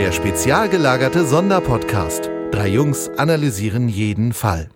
Der 0.00 0.12
spezial 0.12 0.70
gelagerte 0.70 1.26
Sonderpodcast. 1.26 2.30
Drei 2.52 2.68
Jungs 2.68 3.10
analysieren 3.18 3.90
jeden 3.90 4.32
Fall. 4.32 4.70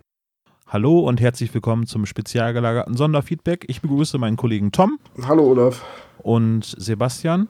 Hallo 0.67 0.99
und 0.99 1.19
herzlich 1.19 1.51
willkommen 1.51 1.87
zum 1.87 2.05
spezial 2.05 2.53
gelagerten 2.53 2.95
Sonderfeedback. 2.95 3.65
Ich 3.67 3.81
begrüße 3.81 4.19
meinen 4.19 4.37
Kollegen 4.37 4.71
Tom. 4.71 4.99
Hallo 5.27 5.49
Olaf. 5.49 5.83
Und 6.19 6.75
Sebastian. 6.77 7.47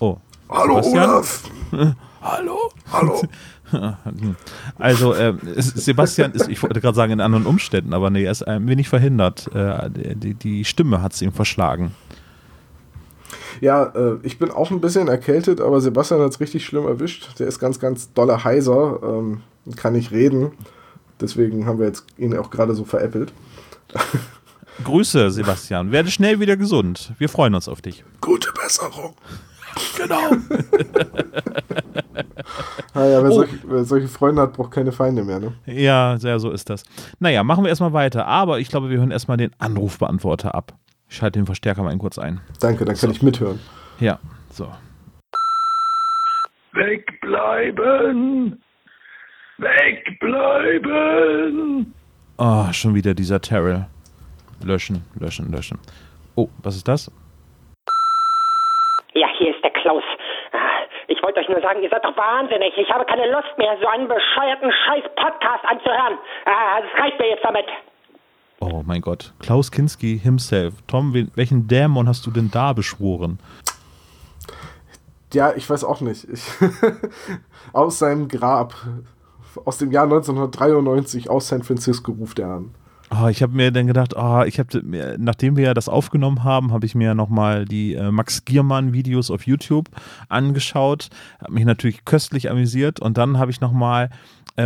Oh. 0.00 0.16
Hallo 0.48 0.82
Sebastian? 0.82 1.08
Olaf. 1.08 1.50
Hallo. 2.20 2.58
Hallo. 2.92 3.22
Also, 4.78 5.14
äh, 5.14 5.34
Sebastian 5.56 6.32
ist, 6.32 6.48
ich 6.48 6.60
wollte 6.62 6.80
gerade 6.80 6.96
sagen, 6.96 7.12
in 7.12 7.20
anderen 7.20 7.46
Umständen, 7.46 7.94
aber 7.94 8.10
nee, 8.10 8.24
er 8.24 8.32
ist 8.32 8.42
ein 8.42 8.66
wenig 8.66 8.88
verhindert. 8.88 9.52
Äh, 9.54 9.88
die, 9.90 10.34
die 10.34 10.64
Stimme 10.64 11.00
hat 11.00 11.12
es 11.14 11.22
ihm 11.22 11.32
verschlagen. 11.32 11.92
Ja, 13.60 13.84
äh, 13.94 14.16
ich 14.22 14.38
bin 14.38 14.50
auch 14.50 14.70
ein 14.70 14.80
bisschen 14.80 15.08
erkältet, 15.08 15.60
aber 15.60 15.80
Sebastian 15.80 16.20
hat 16.20 16.30
es 16.32 16.40
richtig 16.40 16.64
schlimm 16.64 16.86
erwischt. 16.86 17.38
Der 17.38 17.46
ist 17.46 17.58
ganz, 17.58 17.78
ganz 17.80 18.12
doller 18.12 18.44
heiser, 18.44 19.00
ähm, 19.02 19.42
kann 19.76 19.92
nicht 19.94 20.10
reden. 20.12 20.52
Deswegen 21.20 21.66
haben 21.66 21.78
wir 21.78 21.86
jetzt 21.86 22.04
ihn 22.18 22.36
auch 22.36 22.50
gerade 22.50 22.74
so 22.74 22.84
veräppelt. 22.84 23.32
Grüße, 24.84 25.30
Sebastian. 25.30 25.90
Werde 25.92 26.10
schnell 26.10 26.38
wieder 26.40 26.56
gesund. 26.56 27.12
Wir 27.18 27.28
freuen 27.30 27.54
uns 27.54 27.68
auf 27.68 27.80
dich. 27.80 28.04
Gute 28.20 28.52
Besserung. 28.52 29.14
Genau. 29.96 30.18
Naja, 32.94 33.22
wer, 33.22 33.30
Oh. 33.30 33.34
solche, 33.34 33.58
wer 33.66 33.84
solche 33.84 34.08
Freunde 34.08 34.40
hat, 34.42 34.54
braucht 34.54 34.70
keine 34.70 34.90
Feinde 34.90 35.22
mehr, 35.22 35.38
ne? 35.38 35.52
Ja, 35.66 36.16
sehr 36.18 36.38
so 36.38 36.50
ist 36.50 36.70
das. 36.70 36.82
Naja, 37.18 37.44
machen 37.44 37.62
wir 37.64 37.68
erstmal 37.68 37.92
weiter. 37.92 38.26
Aber 38.26 38.58
ich 38.58 38.68
glaube, 38.68 38.88
wir 38.88 38.96
hören 38.98 39.10
erstmal 39.10 39.36
den 39.36 39.50
Anrufbeantworter 39.58 40.54
ab. 40.54 40.72
Ich 41.08 41.16
schalte 41.16 41.38
den 41.38 41.46
Verstärker 41.46 41.82
mal 41.82 41.96
kurz 41.98 42.18
ein. 42.18 42.40
Danke, 42.60 42.84
dann 42.84 42.96
kann 42.96 43.10
ich 43.10 43.22
mithören. 43.22 43.60
Ja, 44.00 44.18
so. 44.50 44.68
Wegbleiben! 46.72 48.60
Wegbleiben! 50.56 51.94
Oh, 52.38 52.66
schon 52.72 52.94
wieder 52.94 53.14
dieser 53.14 53.40
Terrell. 53.40 53.86
Löschen, 54.62 55.04
löschen, 55.18 55.50
löschen. 55.50 55.78
Oh, 56.34 56.48
was 56.62 56.76
ist 56.76 56.86
das? 56.88 57.10
Ja, 59.14 59.28
hier 59.38 59.54
ist 59.54 59.62
der 59.64 59.70
Klaus. 59.70 60.02
Ah, 60.52 60.82
Ich 61.08 61.22
wollte 61.22 61.40
euch 61.40 61.48
nur 61.48 61.60
sagen, 61.62 61.82
ihr 61.82 61.88
seid 61.88 62.04
doch 62.04 62.16
wahnsinnig. 62.16 62.76
Ich 62.76 62.90
habe 62.90 63.04
keine 63.06 63.30
Lust 63.30 63.56
mehr, 63.56 63.76
so 63.80 63.86
einen 63.88 64.06
bescheuerten 64.08 64.70
Scheiß-Podcast 64.70 65.64
anzuhören. 65.64 66.18
Ah, 66.44 66.80
Das 66.82 66.90
reicht 67.02 67.18
mir 67.18 67.28
jetzt 67.30 67.44
damit. 67.44 67.64
Oh 68.60 68.82
mein 68.84 69.02
Gott. 69.02 69.34
Klaus 69.38 69.70
Kinski 69.70 70.18
himself. 70.18 70.74
Tom, 70.86 71.12
wen, 71.12 71.30
welchen 71.34 71.68
Dämon 71.68 72.08
hast 72.08 72.26
du 72.26 72.30
denn 72.30 72.50
da 72.50 72.72
beschworen? 72.72 73.38
Ja, 75.32 75.52
ich 75.54 75.68
weiß 75.68 75.84
auch 75.84 76.00
nicht. 76.00 76.26
Ich 76.28 76.42
aus 77.72 77.98
seinem 77.98 78.28
Grab, 78.28 78.74
aus 79.64 79.78
dem 79.78 79.90
Jahr 79.92 80.04
1993, 80.04 81.28
aus 81.28 81.48
San 81.48 81.62
Francisco, 81.62 82.12
ruft 82.12 82.38
er 82.38 82.48
an. 82.48 82.70
Oh, 83.10 83.28
ich 83.28 83.40
habe 83.40 83.54
mir 83.54 83.70
dann 83.70 83.86
gedacht, 83.86 84.14
oh, 84.16 84.42
ich 84.44 84.58
habe 84.58 84.82
mir, 84.82 85.16
nachdem 85.16 85.56
wir 85.56 85.64
ja 85.64 85.74
das 85.74 85.88
aufgenommen 85.88 86.42
haben, 86.42 86.72
habe 86.72 86.86
ich 86.86 86.96
mir 86.96 87.14
nochmal 87.14 87.64
die 87.64 87.94
äh, 87.94 88.10
Max 88.10 88.44
Giermann-Videos 88.44 89.30
auf 89.30 89.46
YouTube 89.46 89.88
angeschaut. 90.28 91.08
Habe 91.40 91.52
mich 91.52 91.64
natürlich 91.64 92.04
köstlich 92.04 92.50
amüsiert 92.50 92.98
und 92.98 93.16
dann 93.16 93.38
habe 93.38 93.52
ich 93.52 93.60
nochmal 93.60 94.06
äh, 94.06 94.08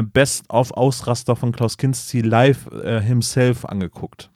Best 0.02 0.44
of 0.48 0.72
Ausraster 0.72 1.37
von 1.37 1.53
Klaus 1.53 1.76
Kinski 1.76 2.20
live 2.20 2.66
äh, 2.72 3.00
himself 3.00 3.64
angeguckt. 3.64 4.31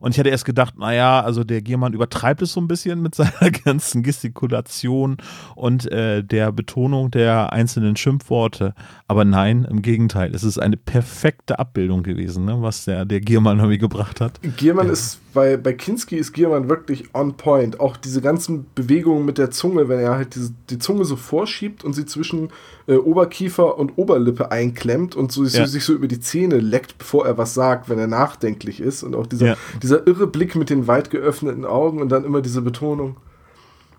Und 0.00 0.12
ich 0.12 0.18
hatte 0.18 0.28
erst 0.28 0.44
gedacht, 0.44 0.78
naja, 0.78 1.20
also 1.20 1.44
der 1.44 1.62
Giermann 1.62 1.92
übertreibt 1.92 2.42
es 2.42 2.52
so 2.52 2.60
ein 2.60 2.68
bisschen 2.68 3.02
mit 3.02 3.14
seiner 3.16 3.50
ganzen 3.64 4.02
Gestikulation 4.02 5.16
und 5.54 5.90
äh, 5.90 6.22
der 6.22 6.52
Betonung 6.52 7.10
der 7.10 7.52
einzelnen 7.52 7.96
Schimpfworte. 7.96 8.74
Aber 9.06 9.24
nein, 9.24 9.66
im 9.68 9.82
Gegenteil, 9.82 10.34
es 10.34 10.44
ist 10.44 10.58
eine 10.58 10.76
perfekte 10.76 11.58
Abbildung 11.58 12.02
gewesen, 12.02 12.44
ne, 12.44 12.60
was 12.60 12.84
der, 12.84 13.04
der 13.04 13.20
Giermann 13.20 13.58
irgendwie 13.58 13.78
gebracht 13.78 14.20
hat. 14.20 14.40
Giermann 14.56 14.88
ist, 14.88 15.20
bei, 15.38 15.56
bei 15.56 15.72
Kinski 15.72 16.16
ist 16.16 16.32
Giermann 16.32 16.68
wirklich 16.68 17.14
on 17.14 17.36
point. 17.36 17.78
Auch 17.78 17.96
diese 17.96 18.20
ganzen 18.20 18.66
Bewegungen 18.74 19.24
mit 19.24 19.38
der 19.38 19.52
Zunge, 19.52 19.88
wenn 19.88 20.00
er 20.00 20.16
halt 20.16 20.34
diese, 20.34 20.52
die 20.68 20.80
Zunge 20.80 21.04
so 21.04 21.14
vorschiebt 21.14 21.84
und 21.84 21.92
sie 21.92 22.06
zwischen 22.06 22.48
äh, 22.88 22.96
Oberkiefer 22.96 23.78
und 23.78 23.92
Oberlippe 23.98 24.50
einklemmt 24.50 25.14
und 25.14 25.30
so, 25.30 25.44
Ja. 25.44 25.64
sich 25.64 25.84
so 25.84 25.92
über 25.92 26.08
die 26.08 26.18
Zähne 26.18 26.58
leckt, 26.58 26.98
bevor 26.98 27.24
er 27.24 27.38
was 27.38 27.54
sagt, 27.54 27.88
wenn 27.88 28.00
er 28.00 28.08
nachdenklich 28.08 28.80
ist. 28.80 29.04
Und 29.04 29.14
auch 29.14 29.28
dieser, 29.28 29.46
Ja. 29.46 29.56
dieser 29.80 30.04
irre 30.08 30.26
Blick 30.26 30.56
mit 30.56 30.70
den 30.70 30.88
weit 30.88 31.10
geöffneten 31.10 31.64
Augen 31.64 32.02
und 32.02 32.08
dann 32.08 32.24
immer 32.24 32.40
diese 32.42 32.60
Betonung. 32.62 33.16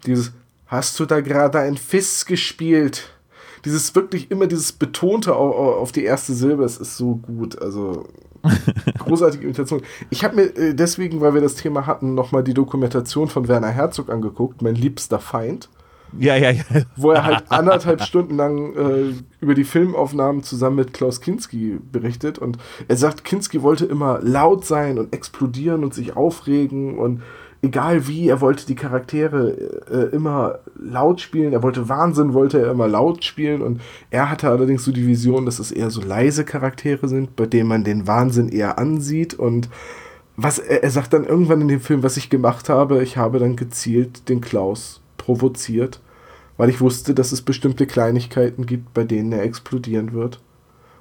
Dieses, 0.06 0.34
hast 0.68 1.00
du 1.00 1.06
da 1.06 1.22
gerade 1.22 1.60
ein 1.60 1.78
Fiss 1.78 2.26
gespielt? 2.26 3.12
Dieses 3.66 3.94
wirklich 3.96 4.31
immer 4.31 4.47
dieses 4.47 4.72
Betonte 4.72 5.36
au- 5.36 5.52
au- 5.56 5.74
auf 5.80 5.92
die 5.92 6.03
erste 6.03 6.34
Silbe, 6.34 6.64
es 6.64 6.78
ist 6.78 6.97
so 6.97 7.16
gut. 7.16 7.62
Also 7.62 8.06
großartige 9.00 9.44
Imitation. 9.44 9.81
Ich 10.09 10.24
habe 10.24 10.36
mir 10.36 10.44
äh, 10.58 10.74
deswegen, 10.74 11.22
weil 11.22 11.34
wir 11.34 11.42
das 11.42 11.56
Thema 11.56 11.86
hatten, 11.88 12.14
nochmal 12.16 12.44
die 12.44 12.53
Dokumentation 12.53 13.28
von 13.28 13.47
Werner 13.47 13.70
Herzog 13.70 14.09
angeguckt, 14.09 14.62
mein 14.62 14.75
liebster 14.75 15.20
Feind, 15.20 15.68
Ja, 16.18 16.36
ja, 16.38 16.52
ja. 16.52 16.64
wo 16.96 17.12
er 17.12 17.25
halt 17.25 17.44
anderthalb 17.52 18.02
Stunden 18.02 18.36
lang 18.38 18.75
äh, 18.75 19.14
über 19.42 19.56
die 19.56 19.66
Filmaufnahmen 19.66 20.41
zusammen 20.44 20.78
mit 20.78 20.94
Klaus 20.94 21.20
Kinski 21.22 21.80
berichtet 21.91 22.40
und 22.40 22.58
er 22.88 22.96
sagt, 22.96 23.26
Kinski 23.26 23.62
wollte 23.62 23.86
immer 23.86 24.20
laut 24.22 24.64
sein 24.66 24.97
und 25.00 25.14
explodieren 25.14 25.84
und 25.84 25.94
sich 25.94 26.16
aufregen 26.16 26.97
und 26.97 27.22
egal 27.62 28.08
wie, 28.08 28.30
er 28.30 28.42
wollte 28.42 28.66
die 28.66 28.75
Charaktere 28.75 29.52
äh, 29.92 30.16
immer 30.16 30.59
laut 30.80 31.22
spielen, 31.22 31.53
er 31.53 31.64
wollte 31.64 31.90
Wahnsinn, 31.90 32.34
wollte 32.34 32.59
er 32.59 32.72
immer 32.72 32.88
laut 32.88 33.24
spielen 33.24 33.62
und 33.62 33.81
er 34.09 34.30
hatte 34.30 34.50
allerdings 34.50 34.86
so 34.86 34.92
die 34.92 35.08
Vision, 35.08 35.46
dass 35.46 35.59
es 35.59 35.72
eher 35.72 35.90
so 35.90 36.02
leise 36.02 36.46
Charaktere 36.46 37.08
sind, 37.08 37.36
bei 37.36 37.46
denen 37.46 37.68
man 37.68 37.84
den 37.84 38.08
Wahnsinn 38.08 38.50
eher 38.50 38.80
ansieht 38.80 39.34
und 39.34 39.70
was 40.38 40.58
er, 40.58 40.84
er 40.84 40.90
sagt 40.90 41.14
dann 41.14 41.25
irgendwann 41.25 41.62
in 41.62 41.68
dem 41.68 41.81
Film, 41.81 42.02
was 42.02 42.18
ich 42.18 42.30
gemacht 42.30 42.70
habe, 42.70 43.03
ich 43.03 43.18
habe 43.18 43.40
dann 43.40 43.58
gezielt 43.58 44.30
den 44.30 44.40
Klaus 44.40 45.02
provoziert, 45.18 46.00
weil 46.56 46.70
ich 46.70 46.80
wusste, 46.80 47.14
dass 47.14 47.34
es 47.34 47.41
bestimmte 47.41 47.86
Kleinigkeiten 47.86 48.66
gibt, 48.66 48.94
bei 48.94 49.03
denen 49.03 49.34
er 49.34 49.44
explodieren 49.44 50.14
wird. 50.14 50.40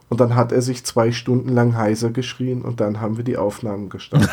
Und 0.09 0.21
dann 0.21 0.35
hat 0.35 0.53
er 0.53 0.63
sich 0.63 0.85
zwei 0.85 1.13
Stunden 1.13 1.51
lang 1.51 1.77
heiser 1.77 2.11
geschrien 2.11 2.63
und 2.63 2.81
dann 2.81 3.01
haben 3.01 3.17
wir 3.17 3.25
die 3.25 3.37
Aufnahmen 3.37 3.91
gestartet. 3.91 4.31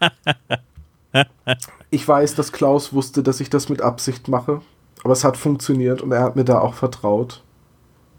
ich 1.90 2.06
weiß, 2.06 2.34
dass 2.34 2.52
Klaus 2.52 2.92
wusste, 2.92 3.22
dass 3.22 3.40
ich 3.40 3.50
das 3.50 3.68
mit 3.68 3.82
Absicht 3.82 4.28
mache, 4.28 4.60
aber 5.02 5.12
es 5.12 5.24
hat 5.24 5.36
funktioniert 5.36 6.02
und 6.02 6.12
er 6.12 6.22
hat 6.22 6.36
mir 6.36 6.44
da 6.44 6.60
auch 6.60 6.74
vertraut. 6.74 7.42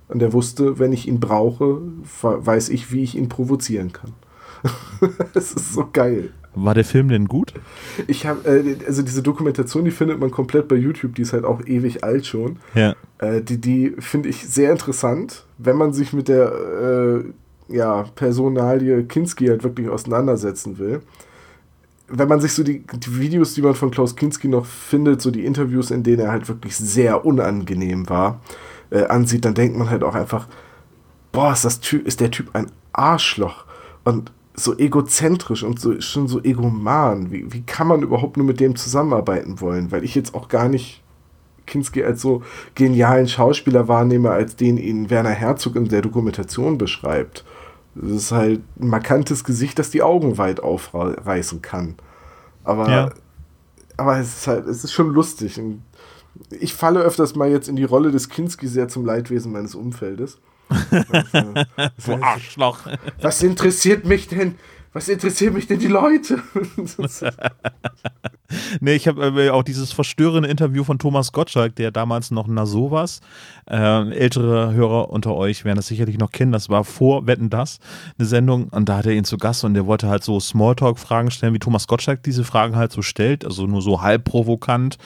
Und 0.08 0.22
er 0.22 0.34
wusste, 0.34 0.78
wenn 0.78 0.92
ich 0.92 1.08
ihn 1.08 1.22
brauche, 1.22 1.82
weiß 2.22 2.70
ich, 2.70 2.92
wie 2.92 3.04
ich 3.04 3.16
ihn 3.16 3.30
provozieren 3.30 3.94
kann. 3.94 4.14
Es 5.34 5.54
ist 5.54 5.74
so 5.74 5.88
geil. 5.92 6.32
War 6.54 6.74
der 6.74 6.84
Film 6.84 7.08
denn 7.08 7.28
gut? 7.28 7.54
Ich 8.08 8.26
habe, 8.26 8.48
äh, 8.48 8.76
also 8.86 9.02
diese 9.02 9.24
Dokumentation, 9.24 9.86
die 9.86 9.92
findet 9.92 10.20
man 10.20 10.32
komplett 10.32 10.68
bei 10.68 10.76
YouTube, 10.76 11.16
die 11.16 11.22
ist 11.22 11.34
halt 11.34 11.46
auch 11.46 11.66
ewig 11.66 12.04
alt 12.04 12.26
schon. 12.26 12.58
Ja. 12.76 12.94
Äh, 13.20 13.42
die 13.42 13.60
die 13.60 13.96
finde 14.00 14.30
ich 14.30 14.48
sehr 14.48 14.72
interessant, 14.72 15.46
wenn 15.58 15.78
man 15.78 15.94
sich 15.94 16.12
mit 16.12 16.28
der 16.28 16.52
äh, 16.52 17.74
ja, 17.74 18.04
Personalie 18.16 19.04
Kinski 19.04 19.48
halt 19.48 19.64
wirklich 19.64 19.88
auseinandersetzen 19.90 20.78
will. 20.78 21.02
Wenn 22.14 22.28
man 22.28 22.42
sich 22.42 22.54
so 22.54 22.64
die, 22.64 22.84
die 22.86 23.20
Videos, 23.20 23.54
die 23.54 23.62
man 23.62 23.76
von 23.76 23.92
Klaus 23.92 24.16
Kinski 24.16 24.48
noch 24.48 24.66
findet, 24.66 25.22
so 25.22 25.32
die 25.32 25.46
Interviews, 25.46 25.92
in 25.92 26.04
denen 26.04 26.20
er 26.20 26.32
halt 26.32 26.48
wirklich 26.48 26.76
sehr 26.76 27.26
unangenehm 27.26 28.10
war, 28.10 28.42
äh, 28.90 29.06
ansieht, 29.06 29.46
dann 29.46 29.54
denkt 29.54 29.78
man 29.78 29.90
halt 29.90 30.04
auch 30.04 30.16
einfach, 30.16 30.48
boah, 31.32 31.54
ist, 31.54 31.66
das 31.66 31.80
Typ, 31.80 32.06
ist 32.06 32.20
der 32.20 32.32
Typ 32.32 32.50
ein 32.54 32.68
Arschloch 32.94 33.66
und 34.04 34.32
so 34.54 34.78
egozentrisch 34.78 35.64
und 35.64 35.80
so 35.80 36.00
schon 36.02 36.28
so 36.28 36.44
egoman. 36.44 37.32
Wie, 37.32 37.52
wie 37.54 37.62
kann 37.62 37.88
man 37.88 38.02
überhaupt 38.02 38.38
nur 38.38 38.46
mit 38.46 38.60
dem 38.60 38.76
zusammenarbeiten 38.76 39.62
wollen? 39.62 39.92
Weil 39.92 40.04
ich 40.04 40.14
jetzt 40.14 40.36
auch 40.36 40.50
gar 40.50 40.68
nicht 40.68 41.02
Kinski 41.66 42.04
als 42.04 42.22
so 42.22 42.44
genialen 42.76 43.28
Schauspieler 43.28 43.88
wahrnehme, 43.88 44.30
als 44.32 44.56
den 44.56 44.78
ihn 44.78 45.10
Werner 45.10 45.30
Herzog 45.30 45.76
in 45.76 45.88
der 45.88 46.02
Dokumentation 46.02 46.78
beschreibt. 46.78 47.46
Das 47.96 48.12
ist 48.12 48.32
halt 48.32 48.62
ein 48.80 48.88
markantes 48.88 49.44
Gesicht, 49.44 49.78
das 49.80 49.90
die 49.90 50.02
Augen 50.02 50.38
weit 50.38 50.60
aufreißen 50.62 51.62
kann. 51.62 51.96
Aber, 52.64 52.90
Ja. 52.90 53.10
aber 53.98 54.18
es 54.20 54.38
ist 54.38 54.48
halt, 54.48 54.66
es 54.68 54.84
ist 54.84 54.94
schon 54.94 55.10
lustig. 55.14 55.60
Und 55.60 55.84
ich 56.52 56.74
falle 56.74 57.02
öfters 57.02 57.36
mal 57.36 57.50
jetzt 57.50 57.68
in 57.68 57.76
die 57.76 57.84
Rolle 57.84 58.12
des 58.12 58.30
Kinski 58.30 58.68
sehr 58.68 58.88
zum 58.88 59.06
Leidwesen 59.06 59.52
meines 59.52 59.76
Umfeldes. 59.76 60.40
So 61.98 62.14
Arschloch. 62.22 62.80
Was 63.22 63.44
interessiert 63.44 64.06
mich 64.06 64.28
denn? 64.30 64.56
Was 64.94 65.08
interessiert 65.08 65.54
mich 65.54 65.68
denn 65.68 65.80
die 65.80 65.88
Leute? 65.88 66.44
nee, 68.82 68.94
ich 68.94 69.08
habe 69.08 69.42
äh, 69.42 69.50
auch 69.50 69.64
dieses 69.64 69.94
verstörende 69.94 70.50
Interview 70.50 70.84
von 70.84 71.00
Thomas 71.00 71.32
Gottschalk, 71.32 71.78
der 71.78 71.92
damals 71.92 72.30
noch 72.30 72.48
Nasovas, 72.48 73.22
äh, 73.70 74.12
ältere 74.12 74.74
Hörer 74.74 75.10
unter 75.10 75.34
euch 75.36 75.64
werden 75.64 75.78
das 75.78 75.88
sicherlich 75.88 76.18
noch 76.18 76.32
kennen, 76.32 76.52
das 76.52 76.68
war 76.68 76.84
vor 76.84 77.26
Wetten 77.26 77.50
das, 77.50 77.80
eine 78.18 78.28
Sendung. 78.28 78.68
Und 78.68 78.90
da 78.90 78.98
hat 78.98 79.06
er 79.06 79.14
ihn 79.14 79.24
zu 79.24 79.38
Gast 79.38 79.64
und 79.64 79.76
der 79.76 79.86
wollte 79.86 80.10
halt 80.10 80.26
so 80.26 80.42
Smalltalk-Fragen 80.42 81.32
stellen, 81.32 81.54
wie 81.54 81.60
Thomas 81.60 81.88
Gottschalk 81.88 82.22
diese 82.24 82.44
Fragen 82.44 82.76
halt 82.76 82.92
so 82.92 83.02
stellt, 83.02 83.46
also 83.46 83.68
nur 83.68 83.82
so 83.82 84.02
halb 84.02 84.26
provokant, 84.26 84.98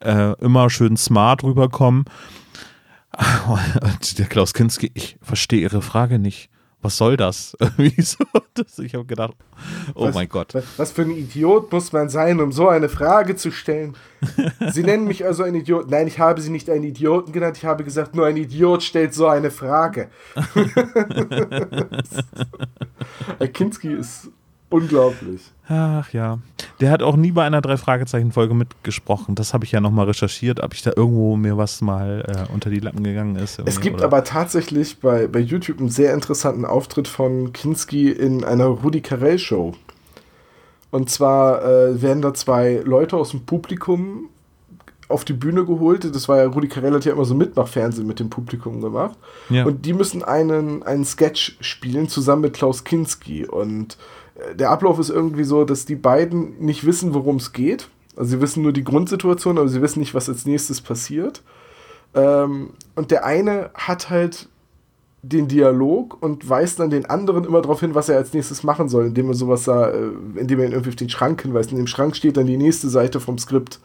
äh, 0.00 0.34
immer 0.42 0.68
schön 0.68 0.98
smart 0.98 1.42
rüberkommen. 1.44 2.04
Und 3.82 4.18
der 4.18 4.26
Klaus 4.26 4.54
Kinski, 4.54 4.92
ich 4.94 5.16
verstehe 5.20 5.60
Ihre 5.62 5.82
Frage 5.82 6.20
nicht 6.20 6.48
was 6.82 6.96
soll 6.96 7.16
das? 7.16 7.56
ich 7.78 8.16
habe 8.94 9.04
gedacht, 9.04 9.34
oh 9.94 10.06
was, 10.06 10.14
mein 10.14 10.28
Gott. 10.28 10.54
Was, 10.76 10.92
für 10.92 11.02
ein 11.02 11.10
Idiot 11.10 11.70
muss 11.72 11.92
man 11.92 12.08
sein, 12.08 12.40
um 12.40 12.52
so 12.52 12.68
eine 12.68 12.88
Frage 12.88 13.36
zu 13.36 13.50
stellen? 13.50 13.96
Sie 14.72 14.82
nennen 14.82 15.06
mich 15.06 15.24
also 15.24 15.42
ein 15.42 15.54
Idiot. 15.54 15.90
Nein, 15.90 16.06
ich 16.06 16.18
habe 16.18 16.40
Sie 16.40 16.50
nicht 16.50 16.70
einen 16.70 16.84
Idioten 16.84 17.32
genannt. 17.32 17.58
Ich 17.58 17.64
habe 17.64 17.84
gesagt, 17.84 18.14
nur 18.14 18.26
ein 18.26 18.36
Idiot 18.36 18.82
stellt 18.82 19.14
so 19.14 19.26
eine 19.26 19.50
Frage. 19.50 20.08
Herr 23.38 23.48
Kinski 23.48 23.92
ist 23.92 24.30
Unglaublich. 24.70 25.42
Ach 25.68 26.12
ja. 26.12 26.38
Der 26.80 26.90
hat 26.90 27.02
auch 27.02 27.16
nie 27.16 27.32
bei 27.32 27.44
einer 27.44 27.60
Drei-Fragezeichen-Folge 27.60 28.54
mitgesprochen. 28.54 29.34
Das 29.34 29.52
habe 29.52 29.64
ich 29.64 29.72
ja 29.72 29.80
nochmal 29.80 30.06
recherchiert, 30.06 30.60
ob 30.60 30.72
ich 30.72 30.82
da 30.82 30.92
irgendwo 30.96 31.36
mir 31.36 31.58
was 31.58 31.82
mal 31.82 32.24
äh, 32.26 32.52
unter 32.52 32.70
die 32.70 32.80
Lappen 32.80 33.04
gegangen 33.04 33.36
ist. 33.36 33.60
Es 33.66 33.80
gibt 33.80 33.96
oder? 33.96 34.06
aber 34.06 34.24
tatsächlich 34.24 34.98
bei, 34.98 35.26
bei 35.26 35.40
YouTube 35.40 35.78
einen 35.78 35.90
sehr 35.90 36.14
interessanten 36.14 36.64
Auftritt 36.64 37.06
von 37.06 37.52
Kinski 37.52 38.10
in 38.10 38.44
einer 38.44 38.66
Rudi 38.66 39.02
Carell-Show. 39.02 39.74
Und 40.90 41.10
zwar 41.10 41.62
äh, 41.64 42.02
werden 42.02 42.22
da 42.22 42.34
zwei 42.34 42.80
Leute 42.84 43.16
aus 43.16 43.30
dem 43.30 43.44
Publikum 43.44 44.30
auf 45.10 45.24
die 45.24 45.32
Bühne 45.32 45.64
geholt. 45.64 46.04
Das 46.14 46.28
war 46.28 46.38
ja, 46.38 46.46
Rudi 46.46 46.68
Carell 46.68 46.94
hat 46.94 47.04
ja 47.04 47.12
immer 47.12 47.24
so 47.24 47.34
Mitmachfernsehen 47.34 48.06
mit 48.06 48.20
dem 48.20 48.30
Publikum 48.30 48.80
gemacht. 48.80 49.16
Ja. 49.50 49.66
Und 49.66 49.84
die 49.84 49.92
müssen 49.92 50.22
einen, 50.22 50.82
einen 50.82 51.04
Sketch 51.04 51.56
spielen, 51.60 52.08
zusammen 52.08 52.42
mit 52.42 52.54
Klaus 52.54 52.84
Kinski. 52.84 53.44
Und 53.44 53.98
der 54.54 54.70
Ablauf 54.70 54.98
ist 54.98 55.10
irgendwie 55.10 55.44
so, 55.44 55.64
dass 55.64 55.84
die 55.84 55.96
beiden 55.96 56.58
nicht 56.58 56.84
wissen, 56.84 57.14
worum 57.14 57.36
es 57.36 57.52
geht. 57.52 57.88
Also 58.16 58.32
sie 58.32 58.40
wissen 58.40 58.62
nur 58.62 58.72
die 58.72 58.84
Grundsituation, 58.84 59.58
aber 59.58 59.68
sie 59.68 59.82
wissen 59.82 60.00
nicht, 60.00 60.14
was 60.14 60.28
als 60.28 60.46
nächstes 60.46 60.80
passiert. 60.80 61.42
Ähm, 62.14 62.70
und 62.94 63.10
der 63.10 63.24
eine 63.24 63.70
hat 63.74 64.10
halt 64.10 64.48
den 65.22 65.48
Dialog 65.48 66.16
und 66.22 66.48
weist 66.48 66.80
dann 66.80 66.90
den 66.90 67.06
anderen 67.06 67.44
immer 67.44 67.60
darauf 67.60 67.80
hin, 67.80 67.94
was 67.94 68.08
er 68.08 68.16
als 68.16 68.32
nächstes 68.32 68.62
machen 68.62 68.88
soll, 68.88 69.06
indem 69.06 69.28
er 69.28 69.34
sowas 69.34 69.64
sah, 69.64 69.88
äh, 69.88 70.10
indem 70.36 70.60
er 70.60 70.66
ihn 70.66 70.72
irgendwie 70.72 70.90
auf 70.90 70.96
den 70.96 71.10
Schrank 71.10 71.42
hinweist. 71.42 71.70
In 71.70 71.76
dem 71.76 71.86
Schrank 71.86 72.16
steht 72.16 72.36
dann 72.36 72.46
die 72.46 72.56
nächste 72.56 72.88
Seite 72.88 73.20
vom 73.20 73.38
Skript. 73.38 73.80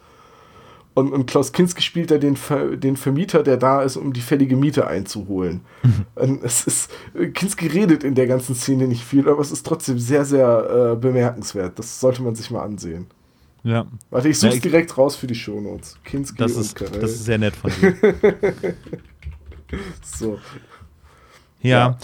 Und, 0.96 1.12
und 1.12 1.26
Klaus 1.28 1.52
Kinski 1.52 1.82
spielt 1.82 2.10
da 2.10 2.18
den, 2.18 2.38
Ver, 2.38 2.78
den 2.78 2.96
Vermieter, 2.96 3.44
der 3.44 3.58
da 3.58 3.84
ist, 3.84 3.98
um 3.98 4.14
die 4.14 4.22
fällige 4.22 4.56
Miete 4.56 4.88
einzuholen. 4.88 5.60
Mhm. 5.84 6.40
es 6.42 6.66
ist, 6.66 6.90
Kinski 7.34 7.68
redet 7.68 8.06
in 8.06 8.16
der 8.16 8.28
ganzen 8.28 8.56
Szene 8.56 8.88
nicht 8.88 9.04
viel, 9.04 9.28
aber 9.28 9.42
es 9.42 9.52
ist 9.52 9.66
trotzdem 9.66 10.00
sehr, 10.00 10.24
sehr 10.24 10.94
äh, 10.94 10.96
bemerkenswert. 10.96 11.78
Das 11.78 12.00
sollte 12.00 12.24
man 12.24 12.34
sich 12.34 12.50
mal 12.50 12.64
ansehen. 12.64 13.08
Ja. 13.64 13.88
Warte, 14.10 14.30
ich 14.30 14.40
suche 14.40 14.54
ja, 14.54 14.60
direkt 14.62 14.98
raus 14.98 15.18
für 15.18 15.28
die 15.28 15.36
Shownotes. 15.36 15.98
Kinski 16.06 16.38
das 16.38 16.54
und 16.54 16.62
ist, 16.62 16.76
Karel. 16.76 17.02
Das 17.02 17.12
ist 17.12 17.26
sehr 17.26 17.40
nett 17.40 17.58
von 17.58 17.72
dir. 17.82 17.96
so. 20.02 20.40
Ja, 21.62 21.98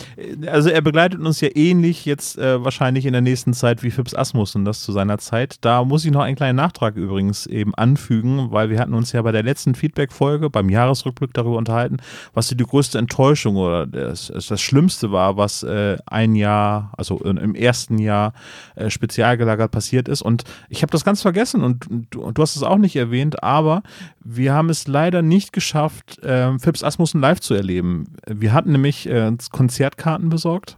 also 0.47 0.69
er 0.69 0.81
begleitet 0.81 1.19
uns 1.19 1.39
ja 1.39 1.49
ähnlich 1.53 2.05
jetzt 2.05 2.37
äh, 2.37 2.63
wahrscheinlich 2.63 3.05
in 3.05 3.13
der 3.13 3.21
nächsten 3.21 3.53
Zeit 3.53 3.83
wie 3.83 3.91
Phipps 3.91 4.15
Asmussen 4.15 4.65
das 4.65 4.81
zu 4.81 4.91
seiner 4.91 5.19
Zeit. 5.19 5.57
Da 5.61 5.83
muss 5.83 6.03
ich 6.03 6.11
noch 6.11 6.21
einen 6.21 6.35
kleinen 6.35 6.55
Nachtrag 6.55 6.95
übrigens 6.95 7.45
eben 7.45 7.75
anfügen, 7.75 8.51
weil 8.51 8.69
wir 8.69 8.79
hatten 8.79 8.93
uns 8.93 9.11
ja 9.11 9.21
bei 9.21 9.31
der 9.31 9.43
letzten 9.43 9.75
Feedback-Folge 9.75 10.49
beim 10.49 10.69
Jahresrückblick 10.69 11.33
darüber 11.33 11.57
unterhalten, 11.57 11.97
was 12.33 12.47
die 12.47 12.57
größte 12.57 12.97
Enttäuschung 12.97 13.55
oder 13.55 13.85
das, 13.85 14.31
das 14.35 14.61
Schlimmste 14.61 15.11
war, 15.11 15.37
was 15.37 15.63
äh, 15.63 15.97
ein 16.07 16.35
Jahr, 16.35 16.91
also 16.97 17.19
im 17.19 17.53
ersten 17.53 17.99
Jahr 17.99 18.33
äh, 18.75 18.89
spezial 18.89 19.37
gelagert 19.37 19.71
passiert 19.71 20.07
ist. 20.07 20.21
Und 20.21 20.43
ich 20.69 20.81
habe 20.81 20.91
das 20.91 21.05
ganz 21.05 21.21
vergessen 21.21 21.63
und, 21.63 21.87
und, 21.87 22.37
du 22.37 22.41
hast 22.41 22.55
es 22.55 22.63
auch 22.63 22.77
nicht 22.77 22.95
erwähnt, 22.95 23.43
aber 23.43 23.83
wir 24.23 24.53
haben 24.53 24.69
es 24.69 24.87
leider 24.87 25.21
nicht 25.21 25.53
geschafft, 25.53 26.19
äh, 26.23 26.57
Phipps 26.57 26.83
Asmussen 26.83 27.21
live 27.21 27.39
zu 27.39 27.53
erleben. 27.53 28.05
Wir 28.27 28.53
hatten 28.53 28.71
nämlich 28.71 29.07
äh, 29.07 29.31
Konzertkarten 29.51 30.29
besorgt. 30.29 30.77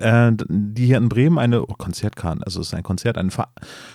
Äh, 0.00 0.32
die 0.48 0.86
hier 0.86 0.96
in 0.96 1.08
Bremen 1.08 1.38
eine 1.38 1.62
oh, 1.62 1.74
Konzertkarten, 1.78 2.42
also 2.42 2.60
es 2.60 2.68
ist 2.68 2.74
ein 2.74 2.82
Konzert, 2.82 3.16
eine 3.16 3.30
Fa 3.30 3.48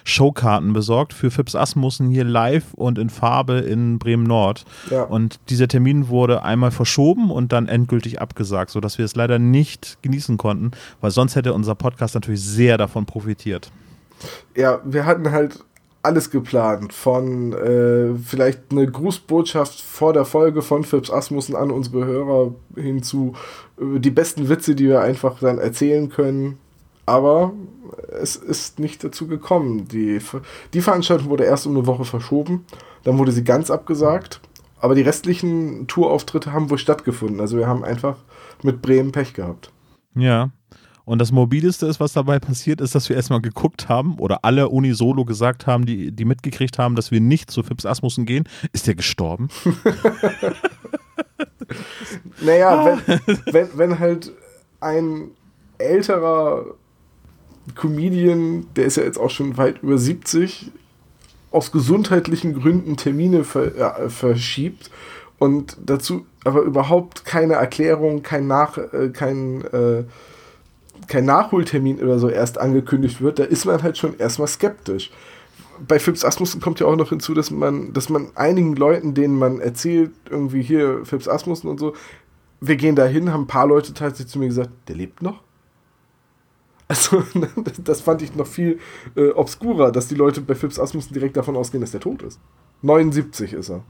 Showkarten 0.05 0.71
besorgt 0.71 1.11
für 1.11 1.29
Fips 1.29 1.55
Asmussen 1.55 2.07
hier 2.07 2.23
live 2.23 2.73
und 2.73 2.97
in 2.97 3.09
Farbe 3.09 3.59
in 3.59 3.99
Bremen 3.99 4.23
Nord. 4.23 4.63
Ja. 4.89 5.03
Und 5.03 5.41
dieser 5.49 5.67
Termin 5.67 6.07
wurde 6.07 6.43
einmal 6.43 6.71
verschoben 6.71 7.29
und 7.29 7.51
dann 7.51 7.67
endgültig 7.67 8.21
abgesagt, 8.21 8.71
sodass 8.71 8.97
wir 8.97 9.03
es 9.03 9.15
leider 9.15 9.39
nicht 9.39 9.97
genießen 10.01 10.37
konnten, 10.37 10.71
weil 11.01 11.11
sonst 11.11 11.35
hätte 11.35 11.53
unser 11.53 11.75
Podcast 11.75 12.15
natürlich 12.15 12.41
sehr 12.41 12.77
davon 12.77 13.05
profitiert. 13.05 13.69
Ja, 14.55 14.79
wir 14.85 15.05
hatten 15.05 15.31
halt 15.31 15.65
alles 16.03 16.29
geplant. 16.29 16.93
Von 16.93 17.53
äh, 17.53 18.15
vielleicht 18.23 18.71
eine 18.71 18.89
Grußbotschaft 18.89 19.81
vor 19.81 20.13
der 20.13 20.25
Folge 20.25 20.61
von 20.61 20.83
Phipps 20.83 21.09
Asmussen 21.09 21.55
an 21.55 21.71
unsere 21.71 22.05
Hörer 22.05 22.53
hin 22.75 23.01
zu 23.01 23.33
äh, 23.79 23.99
die 23.99 24.11
besten 24.11 24.49
Witze, 24.49 24.75
die 24.75 24.87
wir 24.87 25.01
einfach 25.01 25.39
dann 25.39 25.57
erzählen 25.57 26.09
können. 26.09 26.59
Aber 27.05 27.53
es 28.11 28.35
ist 28.35 28.79
nicht 28.79 29.03
dazu 29.03 29.27
gekommen. 29.27 29.87
Die, 29.87 30.19
die 30.73 30.81
Veranstaltung 30.81 31.29
wurde 31.29 31.45
erst 31.45 31.65
um 31.65 31.75
eine 31.75 31.87
Woche 31.87 32.05
verschoben. 32.05 32.65
Dann 33.03 33.17
wurde 33.17 33.31
sie 33.31 33.43
ganz 33.43 33.71
abgesagt. 33.71 34.39
Aber 34.79 34.95
die 34.95 35.01
restlichen 35.01 35.87
Tourauftritte 35.87 36.51
haben 36.51 36.69
wohl 36.69 36.77
stattgefunden. 36.77 37.39
Also 37.39 37.57
wir 37.57 37.67
haben 37.67 37.83
einfach 37.83 38.17
mit 38.63 38.81
Bremen 38.81 39.11
Pech 39.11 39.33
gehabt. 39.33 39.71
Ja, 40.15 40.51
und 41.05 41.19
das 41.19 41.31
mobileste 41.31 41.85
ist, 41.85 41.99
was 41.99 42.13
dabei 42.13 42.39
passiert, 42.39 42.79
ist, 42.79 42.95
dass 42.95 43.09
wir 43.09 43.15
erstmal 43.15 43.41
geguckt 43.41 43.89
haben 43.89 44.17
oder 44.19 44.45
alle 44.45 44.69
unisono 44.69 45.25
gesagt 45.25 45.67
haben, 45.67 45.85
die, 45.85 46.11
die 46.11 46.25
mitgekriegt 46.25 46.79
haben, 46.79 46.95
dass 46.95 47.11
wir 47.11 47.19
nicht 47.19 47.51
zu 47.51 47.63
Fips 47.63 47.85
Asmussen 47.85 48.25
gehen. 48.25 48.47
Ist 48.71 48.87
der 48.87 48.95
gestorben? 48.95 49.49
naja, 52.41 52.97
wenn, 53.05 53.19
wenn, 53.51 53.67
wenn 53.75 53.99
halt 53.99 54.31
ein 54.79 55.31
älterer 55.77 56.65
Comedian, 57.75 58.67
der 58.75 58.85
ist 58.85 58.97
ja 58.97 59.03
jetzt 59.03 59.17
auch 59.17 59.29
schon 59.29 59.57
weit 59.57 59.83
über 59.83 59.97
70, 59.97 60.71
aus 61.51 61.71
gesundheitlichen 61.71 62.53
Gründen 62.53 62.97
Termine 62.97 63.43
ver, 63.43 63.99
äh, 63.99 64.09
verschiebt 64.09 64.89
und 65.37 65.77
dazu 65.85 66.25
aber 66.45 66.61
überhaupt 66.61 67.25
keine 67.25 67.53
Erklärung, 67.53 68.23
kein 68.23 68.47
Nach, 68.47 68.77
äh, 68.77 69.09
kein 69.13 69.63
äh, 69.65 70.03
kein 71.07 71.25
Nachholtermin 71.25 72.01
oder 72.01 72.19
so 72.19 72.29
erst 72.29 72.57
angekündigt 72.57 73.21
wird, 73.21 73.39
da 73.39 73.43
ist 73.43 73.65
man 73.65 73.83
halt 73.83 73.97
schon 73.97 74.17
erstmal 74.17 74.47
skeptisch. 74.47 75.11
Bei 75.87 75.99
Phipps 75.99 76.23
Asmussen 76.23 76.61
kommt 76.61 76.79
ja 76.79 76.85
auch 76.85 76.95
noch 76.95 77.09
hinzu, 77.09 77.33
dass 77.33 77.51
man, 77.51 77.93
dass 77.93 78.09
man 78.09 78.27
einigen 78.35 78.75
Leuten, 78.75 79.13
denen 79.13 79.37
man 79.37 79.59
erzählt, 79.59 80.11
irgendwie 80.29 80.61
hier 80.61 81.03
Phipps 81.03 81.27
Asmussen 81.27 81.67
und 81.67 81.79
so, 81.79 81.93
wir 82.61 82.75
gehen 82.75 82.95
da 82.95 83.05
hin, 83.05 83.31
haben 83.33 83.43
ein 83.43 83.47
paar 83.47 83.67
Leute 83.67 83.93
tatsächlich 83.93 84.31
zu 84.31 84.39
mir 84.39 84.47
gesagt, 84.47 84.69
der 84.87 84.95
lebt 84.95 85.21
noch. 85.21 85.41
Also, 86.87 87.23
das 87.83 88.01
fand 88.01 88.21
ich 88.21 88.35
noch 88.35 88.47
viel 88.47 88.79
äh, 89.15 89.29
obskurer, 89.29 89.91
dass 89.91 90.07
die 90.07 90.15
Leute 90.15 90.41
bei 90.41 90.55
Phipps 90.55 90.79
Asmussen 90.79 91.13
direkt 91.13 91.35
davon 91.37 91.57
ausgehen, 91.57 91.81
dass 91.81 91.91
der 91.91 92.01
tot 92.01 92.21
ist. 92.21 92.39
79 92.83 93.53
ist 93.53 93.69
er. 93.69 93.83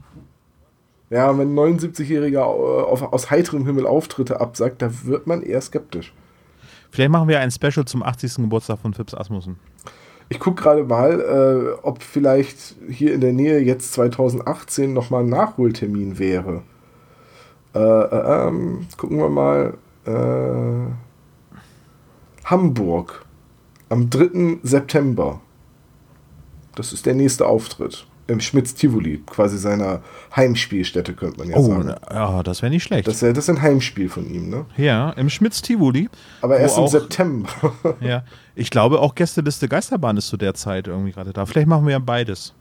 Ja, 1.10 1.36
wenn 1.38 1.54
ein 1.54 1.78
79-Jähriger 1.78 2.40
äh, 2.40 3.04
aus 3.04 3.30
heiterem 3.30 3.66
Himmel 3.66 3.86
Auftritte 3.86 4.40
absagt, 4.40 4.82
da 4.82 4.90
wird 5.04 5.26
man 5.26 5.42
eher 5.42 5.60
skeptisch. 5.60 6.12
Vielleicht 6.94 7.10
machen 7.10 7.26
wir 7.26 7.40
ein 7.40 7.50
Special 7.50 7.84
zum 7.84 8.04
80. 8.04 8.36
Geburtstag 8.36 8.78
von 8.78 8.94
Phipps 8.94 9.14
Asmussen. 9.14 9.58
Ich 10.28 10.38
gucke 10.38 10.62
gerade 10.62 10.84
mal, 10.84 11.20
äh, 11.20 11.80
ob 11.82 12.00
vielleicht 12.04 12.76
hier 12.88 13.12
in 13.12 13.20
der 13.20 13.32
Nähe 13.32 13.58
jetzt 13.58 13.94
2018 13.94 14.92
nochmal 14.92 15.24
ein 15.24 15.28
Nachholtermin 15.28 16.20
wäre. 16.20 16.62
Äh, 17.74 17.80
äh, 17.80 18.46
ähm, 18.46 18.86
gucken 18.96 19.18
wir 19.18 19.28
mal. 19.28 19.74
Äh, 20.06 20.92
Hamburg 22.44 23.24
am 23.88 24.08
3. 24.08 24.60
September. 24.62 25.40
Das 26.76 26.92
ist 26.92 27.06
der 27.06 27.16
nächste 27.16 27.46
Auftritt 27.46 28.06
im 28.26 28.40
Schmitz 28.40 28.74
Tivoli, 28.74 29.22
quasi 29.26 29.58
seiner 29.58 30.00
Heimspielstätte, 30.34 31.14
könnte 31.14 31.38
man 31.38 31.50
ja 31.50 31.56
oh, 31.56 31.62
sagen. 31.62 31.94
Ja, 32.10 32.42
das 32.42 32.62
wäre 32.62 32.70
nicht 32.70 32.84
schlecht. 32.84 33.06
Das, 33.06 33.20
das 33.20 33.36
ist 33.36 33.50
ein 33.50 33.60
Heimspiel 33.60 34.08
von 34.08 34.32
ihm, 34.32 34.48
ne? 34.48 34.66
Ja, 34.76 35.10
im 35.10 35.28
Schmitz 35.28 35.60
Tivoli. 35.62 36.08
Aber 36.40 36.58
erst 36.58 36.78
im 36.78 36.84
auch, 36.84 36.88
September. 36.88 37.48
ja, 38.00 38.24
ich 38.54 38.70
glaube 38.70 39.00
auch 39.00 39.14
Gästeliste 39.14 39.68
Geisterbahn 39.68 40.16
ist 40.16 40.28
zu 40.28 40.36
der 40.36 40.54
Zeit 40.54 40.88
irgendwie 40.88 41.12
gerade 41.12 41.32
da. 41.32 41.44
Vielleicht 41.46 41.68
machen 41.68 41.84
wir 41.84 41.92
ja 41.92 41.98
beides. 41.98 42.54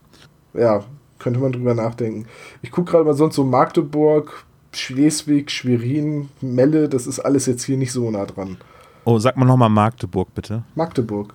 Ja, 0.53 0.83
könnte 1.19 1.39
man 1.39 1.51
drüber 1.51 1.73
nachdenken. 1.73 2.27
Ich 2.61 2.71
gucke 2.71 2.91
gerade 2.91 3.05
mal 3.05 3.13
sonst 3.13 3.35
so 3.35 3.43
Magdeburg, 3.43 4.45
Schleswig, 4.71 5.49
Schwerin, 5.51 6.29
Melle, 6.41 6.89
das 6.89 7.07
ist 7.07 7.19
alles 7.19 7.45
jetzt 7.45 7.63
hier 7.63 7.77
nicht 7.77 7.91
so 7.91 8.09
nah 8.11 8.25
dran. 8.25 8.57
Oh, 9.05 9.19
sag 9.19 9.37
mal 9.37 9.45
nochmal 9.45 9.69
Magdeburg, 9.69 10.33
bitte. 10.33 10.63
Magdeburg. 10.75 11.33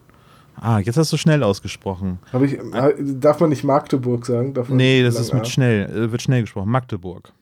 Ah, 0.60 0.78
jetzt 0.80 0.96
hast 0.96 1.12
du 1.12 1.16
schnell 1.16 1.42
ausgesprochen. 1.42 2.18
Ich, 2.42 2.54
äh, 2.58 2.94
darf 2.98 3.40
man 3.40 3.50
nicht 3.50 3.64
Magdeburg 3.64 4.26
sagen? 4.26 4.54
Darf 4.54 4.68
Nee, 4.68 5.02
das 5.02 5.18
ist 5.18 5.32
mit 5.34 5.46
schnell, 5.48 5.86
äh, 5.90 6.12
wird 6.12 6.22
schnell 6.22 6.40
gesprochen. 6.42 6.70
Magdeburg. 6.70 7.32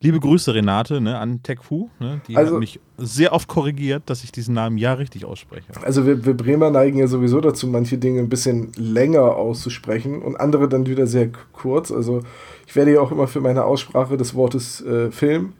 Liebe 0.00 0.18
Grüße, 0.18 0.52
Renate, 0.52 1.00
ne, 1.00 1.16
an 1.16 1.44
TechFu. 1.44 1.88
Ne, 2.00 2.20
die 2.26 2.36
Also- 2.36 2.54
hat 2.54 2.60
mich 2.60 2.80
sehr 2.98 3.32
oft 3.32 3.46
korrigiert, 3.46 4.02
dass 4.06 4.24
ich 4.24 4.32
diesen 4.32 4.52
Namen 4.54 4.76
ja 4.76 4.94
richtig 4.94 5.24
ausspreche. 5.24 5.66
Also 5.82 6.04
wir, 6.06 6.24
wir 6.26 6.34
Bremer 6.34 6.70
neigen 6.70 6.98
ja 6.98 7.06
sowieso 7.06 7.40
dazu, 7.40 7.68
manche 7.68 7.98
Dinge 7.98 8.18
ein 8.18 8.28
bisschen 8.28 8.72
länger 8.76 9.36
auszusprechen 9.36 10.20
und 10.20 10.34
andere 10.40 10.68
dann 10.68 10.86
wieder 10.86 11.06
sehr 11.06 11.28
kurz. 11.52 11.92
Also 11.92 12.20
ich 12.66 12.74
werde 12.74 12.94
ja 12.94 13.00
auch 13.00 13.12
immer 13.12 13.28
für 13.28 13.40
meine 13.40 13.64
Aussprache 13.64 14.16
des 14.16 14.34
Wortes 14.34 14.80
äh, 14.84 15.12
Film, 15.12 15.52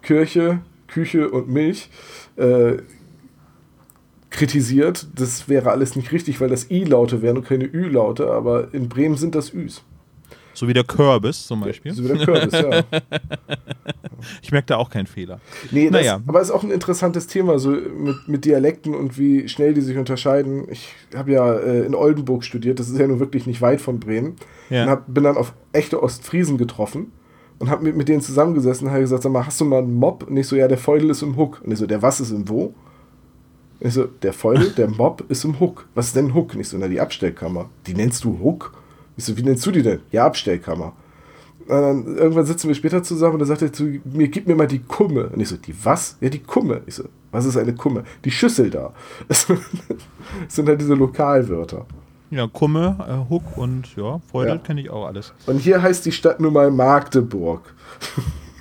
Kirche, 0.00 0.60
Küche 0.86 1.30
und 1.30 1.48
Milch 1.48 1.90
äh, 2.36 2.78
kritisiert. 4.32 5.06
Das 5.14 5.48
wäre 5.48 5.70
alles 5.70 5.94
nicht 5.94 6.10
richtig, 6.10 6.40
weil 6.40 6.48
das 6.48 6.70
I-Laute 6.70 7.22
wären 7.22 7.36
und 7.38 7.46
keine 7.46 7.64
Ü-Laute, 7.64 8.30
aber 8.30 8.74
in 8.74 8.88
Bremen 8.88 9.16
sind 9.16 9.34
das 9.34 9.54
Üs. 9.54 9.82
So 10.54 10.68
wie 10.68 10.74
der 10.74 10.84
Kürbis 10.84 11.46
zum 11.46 11.60
Beispiel. 11.60 11.94
So 11.94 12.04
wie 12.04 12.08
der 12.08 12.26
Kürbis, 12.26 12.52
ja. 12.52 12.82
Ich 14.40 14.52
merke 14.52 14.66
da 14.66 14.76
auch 14.76 14.88
keinen 14.88 15.08
Fehler. 15.08 15.40
Nee, 15.72 15.90
das, 15.90 16.00
Naja. 16.00 16.20
aber 16.26 16.40
es 16.40 16.48
ist 16.48 16.54
auch 16.54 16.62
ein 16.62 16.70
interessantes 16.70 17.26
Thema, 17.26 17.58
so 17.58 17.70
mit, 17.70 18.28
mit 18.28 18.44
Dialekten 18.44 18.94
und 18.94 19.18
wie 19.18 19.48
schnell 19.48 19.74
die 19.74 19.80
sich 19.80 19.96
unterscheiden. 19.96 20.66
Ich 20.70 20.94
habe 21.12 21.32
ja 21.32 21.54
äh, 21.54 21.84
in 21.84 21.96
Oldenburg 21.96 22.44
studiert, 22.44 22.78
das 22.78 22.88
ist 22.88 22.98
ja 22.98 23.06
nun 23.08 23.18
wirklich 23.18 23.46
nicht 23.46 23.60
weit 23.60 23.80
von 23.80 23.98
Bremen. 23.98 24.36
Ja. 24.70 24.84
Und 24.84 24.90
hab, 24.90 25.12
bin 25.12 25.24
dann 25.24 25.36
auf 25.36 25.54
echte 25.72 26.00
Ostfriesen 26.00 26.56
getroffen 26.56 27.10
und 27.58 27.68
habe 27.68 27.82
mit, 27.82 27.96
mit 27.96 28.08
denen 28.08 28.20
zusammengesessen 28.20 28.86
und 28.86 28.92
habe 28.92 29.02
gesagt, 29.02 29.24
sag 29.24 29.32
mal, 29.32 29.44
hast 29.44 29.60
du 29.60 29.64
mal 29.64 29.78
einen 29.78 29.94
Mob? 29.94 30.24
Und 30.28 30.36
ich 30.36 30.46
so, 30.46 30.54
ja, 30.54 30.68
der 30.68 30.78
Feudel 30.78 31.10
ist 31.10 31.22
im 31.22 31.36
Huck. 31.36 31.60
Und 31.64 31.72
ich 31.72 31.78
so, 31.78 31.86
der 31.86 32.02
was 32.02 32.20
ist 32.20 32.30
im 32.30 32.48
wo? 32.48 32.74
Ich 33.84 33.94
so, 33.94 34.04
der 34.04 34.32
Feudel, 34.32 34.70
der 34.70 34.88
Mob 34.88 35.24
ist 35.28 35.44
im 35.44 35.58
Huck. 35.58 35.86
Was 35.94 36.06
ist 36.08 36.16
denn 36.16 36.26
ein 36.26 36.34
Huck? 36.34 36.54
Und 36.54 36.60
ich 36.60 36.68
so, 36.68 36.78
na, 36.78 36.86
die 36.86 37.00
Abstellkammer. 37.00 37.68
Die 37.86 37.94
nennst 37.94 38.22
du 38.22 38.38
Huck? 38.38 38.72
Ich 39.16 39.24
so, 39.24 39.36
wie 39.36 39.42
nennst 39.42 39.66
du 39.66 39.72
die 39.72 39.82
denn? 39.82 39.98
Ja, 40.12 40.24
Abstellkammer. 40.26 40.92
Und 41.66 41.68
dann 41.68 42.16
irgendwann 42.16 42.46
sitzen 42.46 42.68
wir 42.68 42.74
später 42.76 43.02
zusammen 43.02 43.34
und 43.34 43.38
dann 43.40 43.48
sagt 43.48 43.62
er 43.62 43.72
zu 43.72 43.84
mir, 44.04 44.28
gib 44.28 44.46
mir 44.46 44.54
mal 44.54 44.66
die 44.68 44.78
Kumme. 44.80 45.26
Und 45.28 45.40
ich 45.40 45.48
so, 45.48 45.56
die 45.56 45.74
was? 45.84 46.16
Ja, 46.20 46.28
die 46.28 46.38
Kumme. 46.38 46.82
Ich 46.86 46.94
so, 46.94 47.04
was 47.32 47.44
ist 47.44 47.56
eine 47.56 47.74
Kumme? 47.74 48.04
Die 48.24 48.30
Schüssel 48.30 48.70
da. 48.70 48.92
Das 49.28 49.46
sind 50.48 50.68
halt 50.68 50.80
diese 50.80 50.94
Lokalwörter. 50.94 51.84
Ja, 52.30 52.46
Kumme, 52.46 52.96
äh, 53.08 53.28
Huck 53.30 53.56
und 53.58 53.94
ja, 53.96 54.20
Feudel 54.30 54.54
Ja. 54.56 54.58
kenne 54.58 54.80
ich 54.80 54.90
auch 54.90 55.06
alles. 55.06 55.32
Und 55.46 55.58
hier 55.58 55.82
heißt 55.82 56.06
die 56.06 56.12
Stadt 56.12 56.40
nun 56.40 56.52
mal 56.52 56.70
Magdeburg. 56.70 57.74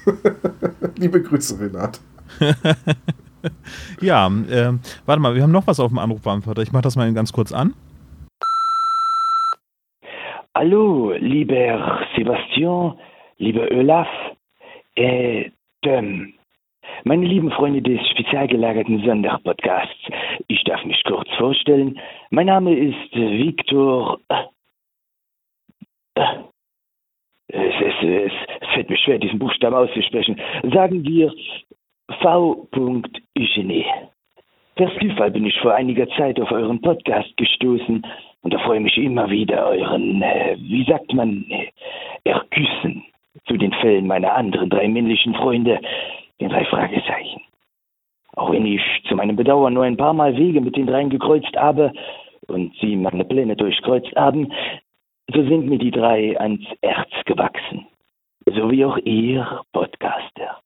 Liebe 0.98 1.22
Grüße, 1.22 1.60
Renat. 1.60 2.00
Ja, 4.02 4.28
ähm, 4.28 4.80
warte 5.06 5.22
mal, 5.22 5.36
wir 5.36 5.44
haben 5.44 5.52
noch 5.52 5.68
was 5.68 5.80
auf 5.80 5.90
dem 5.90 6.00
Anrufbeantworter. 6.00 6.62
Ich 6.62 6.72
mache 6.72 6.84
das 6.84 6.96
mal 6.96 7.12
ganz 7.14 7.32
kurz 7.34 7.52
an. 7.52 7.74
Hallo, 10.56 11.14
lieber 11.18 12.02
Sebastian, 12.16 12.98
lieber 13.38 13.72
Olaf, 13.72 14.08
äh, 14.96 15.50
ähm, 15.84 16.34
meine 17.04 17.26
lieben 17.26 17.52
Freunde 17.52 17.82
des 17.82 18.06
spezial 18.10 18.48
gelagerten 18.48 19.02
Sonderpodcasts, 19.04 20.10
ich 20.48 20.64
darf 20.66 20.84
mich 20.84 21.02
kurz 21.06 21.30
vorstellen. 21.38 22.00
Mein 22.30 22.48
Name 22.48 22.76
ist 22.76 23.14
äh, 23.14 23.38
Viktor. 23.38 24.20
Äh, 24.30 24.44
äh, 26.16 26.36
es, 27.48 27.96
es, 28.04 28.32
es 28.62 28.68
fällt 28.74 28.90
mir 28.90 28.98
schwer, 28.98 29.20
diesen 29.20 29.40
Buchstaben 29.40 29.76
auszusprechen. 29.76 30.40
Sagen 30.74 31.04
wir 31.04 31.34
V. 32.20 32.68
Eugenie. 33.38 33.86
Per 34.76 34.92
Zufall 35.00 35.32
bin 35.32 35.46
ich 35.46 35.60
vor 35.60 35.74
einiger 35.74 36.08
Zeit 36.18 36.40
auf 36.40 36.52
euren 36.52 36.82
Podcast 36.82 37.36
gestoßen 37.38 38.06
und 38.42 38.54
da 38.54 38.60
freue 38.60 38.78
ich 38.78 38.84
mich 38.84 38.98
immer 38.98 39.30
wieder 39.30 39.68
euren, 39.68 40.22
äh, 40.22 40.58
wie 40.60 40.84
sagt 40.86 41.14
man, 41.14 41.46
äh, 41.50 41.68
Erküssen 42.24 43.04
zu 43.48 43.58
den 43.58 43.74
Fällen 43.74 44.08
meiner 44.08 44.34
anderen 44.34 44.70
drei 44.70 44.88
männlichen 44.88 45.36
Freunde, 45.36 45.80
den 46.40 46.50
drei 46.50 46.66
Fragezeichen. 46.66 47.42
Auch 48.36 48.52
wenn 48.52 48.66
ich 48.66 48.82
zu 49.08 49.16
meinem 49.16 49.36
Bedauern 49.36 49.74
nur 49.74 49.84
ein 49.84 49.98
paar 49.98 50.14
Mal 50.14 50.36
Wege 50.38 50.62
mit 50.62 50.76
den 50.76 50.88
dreien 50.88 51.10
gekreuzt 51.10 51.56
habe 51.56 51.92
und 52.48 52.74
sie 52.80 52.96
meine 52.96 53.26
Pläne 53.26 53.56
durchkreuzt 53.56 54.16
haben, 54.16 54.52
so 55.34 55.44
sind 55.44 55.68
mir 55.68 55.78
die 55.78 55.92
drei 55.92 56.40
ans 56.40 56.66
Herz 56.82 57.12
gewachsen. 57.26 57.88
So 58.46 58.72
wie 58.72 58.86
auch 58.86 58.98
ihr 58.98 59.62
Podcaster. 59.72 60.62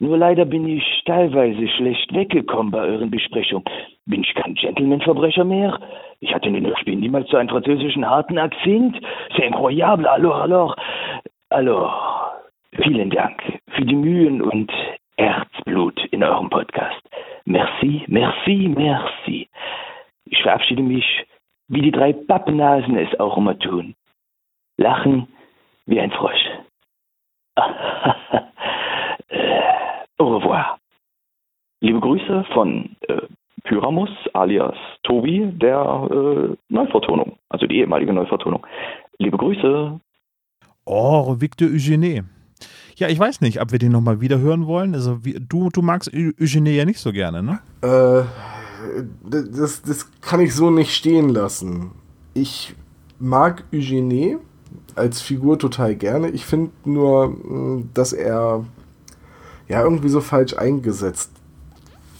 Nur 0.00 0.16
leider 0.16 0.46
bin 0.46 0.66
ich 0.66 1.02
teilweise 1.04 1.68
schlecht 1.68 2.14
weggekommen 2.14 2.72
bei 2.72 2.80
euren 2.80 3.10
Besprechungen. 3.10 3.64
Bin 4.06 4.22
ich 4.22 4.34
kein 4.34 4.54
Gentleman-Verbrecher 4.54 5.44
mehr? 5.44 5.78
Ich 6.20 6.34
hatte 6.34 6.48
in 6.48 6.54
den 6.54 6.66
Hörspielen 6.66 7.00
niemals 7.00 7.28
so 7.28 7.36
einen 7.36 7.50
französischen 7.50 8.08
harten 8.08 8.38
Akzent. 8.38 8.98
C'est 9.36 9.46
incroyable, 9.46 10.06
alors, 10.06 10.40
alors. 10.40 10.76
Alors, 11.50 12.32
vielen 12.82 13.10
Dank 13.10 13.42
für 13.72 13.84
die 13.84 13.94
Mühen 13.94 14.40
und 14.40 14.72
Herzblut 15.18 16.02
in 16.12 16.24
eurem 16.24 16.48
Podcast. 16.48 17.02
Merci, 17.44 18.02
merci, 18.06 18.72
merci. 18.74 19.48
Ich 20.24 20.42
verabschiede 20.42 20.82
mich, 20.82 21.26
wie 21.68 21.82
die 21.82 21.92
drei 21.92 22.14
Pappnasen 22.14 22.96
es 22.96 23.20
auch 23.20 23.36
immer 23.36 23.58
tun. 23.58 23.94
Lachen 24.78 25.28
wie 25.84 26.00
ein 26.00 26.10
Frosch. 26.10 26.48
Äh, 30.20 30.22
Au 30.22 30.36
revoir. 30.36 30.78
Liebe 31.82 32.00
Grüße 32.00 32.44
von 32.52 32.94
äh, 33.08 33.22
Pyramus 33.64 34.10
alias 34.34 34.76
Tobi 35.02 35.50
der 35.52 36.08
äh, 36.10 36.56
Neuvertonung, 36.68 37.38
also 37.48 37.66
die 37.66 37.78
ehemalige 37.78 38.12
Neuvertonung. 38.12 38.66
Liebe 39.18 39.36
Grüße. 39.38 39.98
Oh, 40.84 41.36
Victor 41.40 41.68
Eugenie. 41.68 42.22
Ja, 42.96 43.08
ich 43.08 43.18
weiß 43.18 43.40
nicht, 43.40 43.60
ob 43.62 43.72
wir 43.72 43.78
den 43.78 43.92
nochmal 43.92 44.20
wieder 44.20 44.38
hören 44.38 44.66
wollen. 44.66 44.94
Also, 44.94 45.24
wie, 45.24 45.38
du, 45.40 45.70
du 45.70 45.80
magst 45.80 46.12
Eu- 46.12 46.32
Eugenie 46.38 46.76
ja 46.76 46.84
nicht 46.84 46.98
so 46.98 47.12
gerne, 47.12 47.42
ne? 47.42 47.60
Äh, 47.82 48.24
das, 49.24 49.82
das 49.82 50.20
kann 50.20 50.40
ich 50.40 50.54
so 50.54 50.70
nicht 50.70 50.94
stehen 50.94 51.30
lassen. 51.30 51.92
Ich 52.34 52.74
mag 53.18 53.64
Eugenie 53.72 54.36
als 54.96 55.22
Figur 55.22 55.58
total 55.58 55.94
gerne. 55.94 56.28
Ich 56.30 56.44
finde 56.44 56.72
nur, 56.84 57.28
mh, 57.28 57.84
dass 57.94 58.12
er 58.12 58.64
ja 59.70 59.84
irgendwie 59.84 60.08
so 60.08 60.20
falsch 60.20 60.54
eingesetzt 60.56 61.30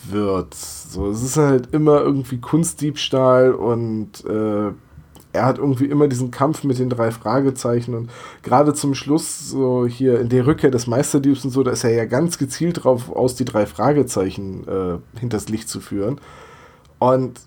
wird. 0.09 0.55
So, 0.55 1.11
es 1.11 1.23
ist 1.23 1.37
halt 1.37 1.75
immer 1.75 2.01
irgendwie 2.01 2.39
Kunstdiebstahl 2.39 3.53
und 3.53 4.25
äh, 4.25 4.71
er 5.33 5.47
hat 5.47 5.59
irgendwie 5.59 5.87
immer 5.87 6.07
diesen 6.09 6.31
Kampf 6.31 6.63
mit 6.65 6.79
den 6.79 6.91
drei 6.91 7.11
Fragezeichen 7.11 7.95
und 7.95 8.11
gerade 8.43 8.73
zum 8.73 8.95
Schluss, 8.95 9.49
so 9.49 9.87
hier 9.87 10.21
in 10.21 10.29
der 10.29 10.47
Rückkehr 10.47 10.71
des 10.71 10.87
Meisterdiebs 10.87 11.45
und 11.45 11.51
so, 11.51 11.63
da 11.65 11.73
ist 11.73 11.85
er 11.85 11.93
ja 11.93 12.05
ganz 12.05 12.39
gezielt 12.39 12.85
drauf 12.85 13.11
aus, 13.11 13.35
die 13.35 13.45
drei 13.45 13.67
Fragezeichen 13.67 14.67
äh, 14.69 15.19
hinters 15.19 15.49
Licht 15.49 15.69
zu 15.69 15.81
führen. 15.81 16.21
Und 16.99 17.41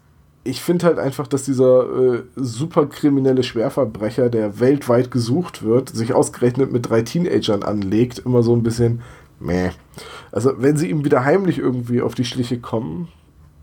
ich 0.45 0.61
finde 0.61 0.85
halt 0.85 0.99
einfach, 0.99 1.27
dass 1.27 1.43
dieser 1.43 2.15
äh, 2.15 2.23
superkriminelle 2.35 3.43
Schwerverbrecher, 3.43 4.29
der 4.29 4.59
weltweit 4.59 5.11
gesucht 5.11 5.63
wird, 5.63 5.89
sich 5.89 6.13
ausgerechnet 6.13 6.73
mit 6.73 6.89
drei 6.89 7.03
Teenagern 7.03 7.63
anlegt, 7.63 8.19
immer 8.19 8.43
so 8.43 8.53
ein 8.53 8.63
bisschen 8.63 9.01
meh. 9.43 9.71
Also, 10.31 10.53
wenn 10.57 10.77
sie 10.77 10.89
ihm 10.89 11.05
wieder 11.05 11.23
heimlich 11.23 11.59
irgendwie 11.59 12.01
auf 12.01 12.15
die 12.15 12.25
Schliche 12.25 12.59
kommen, 12.59 13.07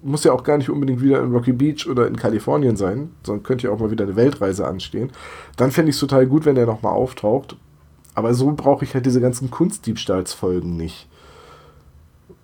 muss 0.03 0.25
ja 0.25 0.33
auch 0.33 0.45
gar 0.45 0.57
nicht 0.57 0.71
unbedingt 0.71 1.03
wieder 1.03 1.23
in 1.23 1.33
Rocky 1.33 1.53
Beach 1.53 1.87
oder 1.89 2.07
in 2.07 2.17
Kalifornien 2.17 2.77
sein, 2.77 3.11
sondern 3.23 3.43
könnte 3.43 3.67
ja 3.67 3.73
auch 3.73 3.79
mal 3.79 3.91
wieder 3.91 4.05
eine 4.05 4.17
Weltreise 4.17 4.67
anstehen. 4.67 5.11
Dann 5.57 5.71
fände 5.71 5.91
ich 5.91 5.97
es 5.97 6.01
total 6.01 6.27
gut, 6.27 6.47
wenn 6.47 6.57
er 6.57 6.67
nochmal 6.67 6.95
auftaucht. 6.95 7.57
Aber 8.15 8.35
so 8.35 8.53
brauche 8.53 8.85
ich 8.85 8.95
halt 8.95 9.07
diese 9.07 9.21
ganzen 9.21 9.51
Kunstdiebstahlsfolgen 9.51 10.77
nicht. 10.77 11.09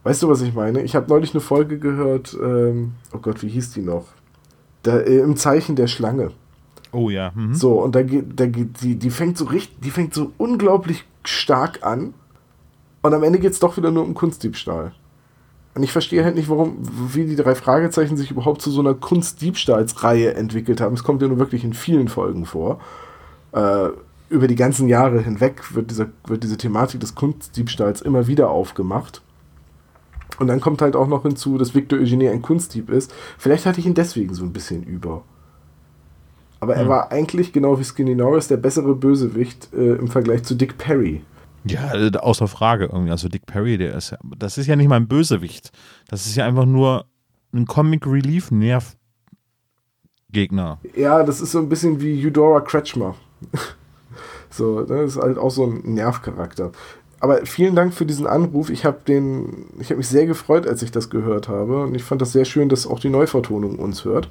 Weißt 0.05 0.23
du, 0.23 0.29
was 0.29 0.41
ich 0.43 0.55
meine? 0.55 0.83
Ich 0.83 0.95
habe 0.95 1.09
neulich 1.09 1.35
eine 1.35 1.41
Folge 1.41 1.79
gehört, 1.79 2.37
ähm, 2.41 2.93
oh 3.13 3.19
Gott, 3.19 3.43
wie 3.43 3.49
hieß 3.49 3.73
die 3.73 3.83
noch? 3.83 4.05
Da, 4.85 4.99
äh, 4.99 5.19
Im 5.19 5.37
Zeichen 5.37 5.75
der 5.75 5.89
Schlange. 5.89 6.31
Oh 6.93 7.11
ja. 7.11 7.33
Mhm. 7.35 7.55
So, 7.55 7.83
und 7.83 7.95
da 7.95 8.03
geht, 8.03 8.39
da 8.39 8.47
geht, 8.47 8.83
die, 8.83 8.97
die 8.97 9.11
fängt 9.11 9.37
so 9.37 9.47
richtig, 9.47 9.81
die 9.81 9.91
fängt 9.91 10.15
so 10.15 10.31
unglaublich 10.39 11.05
stark 11.25 11.85
an. 11.85 12.15
Und 13.07 13.15
am 13.15 13.23
Ende 13.23 13.39
geht 13.39 13.53
es 13.53 13.61
doch 13.61 13.77
wieder 13.77 13.91
nur 13.91 14.05
um 14.05 14.15
Kunstdiebstahl. 14.15 14.93
Und 15.75 15.83
ich 15.83 15.93
verstehe 15.93 16.25
halt 16.25 16.35
nicht, 16.35 16.49
warum, 16.49 16.79
wie 17.13 17.27
die 17.27 17.37
drei 17.37 17.55
Fragezeichen 17.55 18.17
sich 18.17 18.31
überhaupt 18.31 18.63
zu 18.63 18.71
so 18.71 18.81
einer 18.81 18.95
Kunstdiebstahlsreihe 18.95 20.35
entwickelt 20.35 20.81
haben. 20.81 20.95
Es 20.95 21.05
kommt 21.05 21.21
ja 21.23 21.29
nur 21.29 21.39
wirklich 21.39 21.65
in 21.65 21.75
vielen 21.75 22.09
Folgen 22.09 22.47
vor. 22.47 22.81
Äh, 23.53 23.89
über 24.29 24.49
die 24.49 24.57
ganzen 24.57 24.89
Jahre 24.89 25.21
hinweg 25.21 25.75
wird, 25.75 25.91
dieser, 25.91 26.07
wird 26.27 26.43
diese 26.43 26.57
Thematik 26.57 27.01
des 27.01 27.15
Kunstdiebstahls 27.15 28.01
immer 28.03 28.27
wieder 28.27 28.51
aufgemacht. 28.51 29.23
Und 30.39 30.49
dann 30.49 30.61
kommt 30.61 30.83
halt 30.83 30.97
auch 30.97 31.07
noch 31.07 31.23
hinzu, 31.23 31.59
dass 31.59 31.75
Victor 31.75 31.99
Eugenie 31.99 32.29
ein 32.29 32.43
Kunstdieb 32.43 32.91
ist. 32.91 33.15
Vielleicht 33.39 33.67
hatte 33.67 33.79
ich 33.81 33.87
ihn 33.87 33.95
deswegen 33.95 34.35
so 34.35 34.45
ein 34.45 34.53
bisschen 34.53 34.83
über. 34.83 35.23
Aber 36.59 36.75
er 36.75 36.89
war 36.89 37.13
eigentlich, 37.13 37.53
genau 37.53 37.79
wie 37.79 37.85
Skinny 37.85 38.15
Norris, 38.15 38.49
der 38.49 38.57
bessere 38.57 38.95
Bösewicht 38.95 39.73
äh, 39.75 39.95
im 39.95 40.09
Vergleich 40.09 40.43
zu 40.43 40.55
Dick 40.55 40.79
Perry. 40.79 41.23
Ja, 41.69 41.95
äh, 41.95 42.17
außer 42.17 42.49
Frage 42.49 42.87
irgendwie. 42.87 43.11
Also 43.11 43.29
Dick 43.29 43.47
Perry, 43.47 43.79
der 43.79 43.95
ist 43.95 44.11
ja, 44.11 44.19
das 44.37 44.59
ist 44.59 44.67
ja 44.67 44.77
nicht 44.77 44.89
mal 44.89 44.97
ein 44.97 45.09
Bösewicht. 45.09 45.71
Das 46.09 46.27
ist 46.27 46.37
ja 46.37 46.47
einfach 46.47 46.67
nur 46.67 47.07
ein 47.53 47.67
Comic 47.67 48.07
Relief 48.07 48.51
Nerv 48.51 48.97
Gegner. 50.31 50.79
Ja, 50.95 51.23
das 51.23 51.41
ist 51.41 51.53
so 51.53 51.59
ein 51.59 51.69
bisschen 51.69 52.01
wie 52.01 52.27
Eudora 52.27 52.61
Kretschmer. 52.61 53.15
so, 54.51 54.81
ne, 54.81 54.87
das 54.87 55.17
ist 55.17 55.23
halt 55.23 55.39
auch 55.39 55.51
so 55.51 55.65
ein 55.67 55.95
Nervcharakter. 55.95 56.73
Aber 57.21 57.47
vielen 57.47 57.75
Dank 57.75 57.95
für 57.95 58.05
diesen 58.05 58.27
Anruf. 58.27 58.69
Ich 58.69 58.85
habe 58.85 58.99
den, 59.07 59.67
ich 59.79 59.89
habe 59.89 59.97
mich 59.97 60.09
sehr 60.09 60.27
gefreut, 60.27 60.67
als 60.67 60.83
ich 60.83 60.91
das 60.91 61.09
gehört 61.09 61.49
habe. 61.49 61.85
Und 61.85 61.95
ich 61.95 62.05
fand 62.05 62.21
das 62.21 62.33
sehr 62.33 62.45
schön, 62.45 62.69
dass 62.69 62.87
auch 62.87 63.01
die 63.01 63.09
Neuvertonung 63.09 63.79
uns 63.79 64.05
hört. 64.05 64.29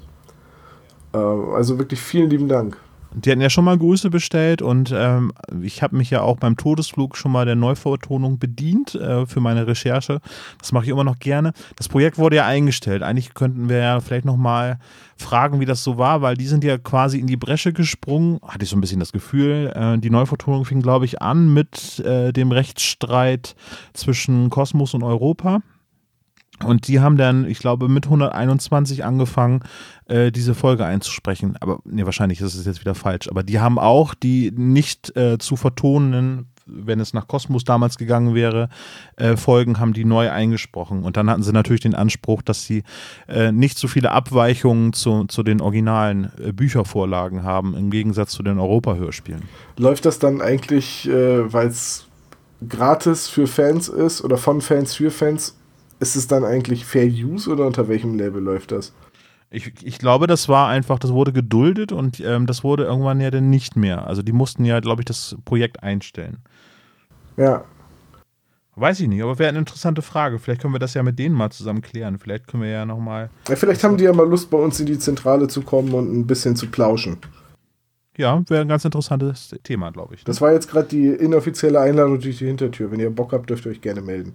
Ähm, 1.14 1.50
also 1.54 1.80
wirklich 1.80 2.00
vielen 2.00 2.30
lieben 2.30 2.48
Dank. 2.48 2.78
Die 3.16 3.32
hatten 3.32 3.42
ja 3.42 3.50
schon 3.50 3.64
mal 3.64 3.78
Grüße 3.78 4.10
bestellt 4.10 4.62
und 4.62 4.94
ähm, 4.94 5.32
ich 5.62 5.82
habe 5.82 5.96
mich 5.96 6.10
ja 6.10 6.22
auch 6.22 6.38
beim 6.38 6.58
Todesflug 6.58 7.16
schon 7.16 7.32
mal 7.32 7.46
der 7.46 7.56
Neuvertonung 7.56 8.40
bedient 8.40 8.96
äh, 8.96 9.26
für 9.26 9.40
meine 9.40 9.68
Recherche. 9.68 10.20
Das 10.60 10.74
mache 10.74 10.86
ich 10.86 10.90
immer 10.90 11.06
noch 11.06 11.20
gerne. 11.20 11.54
Das 11.78 11.88
Projekt 11.88 12.18
wurde 12.18 12.38
ja 12.38 12.46
eingestellt. 12.46 13.04
Eigentlich 13.04 13.34
könnten 13.34 13.70
wir 13.70 13.78
ja 13.78 14.00
vielleicht 14.02 14.26
noch 14.26 14.36
mal 14.36 14.80
fragen, 15.16 15.62
wie 15.62 15.66
das 15.66 15.84
so 15.84 15.98
war, 15.98 16.22
weil 16.22 16.36
die 16.36 16.48
sind 16.48 16.66
ja 16.66 16.78
quasi 16.78 17.20
in 17.20 17.28
die 17.28 17.38
Bresche 17.38 17.72
gesprungen. 17.72 18.40
Hatte 18.46 18.66
ich 18.66 18.70
so 18.70 18.76
ein 18.76 18.82
bisschen 18.82 19.00
das 19.00 19.14
Gefühl. 19.14 19.72
Äh, 19.74 19.98
die 20.00 20.10
Neuvertonung 20.10 20.66
fing, 20.66 20.82
glaube 20.82 21.06
ich, 21.06 21.22
an 21.22 21.54
mit 21.54 22.00
äh, 22.00 22.34
dem 22.34 22.52
Rechtsstreit 22.52 23.56
zwischen 23.94 24.50
Kosmos 24.50 24.94
und 24.94 25.04
Europa. 25.04 25.62
Und 26.66 26.88
die 26.88 27.00
haben 27.00 27.18
dann, 27.18 27.46
ich 27.46 27.60
glaube, 27.60 27.88
mit 27.88 28.06
121 28.06 29.06
angefangen, 29.06 29.62
äh, 30.08 30.32
diese 30.32 30.56
Folge 30.56 30.86
einzusprechen. 30.86 31.58
Aber 31.60 31.80
nee, 31.86 32.06
wahrscheinlich 32.06 32.42
ist 32.42 32.56
es 32.56 32.66
jetzt 32.66 32.82
wieder 32.82 32.96
falsch. 32.96 33.30
Aber 33.30 33.44
die 33.44 33.60
haben 33.60 33.80
auch 33.80 34.14
die 34.14 34.52
nicht 34.52 35.16
äh, 35.16 35.38
zu 35.38 35.56
vertonenden, 35.56 36.48
wenn 36.66 37.00
es 37.00 37.14
nach 37.14 37.28
Kosmos 37.28 37.64
damals 37.64 37.98
gegangen 37.98 38.34
wäre, 38.34 38.70
äh, 39.18 39.38
Folgen 39.38 39.80
haben 39.80 39.94
die 39.94 40.06
neu 40.06 40.32
eingesprochen. 40.32 41.04
Und 41.04 41.18
dann 41.18 41.30
hatten 41.30 41.44
sie 41.44 41.52
natürlich 41.52 41.82
den 41.82 41.96
Anspruch, 41.96 42.42
dass 42.42 42.66
sie 42.66 42.84
äh, 43.28 43.52
nicht 43.52 43.78
so 43.78 43.88
viele 43.88 44.12
Abweichungen 44.12 44.94
zu, 44.94 45.26
zu 45.26 45.44
den 45.44 45.62
originalen 45.62 46.32
äh, 46.44 46.52
Büchervorlagen 46.52 47.44
haben, 47.44 47.76
im 47.76 47.92
Gegensatz 47.92 48.32
zu 48.32 48.44
den 48.44 48.60
Europa-Hörspielen. 48.60 49.44
Läuft 49.78 50.06
das 50.06 50.20
dann 50.20 50.42
eigentlich, 50.42 51.08
äh, 51.08 51.54
weil 51.54 51.68
es 51.68 52.08
gratis 52.68 53.28
für 53.28 53.48
Fans 53.48 53.90
ist 53.90 54.24
oder 54.24 54.38
von 54.38 54.62
Fans 54.62 54.96
für 54.96 55.12
Fans 55.12 55.56
ist 56.06 56.16
es 56.16 56.28
dann 56.28 56.44
eigentlich 56.44 56.86
Fair 56.86 57.08
Use 57.08 57.50
oder 57.50 57.66
unter 57.66 57.88
welchem 57.88 58.14
Label 58.14 58.42
läuft 58.42 58.72
das? 58.72 58.94
Ich, 59.50 59.72
ich 59.82 59.98
glaube, 59.98 60.28
das 60.28 60.48
war 60.50 60.68
einfach, 60.68 61.00
das 61.00 61.12
wurde 61.12 61.34
geduldet 61.34 61.92
und 61.92 62.20
ähm, 62.20 62.46
das 62.46 62.64
wurde 62.64 62.84
irgendwann 62.84 63.22
ja 63.22 63.32
dann 63.32 63.50
nicht 63.50 63.76
mehr. 63.76 64.06
Also 64.06 64.22
die 64.22 64.32
mussten 64.32 64.66
ja, 64.66 64.80
glaube 64.82 65.02
ich, 65.02 65.06
das 65.06 65.36
Projekt 65.46 65.82
einstellen. 65.82 66.38
Ja. 67.38 67.64
Weiß 68.76 69.00
ich 69.00 69.08
nicht, 69.08 69.24
aber 69.24 69.40
wäre 69.40 69.50
eine 69.50 69.60
interessante 69.60 70.02
Frage. 70.02 70.38
Vielleicht 70.38 70.62
können 70.62 70.74
wir 70.74 70.80
das 70.80 70.94
ja 70.94 71.02
mit 71.02 71.18
denen 71.18 71.34
mal 71.34 71.50
zusammen 71.50 71.82
klären. 71.82 72.20
Vielleicht 72.20 72.48
können 72.48 72.64
wir 72.64 72.70
ja 72.70 72.86
nochmal. 72.86 73.30
Ja, 73.48 73.56
vielleicht 73.56 73.84
haben 73.84 73.98
die 73.98 74.04
ja 74.04 74.14
mal 74.14 74.28
Lust, 74.28 74.52
bei 74.52 74.58
uns 74.58 74.80
in 74.80 74.86
die 74.86 75.00
Zentrale 75.00 75.48
zu 75.48 75.62
kommen 75.62 75.94
und 75.94 76.14
ein 76.14 76.28
bisschen 76.28 76.56
zu 76.56 76.68
plauschen. 76.68 77.18
Ja, 78.18 78.44
wäre 78.48 78.62
ein 78.62 78.68
ganz 78.68 78.86
interessantes 78.86 79.56
Thema, 79.64 79.92
glaube 79.92 80.16
ich. 80.16 80.22
Ne? 80.22 80.26
Das 80.26 80.42
war 80.42 80.52
jetzt 80.52 80.70
gerade 80.70 80.88
die 80.88 81.08
inoffizielle 81.08 81.80
Einladung 81.80 82.20
durch 82.20 82.38
die 82.38 82.46
Hintertür. 82.46 82.92
Wenn 82.92 83.00
ihr 83.00 83.10
Bock 83.10 83.34
habt, 83.34 83.50
dürft 83.50 83.66
ihr 83.66 83.72
euch 83.72 83.82
gerne 83.82 84.02
melden. 84.02 84.34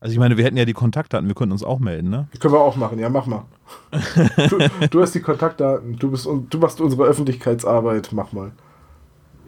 Also 0.00 0.12
ich 0.12 0.18
meine, 0.18 0.36
wir 0.36 0.44
hätten 0.44 0.56
ja 0.56 0.64
die 0.64 0.74
Kontaktdaten, 0.74 1.26
wir 1.26 1.34
könnten 1.34 1.52
uns 1.52 1.64
auch 1.64 1.78
melden, 1.78 2.10
ne? 2.10 2.28
Können 2.38 2.52
wir 2.54 2.60
auch 2.60 2.76
machen, 2.76 2.98
ja, 2.98 3.08
mach 3.08 3.26
mal. 3.26 3.44
du, 4.50 4.58
du, 4.90 5.02
hast 5.02 5.14
die 5.14 5.20
Kontaktdaten, 5.20 5.96
du, 5.96 6.10
bist, 6.10 6.26
du 6.26 6.58
machst 6.58 6.80
unsere 6.80 7.04
Öffentlichkeitsarbeit, 7.04 8.10
mach 8.12 8.32
mal. 8.32 8.52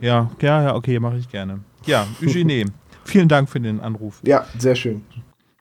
Ja, 0.00 0.30
ja, 0.40 0.62
ja, 0.62 0.74
okay, 0.74 0.98
mache 1.00 1.18
ich 1.18 1.28
gerne. 1.28 1.60
Ja, 1.84 2.06
Eugenie, 2.22 2.64
vielen 3.04 3.28
Dank 3.28 3.48
für 3.48 3.60
den 3.60 3.80
Anruf. 3.80 4.20
Ja, 4.24 4.46
sehr 4.56 4.74
schön. 4.74 5.04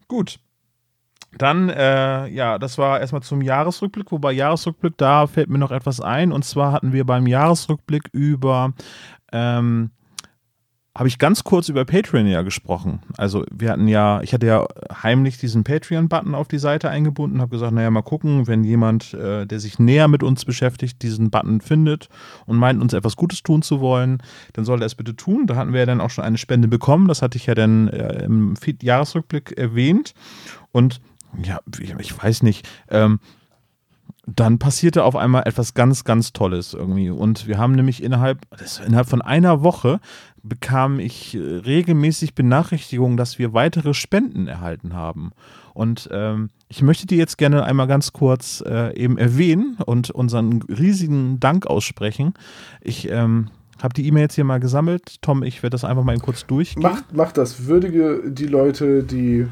Gut. 0.08 0.40
Dann, 1.38 1.70
äh, 1.70 2.28
ja, 2.30 2.58
das 2.58 2.78
war 2.78 3.00
erstmal 3.00 3.22
zum 3.22 3.42
Jahresrückblick, 3.42 4.12
wobei 4.12 4.32
Jahresrückblick, 4.32 4.98
da 4.98 5.28
fällt 5.28 5.50
mir 5.50 5.60
noch 5.60 5.72
etwas 5.72 6.00
ein. 6.02 6.32
Und 6.32 6.46
zwar 6.46 6.72
hatten 6.72 6.94
wir 6.94 7.06
beim 7.06 7.28
Jahresrückblick 7.28 8.10
über 8.12 8.74
ähm, 9.32 9.92
habe 10.98 11.08
ich 11.08 11.20
ganz 11.20 11.44
kurz 11.44 11.70
über 11.70 11.86
Patreon 11.86 12.26
ja 12.26 12.42
gesprochen. 12.42 13.02
Also 13.18 13.46
wir 13.52 13.70
hatten 13.70 13.88
ja, 13.88 14.20
ich 14.24 14.34
hatte 14.34 14.48
ja 14.48 14.66
heimlich 15.04 15.38
diesen 15.38 15.64
Patreon-Button 15.64 16.34
auf 16.34 16.48
die 16.48 16.58
Seite 16.58 16.90
eingebunden, 16.90 17.40
habe 17.40 17.52
gesagt, 17.52 17.72
naja, 17.72 17.92
mal 17.92 18.02
gucken, 18.02 18.48
wenn 18.48 18.64
jemand, 18.64 19.14
äh, 19.14 19.46
der 19.46 19.60
sich 19.60 19.78
näher 19.78 20.08
mit 20.08 20.24
uns 20.24 20.44
beschäftigt, 20.44 21.04
diesen 21.04 21.30
Button 21.30 21.62
findet 21.62 22.10
und 22.48 22.58
meint, 22.58 22.82
uns 22.82 22.94
etwas 22.94 23.16
Gutes 23.16 23.44
tun 23.44 23.62
zu 23.62 23.80
wollen, 23.80 24.24
dann 24.54 24.66
soll 24.66 24.82
er 24.82 24.88
es 24.88 24.96
bitte 24.96 25.16
tun. 25.16 25.46
Da 25.46 25.56
hatten 25.56 25.72
wir 25.72 25.82
ja 25.82 25.86
dann 25.86 26.02
auch 26.02 26.10
schon 26.10 26.24
eine 26.24 26.40
Spende 26.40 26.68
bekommen, 26.68 27.08
das 27.08 27.22
hatte 27.22 27.38
ich 27.38 27.46
ja 27.46 27.54
dann 27.54 27.90
äh, 27.90 28.24
im 28.24 28.56
Jahresrückblick 28.82 29.56
erwähnt. 29.56 30.16
Und 30.72 31.00
ja, 31.44 31.60
ich 32.00 32.24
weiß 32.24 32.42
nicht, 32.42 32.68
ähm, 32.90 33.20
dann 34.28 34.60
passierte 34.60 35.06
auf 35.06 35.16
einmal 35.16 35.44
etwas 35.46 35.74
ganz, 35.74 36.04
ganz 36.04 36.34
Tolles 36.34 36.74
irgendwie. 36.74 37.10
Und 37.10 37.48
wir 37.48 37.58
haben 37.58 37.74
nämlich 37.74 38.04
innerhalb, 38.04 38.40
innerhalb 38.86 39.08
von 39.08 39.22
einer 39.22 39.64
Woche 39.64 40.00
bekam 40.48 41.00
ich 41.00 41.36
äh, 41.36 41.40
regelmäßig 41.40 42.36
Benachrichtigungen, 42.36 43.18
dass 43.18 43.40
wir 43.40 43.54
weitere 43.54 43.94
Spenden 43.94 44.48
erhalten 44.48 44.94
haben. 44.94 45.32
Und 45.74 46.10
ähm, 46.12 46.50
ich 46.70 46.82
möchte 46.82 47.06
die 47.06 47.18
jetzt 47.18 47.38
gerne 47.38 47.64
einmal 47.64 47.88
ganz 47.88 48.14
kurz 48.14 48.64
äh, 48.66 48.96
eben 48.98 49.18
erwähnen 49.18 49.78
und 49.86 50.10
unseren 50.10 50.64
riesigen 50.64 51.40
Dank 51.40 51.68
aussprechen. 51.68 52.34
Ich 52.82 53.10
ähm, 53.10 53.50
habe 53.82 53.94
die 53.94 54.08
E-Mail 54.08 54.24
jetzt 54.24 54.36
hier 54.36 54.44
mal 54.44 54.60
gesammelt. 54.60 55.22
Tom, 55.22 55.44
ich 55.44 55.62
werde 55.62 55.76
das 55.76 55.84
einfach 55.84 56.04
mal 56.04 56.18
kurz 56.18 56.46
durchgehen. 56.48 56.82
Mach, 56.82 57.04
mach 57.14 57.32
das. 57.32 57.68
Würdige 57.68 58.24
die 58.26 58.48
Leute, 58.48 59.04
die 59.04 59.48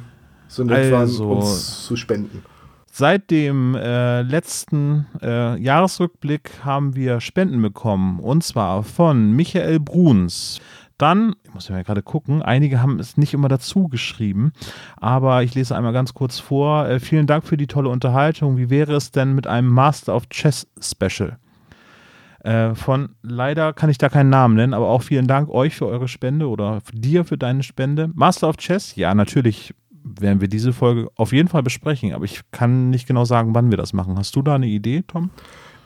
so 0.47 0.63
nett 0.63 0.93
also, 0.93 1.29
waren, 1.29 1.37
uns 1.37 1.85
zu 1.85 1.95
spenden. 1.95 2.43
Seit 2.91 3.29
dem 3.29 3.75
äh, 3.75 4.21
letzten 4.21 5.05
äh, 5.21 5.59
Jahresrückblick 5.59 6.63
haben 6.63 6.95
wir 6.95 7.19
Spenden 7.19 7.61
bekommen. 7.61 8.19
Und 8.19 8.43
zwar 8.43 8.83
von 8.83 9.33
Michael 9.33 9.81
Bruns, 9.81 10.61
dann, 10.97 11.35
ich 11.43 11.53
muss 11.53 11.67
ja 11.67 11.81
gerade 11.81 12.01
gucken, 12.01 12.41
einige 12.41 12.81
haben 12.81 12.99
es 12.99 13.17
nicht 13.17 13.33
immer 13.33 13.47
dazu 13.47 13.87
geschrieben, 13.87 14.53
aber 14.97 15.43
ich 15.43 15.53
lese 15.55 15.75
einmal 15.75 15.93
ganz 15.93 16.13
kurz 16.13 16.39
vor. 16.39 16.87
Äh, 16.87 16.99
vielen 16.99 17.27
Dank 17.27 17.45
für 17.45 17.57
die 17.57 17.67
tolle 17.67 17.89
Unterhaltung. 17.89 18.57
Wie 18.57 18.69
wäre 18.69 18.95
es 18.95 19.11
denn 19.11 19.33
mit 19.33 19.47
einem 19.47 19.69
Master 19.69 20.15
of 20.15 20.27
Chess 20.29 20.67
Special? 20.79 21.37
Äh, 22.45 22.75
von 22.75 23.15
leider 23.23 23.73
kann 23.73 23.89
ich 23.89 23.97
da 23.97 24.07
keinen 24.07 24.29
Namen 24.29 24.55
nennen, 24.55 24.75
aber 24.75 24.87
auch 24.87 25.01
vielen 25.01 25.27
Dank 25.27 25.49
euch 25.49 25.75
für 25.75 25.87
eure 25.87 26.07
Spende 26.07 26.47
oder 26.47 26.79
dir 26.93 27.25
für 27.25 27.37
deine 27.37 27.63
Spende. 27.63 28.11
Master 28.13 28.49
of 28.49 28.57
Chess, 28.57 28.95
ja, 28.95 29.15
natürlich 29.15 29.73
werden 30.03 30.39
wir 30.39 30.47
diese 30.47 30.71
Folge 30.71 31.09
auf 31.15 31.33
jeden 31.33 31.47
Fall 31.47 31.63
besprechen, 31.63 32.13
aber 32.13 32.25
ich 32.25 32.41
kann 32.51 32.91
nicht 32.91 33.07
genau 33.07 33.25
sagen, 33.25 33.55
wann 33.55 33.71
wir 33.71 33.77
das 33.77 33.93
machen. 33.93 34.17
Hast 34.17 34.35
du 34.35 34.43
da 34.43 34.55
eine 34.55 34.67
Idee, 34.67 35.03
Tom? 35.07 35.31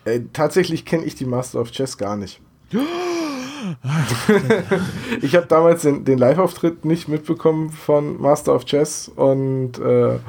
Äh, 0.03 0.21
tatsächlich 0.33 0.83
kenne 0.83 1.05
ich 1.05 1.15
die 1.15 1.25
Master 1.25 1.61
of 1.61 1.71
Chess 1.71 1.97
gar 1.97 2.17
nicht. 2.17 2.41
ich 5.21 5.35
habe 5.35 5.47
damals 5.47 5.83
den, 5.83 6.05
den 6.05 6.17
Live-Auftritt 6.17 6.85
nicht 6.85 7.07
mitbekommen 7.07 7.71
von 7.71 8.19
Master 8.21 8.55
of 8.55 8.65
Chess 8.65 9.09
und 9.09 9.79
äh, 9.79 10.19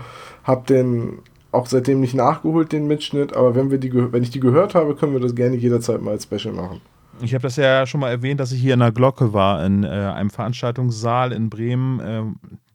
habe 0.45 0.67
den 0.67 1.19
auch 1.53 1.67
seitdem 1.67 2.01
nicht 2.01 2.15
nachgeholt, 2.15 2.73
den 2.73 2.87
Mitschnitt. 2.87 3.35
Aber 3.35 3.55
wenn, 3.55 3.71
wir 3.71 3.79
die, 3.79 3.93
wenn 3.93 4.23
ich 4.23 4.31
die 4.31 4.41
gehört 4.41 4.75
habe, 4.75 4.95
können 4.95 5.13
wir 5.13 5.21
das 5.21 5.35
gerne 5.35 5.57
jederzeit 5.57 6.01
mal 6.01 6.13
als 6.13 6.25
Special 6.25 6.55
machen. 6.55 6.81
Ich 7.23 7.35
habe 7.35 7.43
das 7.43 7.57
ja 7.57 7.87
schon 7.87 8.01
mal 8.01 8.11
erwähnt, 8.11 8.41
dass 8.41 8.53
ich 8.53 8.61
hier 8.61 8.75
in 8.75 8.81
der 8.81 8.93
Glocke 8.93 9.33
war, 9.33 9.65
in 9.65 9.85
äh, 9.85 9.89
einem 9.89 10.31
Veranstaltungssaal 10.31 11.33
in 11.33 11.51
Bremen, 11.51 12.01
äh, 12.01 12.23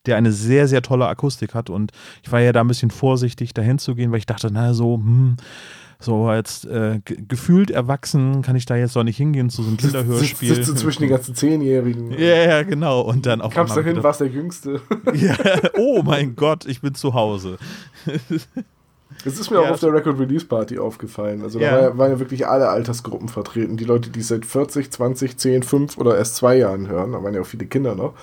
der 0.05 0.17
eine 0.17 0.31
sehr, 0.31 0.67
sehr 0.67 0.81
tolle 0.81 1.07
Akustik 1.07 1.53
hat. 1.55 1.69
Und 1.69 1.91
ich 2.21 2.31
war 2.31 2.41
ja 2.41 2.51
da 2.51 2.61
ein 2.61 2.67
bisschen 2.67 2.91
vorsichtig, 2.91 3.53
dahin 3.53 3.79
zu 3.79 3.95
gehen, 3.95 4.11
weil 4.11 4.19
ich 4.19 4.25
dachte, 4.25 4.49
na 4.51 4.73
so, 4.73 4.95
hm, 4.95 5.37
so 5.99 6.25
als 6.25 6.65
äh, 6.65 6.99
gefühlt 7.05 7.71
erwachsen 7.71 8.41
kann 8.41 8.55
ich 8.55 8.65
da 8.65 8.75
jetzt 8.75 8.95
doch 8.95 9.03
nicht 9.03 9.17
hingehen 9.17 9.49
zu 9.49 9.63
so 9.63 9.69
einem 9.69 9.77
Kinderhörspiel. 9.77 10.55
Sitzt 10.55 10.69
du 10.69 10.73
zwischen 10.75 11.01
den 11.01 11.09
ganzen 11.09 11.35
Zehnjährigen. 11.35 12.11
Ja, 12.11 12.17
ja, 12.17 12.63
genau. 12.63 13.01
Und 13.01 13.25
dann 13.25 13.41
auch. 13.41 13.51
Kamst 13.51 13.75
du 13.75 13.81
hin, 13.81 14.01
warst 14.03 14.21
der 14.21 14.27
Jüngste. 14.27 14.81
ja, 15.13 15.35
oh 15.77 16.01
mein 16.03 16.35
Gott, 16.35 16.65
ich 16.65 16.81
bin 16.81 16.95
zu 16.95 17.13
Hause. 17.13 17.57
Das 19.23 19.39
ist 19.39 19.49
mir 19.49 19.61
ja, 19.61 19.67
auch 19.67 19.71
auf 19.71 19.79
der 19.79 19.93
Record 19.93 20.19
Release 20.19 20.45
Party 20.45 20.77
aufgefallen. 20.77 21.41
Also 21.41 21.59
da 21.59 21.89
ja. 21.89 21.97
waren 21.97 22.11
ja 22.11 22.19
wirklich 22.19 22.47
alle 22.47 22.69
Altersgruppen 22.69 23.29
vertreten. 23.29 23.77
Die 23.77 23.85
Leute, 23.85 24.09
die 24.09 24.21
seit 24.21 24.45
40, 24.45 24.91
20, 24.91 25.37
10, 25.37 25.63
5 25.63 25.97
oder 25.97 26.17
erst 26.17 26.35
zwei 26.35 26.57
Jahren 26.57 26.87
hören. 26.87 27.13
Da 27.13 27.23
waren 27.23 27.33
ja 27.33 27.41
auch 27.41 27.45
viele 27.45 27.65
Kinder 27.65 27.95
noch. 27.95 28.13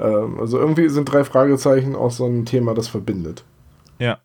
Ähm, 0.00 0.38
also 0.40 0.58
irgendwie 0.58 0.88
sind 0.88 1.12
drei 1.12 1.24
Fragezeichen 1.24 1.94
auch 1.94 2.10
so 2.10 2.26
ein 2.26 2.44
Thema, 2.44 2.74
das 2.74 2.88
verbindet. 2.88 3.44
Ja. 3.98 4.18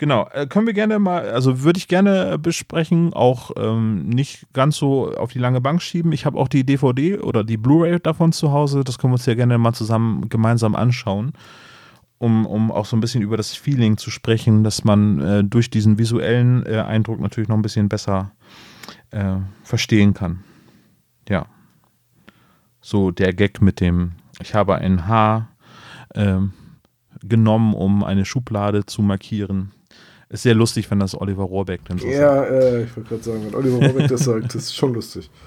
Genau, 0.00 0.26
äh, 0.32 0.46
können 0.46 0.66
wir 0.66 0.72
gerne 0.72 0.98
mal, 0.98 1.28
also 1.28 1.62
würde 1.62 1.76
ich 1.76 1.86
gerne 1.86 2.38
besprechen, 2.38 3.12
auch 3.12 3.50
ähm, 3.58 4.08
nicht 4.08 4.46
ganz 4.54 4.78
so 4.78 5.14
auf 5.14 5.32
die 5.32 5.38
lange 5.38 5.60
Bank 5.60 5.82
schieben. 5.82 6.10
Ich 6.12 6.24
habe 6.24 6.38
auch 6.38 6.48
die 6.48 6.64
DVD 6.64 7.18
oder 7.18 7.44
die 7.44 7.58
Blu-ray 7.58 8.00
davon 8.00 8.32
zu 8.32 8.50
Hause, 8.50 8.82
das 8.82 8.96
können 8.96 9.10
wir 9.10 9.16
uns 9.16 9.26
ja 9.26 9.34
gerne 9.34 9.58
mal 9.58 9.74
zusammen 9.74 10.30
gemeinsam 10.30 10.74
anschauen, 10.74 11.34
um, 12.16 12.46
um 12.46 12.72
auch 12.72 12.86
so 12.86 12.96
ein 12.96 13.00
bisschen 13.00 13.20
über 13.20 13.36
das 13.36 13.52
Feeling 13.52 13.98
zu 13.98 14.10
sprechen, 14.10 14.64
dass 14.64 14.84
man 14.84 15.20
äh, 15.20 15.44
durch 15.44 15.68
diesen 15.68 15.98
visuellen 15.98 16.64
äh, 16.64 16.78
Eindruck 16.78 17.20
natürlich 17.20 17.50
noch 17.50 17.56
ein 17.56 17.62
bisschen 17.62 17.90
besser 17.90 18.32
äh, 19.10 19.36
verstehen 19.64 20.14
kann. 20.14 20.44
Ja. 21.28 21.44
So 22.80 23.10
der 23.10 23.34
Gag 23.34 23.60
mit 23.60 23.80
dem, 23.80 24.12
ich 24.40 24.54
habe 24.54 24.76
ein 24.76 25.06
Haar 25.06 25.48
ähm, 26.14 26.54
genommen, 27.22 27.74
um 27.74 28.02
eine 28.02 28.24
Schublade 28.24 28.86
zu 28.86 29.02
markieren 29.02 29.72
Ist 30.30 30.44
sehr 30.44 30.54
lustig, 30.54 30.88
wenn 30.90 31.00
das 31.00 31.20
Oliver 31.20 31.42
Rohrbeck 31.42 31.84
dann 31.86 31.98
so 31.98 32.06
sagt. 32.06 32.18
Ja, 32.18 32.44
äh, 32.44 32.84
ich 32.84 32.96
wollte 32.96 33.08
gerade 33.08 33.22
sagen, 33.22 33.46
wenn 33.46 33.54
Oliver 33.54 33.84
Rohrbeck 33.84 34.08
das 34.08 34.24
sagt, 34.24 34.46
das 34.46 34.62
ist 34.62 34.76
schon 34.76 34.94
lustig. 34.94 35.30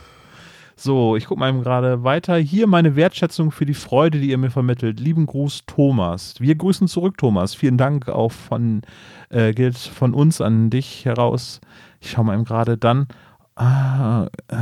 So, 0.75 1.15
ich 1.15 1.27
gucke 1.27 1.39
mal 1.39 1.49
eben 1.49 1.61
gerade 1.61 2.03
weiter. 2.03 2.35
Hier 2.35 2.65
meine 2.65 2.95
Wertschätzung 2.95 3.51
für 3.51 3.65
die 3.65 3.75
Freude, 3.75 4.19
die 4.19 4.31
ihr 4.31 4.39
mir 4.39 4.49
vermittelt. 4.49 4.99
Lieben 4.99 5.27
Gruß, 5.27 5.65
Thomas. 5.67 6.33
Wir 6.39 6.55
grüßen 6.55 6.87
zurück, 6.87 7.17
Thomas. 7.19 7.53
Vielen 7.53 7.77
Dank 7.77 8.09
auch 8.09 8.31
von, 8.31 8.81
äh, 9.29 9.53
gilt 9.53 9.77
von 9.77 10.15
uns 10.15 10.41
an 10.41 10.71
dich 10.71 11.05
heraus. 11.05 11.61
Ich 12.01 12.09
schaue 12.09 12.25
mal 12.25 12.33
eben 12.33 12.43
gerade 12.43 12.77
dann. 12.77 13.07
Ah, 13.55 14.29
äh, 14.47 14.55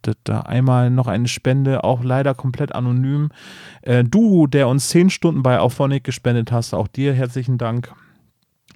da, 0.00 0.12
da 0.24 0.40
einmal 0.40 0.88
noch 0.88 1.08
eine 1.08 1.28
Spende, 1.28 1.84
auch 1.84 2.02
leider 2.02 2.34
komplett 2.34 2.74
anonym. 2.74 3.28
Äh, 3.82 4.02
du, 4.02 4.46
der 4.46 4.66
uns 4.66 4.88
zehn 4.88 5.10
Stunden 5.10 5.42
bei 5.42 5.60
Auphonic 5.60 6.04
gespendet 6.04 6.52
hast, 6.52 6.72
auch 6.72 6.88
dir 6.88 7.12
herzlichen 7.12 7.58
Dank. 7.58 7.92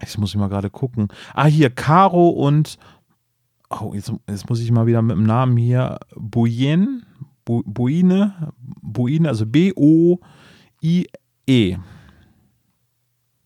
Jetzt 0.01 0.19
muss 0.19 0.31
ich 0.31 0.37
mal 0.37 0.49
gerade 0.49 0.71
gucken. 0.71 1.09
Ah, 1.35 1.47
hier, 1.47 1.71
Caro 1.71 2.29
und 2.29 2.79
oh, 3.71 3.93
jetzt, 3.95 4.13
jetzt 4.29 4.49
muss 4.49 4.61
ich 4.61 4.71
mal 4.71 4.87
wieder 4.87 5.03
mit 5.03 5.17
dem 5.17 5.25
Namen 5.25 5.57
hier, 5.57 5.99
Boyen, 6.15 7.05
Bo, 7.45 7.63
Boine, 7.65 8.53
Boine, 8.83 9.29
also 9.29 9.47
B-O-I-E. 9.47 10.19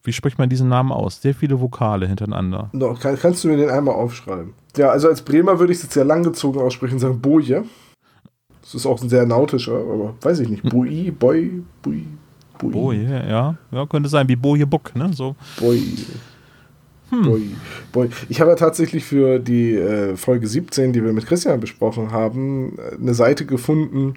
Wie 0.05 0.12
spricht 0.12 0.38
man 0.38 0.49
diesen 0.49 0.69
Namen 0.69 0.91
aus? 0.91 1.23
Sehr 1.23 1.35
viele 1.35 1.61
Vokale 1.61 2.09
hintereinander. 2.09 2.71
No, 2.73 2.95
kann, 2.95 3.17
kannst 3.17 3.45
du 3.45 3.49
mir 3.49 3.57
den 3.57 3.71
einmal 3.71 3.95
aufschreiben? 3.95 4.55
Ja, 4.77 4.91
also 4.91 5.07
als 5.07 5.23
Bremer 5.23 5.61
würde 5.61 5.73
ich 5.73 5.79
es 5.79 5.85
jetzt 5.85 5.95
sehr 5.95 6.05
langgezogen 6.05 6.61
aussprechen, 6.61 6.99
sagen 6.99 7.21
Boje. 7.21 7.65
Das 8.62 8.75
ist 8.75 8.87
auch 8.87 9.01
ein 9.01 9.09
sehr 9.09 9.25
nautischer, 9.27 9.77
aber 9.77 10.15
weiß 10.21 10.41
ich 10.41 10.49
nicht. 10.49 10.65
Boi, 10.65 11.12
Boy, 11.17 11.62
Bui, 11.83 12.07
Bui. 12.59 12.71
Boje, 12.73 13.29
ja. 13.29 13.57
Ja, 13.71 13.87
könnte 13.87 14.09
sein, 14.09 14.27
wie 14.29 14.37
Boje 14.37 14.67
Buck, 14.67 14.97
ne? 14.97 15.12
So. 15.12 15.37
Boy. 17.12 17.20
Boy, 17.22 17.51
boy. 17.92 18.09
Ich 18.31 18.40
habe 18.40 18.51
ja 18.51 18.57
tatsächlich 18.57 19.05
für 19.05 19.38
die 19.38 19.75
äh, 19.77 20.16
Folge 20.16 20.46
17, 20.46 20.92
die 20.94 21.05
wir 21.05 21.12
mit 21.12 21.27
Christian 21.27 21.61
besprochen 21.61 22.11
haben, 22.11 22.79
eine 22.98 23.12
Seite 23.12 23.44
gefunden 23.44 24.14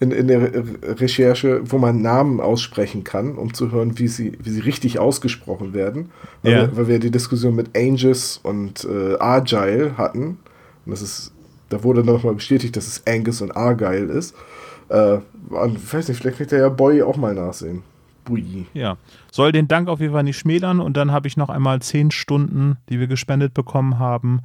in, 0.00 0.12
in 0.12 0.28
der 0.28 0.40
Re 0.54 0.64
Recherche, 1.00 1.60
wo 1.64 1.76
man 1.76 2.00
Namen 2.00 2.40
aussprechen 2.40 3.04
kann, 3.04 3.36
um 3.36 3.52
zu 3.52 3.70
hören, 3.70 3.98
wie 3.98 4.08
sie, 4.08 4.32
wie 4.42 4.48
sie 4.50 4.60
richtig 4.60 4.98
ausgesprochen 4.98 5.74
werden. 5.74 6.10
Weil, 6.42 6.52
Ja. 6.52 6.60
wir, 6.62 6.76
weil 6.76 6.88
wir 6.88 6.98
die 7.00 7.10
Diskussion 7.10 7.54
mit 7.54 7.76
Angus 7.76 8.40
und 8.42 8.84
äh, 8.90 9.16
Argyle 9.18 9.98
hatten. 9.98 10.38
Und 10.86 10.90
das 10.92 11.02
ist, 11.02 11.32
da 11.68 11.84
wurde 11.84 12.02
nochmal 12.02 12.34
bestätigt, 12.34 12.76
dass 12.76 12.86
es 12.86 13.02
Angus 13.06 13.42
und 13.42 13.54
Argyle 13.56 14.10
ist. 14.10 14.34
Äh, 14.88 15.16
ich 15.18 15.92
weiß 15.92 16.08
nicht, 16.08 16.18
vielleicht 16.18 16.38
kriegt 16.38 16.52
der 16.52 16.60
ja 16.60 16.68
Boy 16.70 17.02
auch 17.02 17.16
mal 17.18 17.34
nachsehen. 17.34 17.82
Bui. 18.28 18.66
Ja. 18.74 18.96
Soll 19.32 19.52
den 19.52 19.68
Dank 19.68 19.88
auf 19.88 20.00
jeden 20.00 20.12
Fall 20.12 20.22
nicht 20.22 20.38
schmälern 20.38 20.80
und 20.80 20.96
dann 20.96 21.10
habe 21.10 21.26
ich 21.26 21.36
noch 21.36 21.48
einmal 21.48 21.80
zehn 21.80 22.10
Stunden, 22.10 22.76
die 22.88 23.00
wir 23.00 23.06
gespendet 23.06 23.54
bekommen 23.54 23.98
haben. 23.98 24.42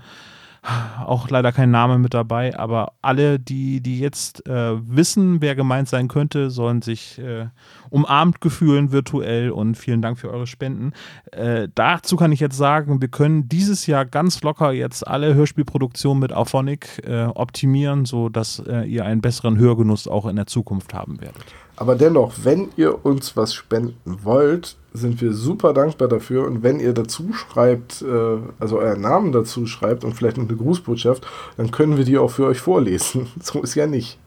Auch 1.06 1.30
leider 1.30 1.52
kein 1.52 1.72
Name 1.72 1.98
mit 1.98 2.14
dabei, 2.14 2.58
aber 2.58 2.94
alle, 3.02 3.38
die, 3.38 3.82
die 3.82 4.00
jetzt 4.00 4.48
äh, 4.48 4.76
wissen, 4.88 5.42
wer 5.42 5.56
gemeint 5.56 5.90
sein 5.90 6.08
könnte, 6.08 6.50
sollen 6.50 6.82
sich 6.82 7.20
äh, 7.20 7.48
umarmt 7.90 8.40
gefühlen 8.40 8.94
virtuell 8.94 9.52
und 9.52 9.76
vielen 9.76 10.02
Dank 10.02 10.18
für 10.18 10.32
eure 10.32 10.48
Spenden. 10.48 10.94
Äh, 11.34 11.68
dazu 11.76 12.16
kann 12.16 12.32
ich 12.32 12.40
jetzt 12.40 12.56
sagen, 12.56 13.02
wir 13.02 13.10
können 13.10 13.50
dieses 13.50 13.88
Jahr 13.88 14.06
ganz 14.06 14.42
locker 14.42 14.72
jetzt 14.72 15.06
alle 15.06 15.34
Hörspielproduktionen 15.34 16.22
mit 16.22 16.32
Auphonic 16.32 17.02
äh, 17.06 17.26
optimieren, 17.26 18.06
sodass 18.06 18.60
äh, 18.66 18.84
ihr 18.86 19.04
einen 19.04 19.20
besseren 19.20 19.58
Hörgenuss 19.58 20.08
auch 20.08 20.28
in 20.28 20.38
der 20.38 20.48
Zukunft 20.48 20.94
haben 20.94 21.20
werdet. 21.20 21.44
Aber 21.76 21.96
dennoch, 21.96 22.34
wenn 22.44 22.70
ihr 22.78 23.04
uns 23.04 23.36
was 23.36 23.54
spenden 23.54 24.20
wollt, 24.24 24.76
sind 24.94 25.22
wir 25.22 25.34
super 25.34 25.74
dankbar 25.74 26.08
dafür. 26.08 26.46
Und 26.46 26.62
wenn 26.62 26.80
ihr 26.80 26.94
dazu 26.94 27.34
schreibt, 27.34 28.04
äh, 28.04 28.38
also 28.60 28.78
euren 28.78 29.02
Namen 29.02 29.32
dazu 29.32 29.66
schreibt 29.66 30.04
und 30.04 30.14
vielleicht 30.14 30.38
noch 30.38 30.48
eine 30.48 30.58
Grußbotschaft, 30.58 31.26
dann 31.58 31.72
können 31.72 31.98
wir 31.98 32.06
die 32.06 32.18
auch 32.18 32.30
für 32.30 32.46
euch 32.46 32.60
vorlesen. 32.60 33.28
So 33.42 33.62
ist 33.62 33.76
ja 33.76 33.88
nicht. 33.88 34.20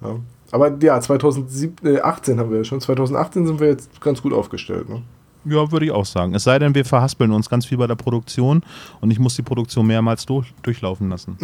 Ja. 0.00 0.16
Aber 0.50 0.76
ja, 0.82 1.00
2018 1.00 2.38
haben 2.38 2.50
wir 2.50 2.58
ja 2.58 2.64
schon. 2.64 2.80
2018 2.80 3.46
sind 3.46 3.60
wir 3.60 3.68
jetzt 3.68 4.00
ganz 4.00 4.20
gut 4.20 4.32
aufgestellt. 4.32 4.88
Ne? 4.88 5.02
Ja, 5.44 5.70
würde 5.72 5.86
ich 5.86 5.92
auch 5.92 6.04
sagen. 6.04 6.34
Es 6.34 6.44
sei 6.44 6.58
denn, 6.58 6.74
wir 6.74 6.84
verhaspeln 6.84 7.32
uns 7.32 7.48
ganz 7.48 7.66
viel 7.66 7.78
bei 7.78 7.86
der 7.86 7.94
Produktion 7.94 8.62
und 9.00 9.10
ich 9.10 9.18
muss 9.18 9.34
die 9.36 9.42
Produktion 9.42 9.86
mehrmals 9.86 10.26
durch, 10.26 10.52
durchlaufen 10.62 11.08
lassen. 11.08 11.38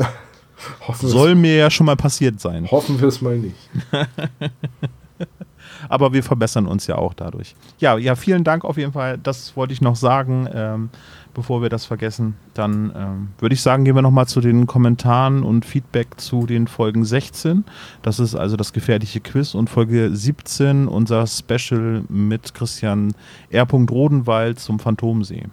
Soll 1.00 1.34
mir 1.34 1.56
ja 1.56 1.70
schon 1.70 1.86
mal 1.86 1.96
passiert 1.96 2.40
sein. 2.40 2.70
hoffen 2.70 3.00
wir 3.00 3.08
es 3.08 3.20
mal 3.20 3.38
nicht. 3.38 3.56
Aber 5.88 6.12
wir 6.12 6.22
verbessern 6.22 6.66
uns 6.66 6.86
ja 6.86 6.96
auch 6.96 7.14
dadurch. 7.14 7.54
Ja, 7.78 7.96
ja, 7.98 8.14
vielen 8.14 8.44
Dank 8.44 8.64
auf 8.64 8.76
jeden 8.76 8.92
Fall. 8.92 9.18
Das 9.18 9.56
wollte 9.56 9.72
ich 9.72 9.80
noch 9.80 9.96
sagen, 9.96 10.48
ähm, 10.52 10.90
bevor 11.34 11.62
wir 11.62 11.68
das 11.68 11.84
vergessen. 11.84 12.34
Dann 12.54 12.92
ähm, 12.96 13.28
würde 13.38 13.54
ich 13.54 13.62
sagen, 13.62 13.84
gehen 13.84 13.94
wir 13.94 14.02
nochmal 14.02 14.26
zu 14.26 14.40
den 14.40 14.66
Kommentaren 14.66 15.42
und 15.42 15.64
Feedback 15.64 16.20
zu 16.20 16.46
den 16.46 16.66
Folgen 16.66 17.04
16. 17.04 17.64
Das 18.02 18.18
ist 18.18 18.34
also 18.34 18.56
das 18.56 18.72
gefährliche 18.72 19.20
Quiz 19.20 19.54
und 19.54 19.70
Folge 19.70 20.10
17 20.14 20.88
unser 20.88 21.26
Special 21.26 22.02
mit 22.08 22.54
Christian 22.54 23.12
R. 23.50 23.66
Rodenwald 23.70 24.58
zum 24.58 24.78
Phantomsee. 24.78 25.46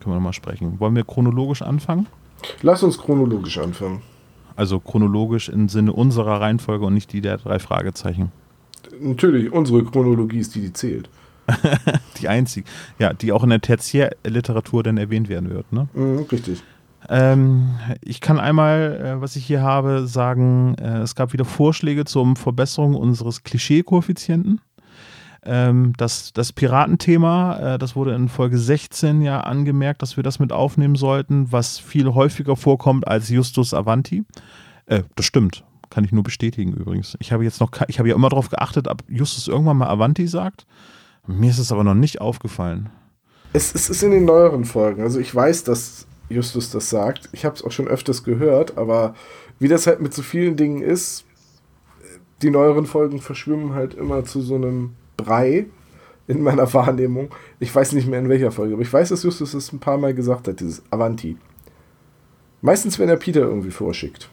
Können 0.00 0.14
wir 0.14 0.14
nochmal 0.14 0.32
sprechen. 0.32 0.80
Wollen 0.80 0.96
wir 0.96 1.04
chronologisch 1.04 1.62
anfangen? 1.62 2.06
Lass 2.62 2.82
uns 2.82 2.98
chronologisch 2.98 3.58
anfangen. 3.58 4.02
Also 4.56 4.78
chronologisch 4.78 5.48
im 5.48 5.68
Sinne 5.68 5.92
unserer 5.92 6.40
Reihenfolge 6.40 6.84
und 6.84 6.94
nicht 6.94 7.12
die 7.12 7.20
der 7.20 7.38
drei 7.38 7.58
Fragezeichen. 7.58 8.32
Natürlich, 9.00 9.52
unsere 9.52 9.84
Chronologie 9.84 10.38
ist 10.38 10.54
die, 10.54 10.60
die 10.60 10.72
zählt. 10.72 11.08
Die 12.20 12.28
einzige, 12.28 12.66
ja, 12.98 13.12
die 13.12 13.30
auch 13.30 13.42
in 13.44 13.50
der 13.50 13.60
Tertiärliteratur 13.60 14.82
dann 14.82 14.96
erwähnt 14.96 15.28
werden 15.28 15.50
wird. 15.50 15.70
Ne? 15.74 15.88
Mhm, 15.92 16.20
richtig. 16.32 16.62
Ähm, 17.08 17.74
ich 18.02 18.20
kann 18.20 18.40
einmal, 18.40 19.16
äh, 19.18 19.20
was 19.20 19.36
ich 19.36 19.44
hier 19.44 19.60
habe, 19.60 20.06
sagen, 20.06 20.74
äh, 20.78 21.00
es 21.00 21.14
gab 21.14 21.32
wieder 21.34 21.44
Vorschläge 21.44 22.06
zur 22.06 22.34
Verbesserung 22.36 22.94
unseres 22.94 23.42
Klischee-Koeffizienten. 23.42 24.60
Ähm, 25.44 25.92
das, 25.98 26.32
das 26.32 26.52
Piratenthema, 26.52 27.74
äh, 27.74 27.78
das 27.78 27.94
wurde 27.94 28.14
in 28.14 28.28
Folge 28.28 28.56
16 28.56 29.20
ja 29.20 29.40
angemerkt, 29.40 30.00
dass 30.00 30.16
wir 30.16 30.24
das 30.24 30.38
mit 30.38 30.52
aufnehmen 30.52 30.96
sollten, 30.96 31.52
was 31.52 31.78
viel 31.78 32.14
häufiger 32.14 32.56
vorkommt 32.56 33.06
als 33.06 33.28
Justus 33.28 33.74
Avanti. 33.74 34.24
Äh, 34.86 35.02
das 35.14 35.26
stimmt. 35.26 35.64
Kann 35.94 36.04
ich 36.04 36.10
nur 36.10 36.24
bestätigen 36.24 36.72
übrigens. 36.72 37.16
Ich 37.20 37.30
habe 37.30 37.44
jetzt 37.44 37.60
noch, 37.60 37.70
ich 37.86 38.00
habe 38.00 38.08
ja 38.08 38.16
immer 38.16 38.28
darauf 38.28 38.48
geachtet, 38.48 38.88
ob 38.88 39.04
Justus 39.08 39.46
irgendwann 39.46 39.76
mal 39.76 39.86
Avanti 39.86 40.26
sagt. 40.26 40.66
Mir 41.28 41.50
ist 41.50 41.60
es 41.60 41.70
aber 41.70 41.84
noch 41.84 41.94
nicht 41.94 42.20
aufgefallen. 42.20 42.90
Es, 43.52 43.72
es 43.72 43.88
ist 43.88 44.02
in 44.02 44.10
den 44.10 44.24
neueren 44.24 44.64
Folgen. 44.64 45.02
Also 45.02 45.20
ich 45.20 45.32
weiß, 45.32 45.62
dass 45.62 46.08
Justus 46.28 46.70
das 46.70 46.90
sagt. 46.90 47.28
Ich 47.30 47.44
habe 47.44 47.54
es 47.54 47.62
auch 47.62 47.70
schon 47.70 47.86
öfters 47.86 48.24
gehört, 48.24 48.76
aber 48.76 49.14
wie 49.60 49.68
das 49.68 49.86
halt 49.86 50.00
mit 50.00 50.12
so 50.12 50.22
vielen 50.22 50.56
Dingen 50.56 50.82
ist, 50.82 51.26
die 52.42 52.50
neueren 52.50 52.86
Folgen 52.86 53.20
verschwimmen 53.20 53.74
halt 53.74 53.94
immer 53.94 54.24
zu 54.24 54.40
so 54.40 54.56
einem 54.56 54.96
Brei 55.16 55.66
in 56.26 56.42
meiner 56.42 56.72
Wahrnehmung. 56.74 57.28
Ich 57.60 57.72
weiß 57.72 57.92
nicht 57.92 58.08
mehr 58.08 58.18
in 58.18 58.28
welcher 58.28 58.50
Folge, 58.50 58.74
aber 58.74 58.82
ich 58.82 58.92
weiß, 58.92 59.10
dass 59.10 59.22
Justus 59.22 59.54
es 59.54 59.72
ein 59.72 59.78
paar 59.78 59.98
Mal 59.98 60.12
gesagt 60.12 60.48
hat, 60.48 60.58
dieses 60.58 60.82
Avanti. 60.90 61.36
Meistens, 62.62 62.98
wenn 62.98 63.08
er 63.08 63.16
Peter 63.16 63.42
irgendwie 63.42 63.70
vorschickt. 63.70 64.28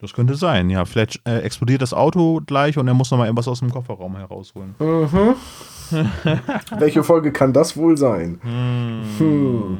Das 0.00 0.12
könnte 0.12 0.36
sein, 0.36 0.70
ja. 0.70 0.84
Vielleicht 0.84 1.20
äh, 1.26 1.40
explodiert 1.40 1.82
das 1.82 1.92
Auto 1.92 2.40
gleich 2.46 2.78
und 2.78 2.86
er 2.86 2.94
muss 2.94 3.10
nochmal 3.10 3.26
irgendwas 3.26 3.48
aus 3.48 3.58
dem 3.58 3.70
Kofferraum 3.70 4.16
herausholen. 4.16 4.76
Welche 6.78 7.02
Folge 7.02 7.32
kann 7.32 7.52
das 7.52 7.76
wohl 7.76 7.96
sein? 7.96 8.38
Hm. 9.18 9.78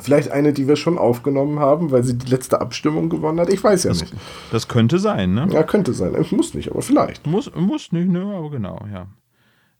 Vielleicht 0.00 0.30
eine, 0.30 0.52
die 0.52 0.68
wir 0.68 0.76
schon 0.76 0.98
aufgenommen 0.98 1.58
haben, 1.58 1.90
weil 1.90 2.04
sie 2.04 2.16
die 2.16 2.30
letzte 2.30 2.60
Abstimmung 2.60 3.08
gewonnen 3.08 3.40
hat. 3.40 3.52
Ich 3.52 3.62
weiß 3.62 3.84
ja 3.84 3.92
nicht. 3.92 4.14
Das 4.52 4.68
könnte 4.68 4.98
sein, 4.98 5.34
ne? 5.34 5.48
Ja, 5.50 5.64
könnte 5.64 5.94
sein. 5.94 6.14
Es 6.14 6.30
muss 6.30 6.54
nicht, 6.54 6.70
aber 6.70 6.82
vielleicht. 6.82 7.26
Muss, 7.26 7.50
muss 7.54 7.90
nicht, 7.90 8.08
ne? 8.08 8.32
Aber 8.36 8.50
genau, 8.50 8.78
ja. 8.92 9.06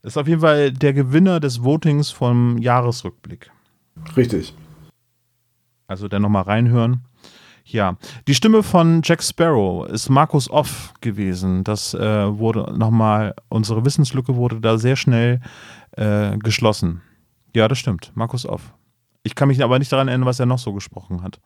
Das 0.01 0.13
ist 0.13 0.17
auf 0.17 0.27
jeden 0.27 0.41
Fall 0.41 0.71
der 0.71 0.93
Gewinner 0.93 1.39
des 1.39 1.63
Votings 1.63 2.11
vom 2.11 2.57
Jahresrückblick. 2.57 3.51
Richtig. 4.17 4.53
Also 5.87 6.07
dann 6.07 6.23
nochmal 6.23 6.43
reinhören. 6.43 7.01
Ja, 7.71 7.95
die 8.27 8.35
Stimme 8.35 8.63
von 8.63 9.01
Jack 9.01 9.23
Sparrow 9.23 9.87
ist 9.87 10.09
Markus 10.09 10.49
Off 10.49 10.93
gewesen. 10.99 11.63
Das 11.63 11.93
äh, 11.93 12.37
wurde 12.37 12.77
nochmal, 12.77 13.33
unsere 13.47 13.85
Wissenslücke 13.85 14.35
wurde 14.35 14.59
da 14.59 14.77
sehr 14.77 14.97
schnell 14.97 15.39
äh, 15.91 16.37
geschlossen. 16.37 17.01
Ja, 17.55 17.69
das 17.69 17.79
stimmt, 17.79 18.11
Markus 18.13 18.45
Off. 18.45 18.73
Ich 19.23 19.35
kann 19.35 19.47
mich 19.47 19.63
aber 19.63 19.79
nicht 19.79 19.91
daran 19.91 20.09
erinnern, 20.09 20.27
was 20.27 20.39
er 20.39 20.45
noch 20.45 20.59
so 20.59 20.73
gesprochen 20.73 21.23
hat. 21.23 21.39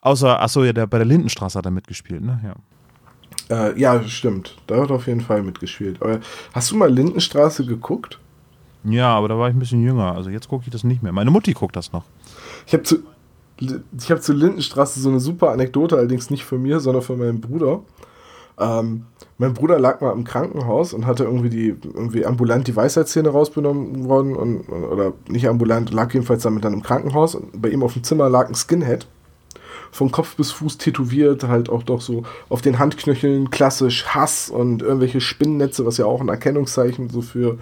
Außer, 0.00 0.40
achso, 0.40 0.62
ja, 0.62 0.72
der, 0.72 0.86
bei 0.86 0.98
der 0.98 1.06
Lindenstraße 1.06 1.58
hat 1.58 1.64
er 1.64 1.72
mitgespielt, 1.72 2.22
ne? 2.22 2.40
Ja. 3.50 3.68
Äh, 3.70 3.80
ja, 3.80 4.02
stimmt. 4.04 4.56
Da 4.68 4.80
hat 4.80 4.90
er 4.90 4.96
auf 4.96 5.08
jeden 5.08 5.22
Fall 5.22 5.42
mitgespielt. 5.42 6.00
Aber 6.00 6.20
hast 6.52 6.70
du 6.70 6.76
mal 6.76 6.90
Lindenstraße 6.92 7.66
geguckt? 7.66 8.20
Ja, 8.84 9.08
aber 9.08 9.28
da 9.28 9.36
war 9.36 9.48
ich 9.48 9.56
ein 9.56 9.58
bisschen 9.58 9.82
jünger. 9.82 10.14
Also 10.14 10.30
jetzt 10.30 10.48
gucke 10.48 10.64
ich 10.66 10.70
das 10.70 10.84
nicht 10.84 11.02
mehr. 11.02 11.12
Meine 11.12 11.32
Mutti 11.32 11.52
guckt 11.52 11.74
das 11.74 11.92
noch. 11.92 12.04
Ich 12.66 12.74
habe 12.74 12.84
zu, 12.84 12.98
ich 13.60 14.10
hab 14.10 14.22
zu 14.22 14.32
Lindenstraße 14.32 15.00
so 15.00 15.08
eine 15.08 15.20
super 15.20 15.50
Anekdote, 15.50 15.96
allerdings 15.96 16.30
nicht 16.30 16.44
von 16.44 16.62
mir, 16.62 16.80
sondern 16.80 17.02
von 17.02 17.18
meinem 17.18 17.40
Bruder. 17.40 17.80
Ähm, 18.58 19.06
mein 19.36 19.54
Bruder 19.54 19.78
lag 19.78 20.00
mal 20.00 20.12
im 20.12 20.24
Krankenhaus 20.24 20.92
und 20.92 21.06
hatte 21.06 21.24
irgendwie 21.24 21.50
die 21.50 21.68
irgendwie 21.68 22.26
ambulant 22.26 22.66
die 22.66 22.74
Weisheitszähne 22.74 23.28
rausgenommen 23.28 24.08
worden 24.08 24.34
und 24.34 24.68
oder 24.68 25.12
nicht 25.28 25.48
ambulant, 25.48 25.92
lag 25.92 26.12
jedenfalls 26.12 26.42
damit 26.42 26.64
dann 26.64 26.72
im 26.72 26.82
Krankenhaus 26.82 27.36
und 27.36 27.62
bei 27.62 27.68
ihm 27.68 27.82
auf 27.82 27.92
dem 27.92 28.02
Zimmer 28.02 28.28
lag 28.28 28.48
ein 28.48 28.54
Skinhead. 28.54 29.06
Von 29.90 30.12
Kopf 30.12 30.36
bis 30.36 30.50
Fuß 30.50 30.76
tätowiert, 30.76 31.44
halt 31.44 31.70
auch 31.70 31.82
doch 31.82 32.02
so 32.02 32.24
auf 32.50 32.60
den 32.60 32.78
Handknöcheln 32.78 33.50
klassisch 33.50 34.06
Hass 34.08 34.50
und 34.50 34.82
irgendwelche 34.82 35.22
Spinnennetze, 35.22 35.86
was 35.86 35.96
ja 35.96 36.04
auch 36.04 36.20
ein 36.20 36.28
Erkennungszeichen 36.28 37.08
so 37.08 37.22
für 37.22 37.58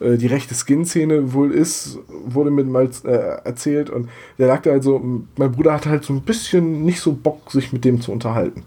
äh, 0.00 0.16
die 0.16 0.26
rechte 0.26 0.54
Skin-Szene 0.54 1.32
wohl 1.32 1.52
ist, 1.52 1.98
wurde 2.08 2.50
mir 2.50 2.64
mal 2.64 2.88
äh, 3.04 3.10
erzählt 3.44 3.90
und 3.90 4.08
der 4.38 4.48
lag 4.48 4.62
da 4.62 4.70
halt 4.70 4.84
mein 5.36 5.52
Bruder 5.52 5.74
hatte 5.74 5.90
halt 5.90 6.04
so 6.04 6.12
ein 6.12 6.22
bisschen 6.22 6.84
nicht 6.84 7.00
so 7.00 7.12
Bock, 7.12 7.50
sich 7.50 7.72
mit 7.72 7.84
dem 7.84 8.00
zu 8.00 8.12
unterhalten. 8.12 8.62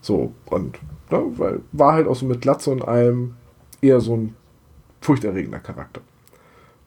So, 0.00 0.32
und 0.46 0.78
Ne? 1.10 1.24
Weil 1.36 1.60
war 1.72 1.94
halt 1.94 2.06
auch 2.06 2.16
so 2.16 2.26
mit 2.26 2.40
Glatze 2.40 2.70
und 2.70 2.86
allem 2.86 3.34
eher 3.80 4.00
so 4.00 4.16
ein 4.16 4.34
furchterregender 5.00 5.58
Charakter. 5.58 6.00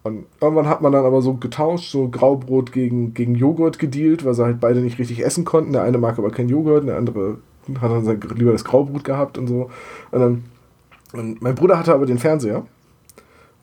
Und 0.04 0.26
irgendwann 0.42 0.68
hat 0.68 0.82
man 0.82 0.92
dann 0.92 1.06
aber 1.06 1.22
so 1.22 1.36
getauscht, 1.36 1.90
so 1.90 2.10
Graubrot 2.10 2.74
gegen, 2.74 3.14
gegen 3.14 3.36
Joghurt 3.36 3.80
gedealt, 3.80 4.26
weil 4.26 4.34
sie 4.34 4.44
halt 4.44 4.60
beide 4.60 4.82
nicht 4.82 5.00
richtig 5.00 5.24
essen 5.24 5.46
konnten. 5.46 5.72
Der 5.72 5.84
eine 5.84 5.98
mag 5.98 6.20
aber 6.20 6.30
kein 6.30 6.50
Joghurt, 6.50 6.86
der 6.86 6.98
andere 6.98 7.38
hat 7.80 7.90
dann 7.90 8.22
lieber 8.36 8.52
das 8.52 8.66
Graubrot 8.66 9.06
gehabt 9.06 9.38
und 9.38 9.48
so. 9.48 9.70
Und, 10.12 10.20
dann, 10.20 10.44
und 11.14 11.42
mein 11.42 11.56
Bruder 11.56 11.80
hatte 11.80 11.94
aber 11.94 12.06
den 12.06 12.20
Fernseher. 12.20 12.66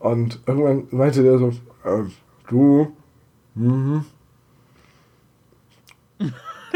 Und 0.01 0.41
irgendwann 0.47 0.89
meinte 0.91 1.23
der 1.23 1.39
so, 1.39 1.49
äh, 1.85 2.05
du, 2.49 2.97
mhm. 3.55 4.05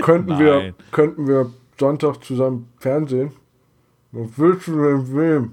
könnten, 0.03 0.39
wir, 0.39 0.75
könnten 0.93 1.27
wir 1.27 1.51
Sonntag 1.81 2.23
zusammen 2.23 2.69
Fernsehen? 2.79 3.33
Was 4.13 4.29
willst 4.37 4.69
du 4.69 4.73
denn 4.73 5.17
wem? 5.17 5.53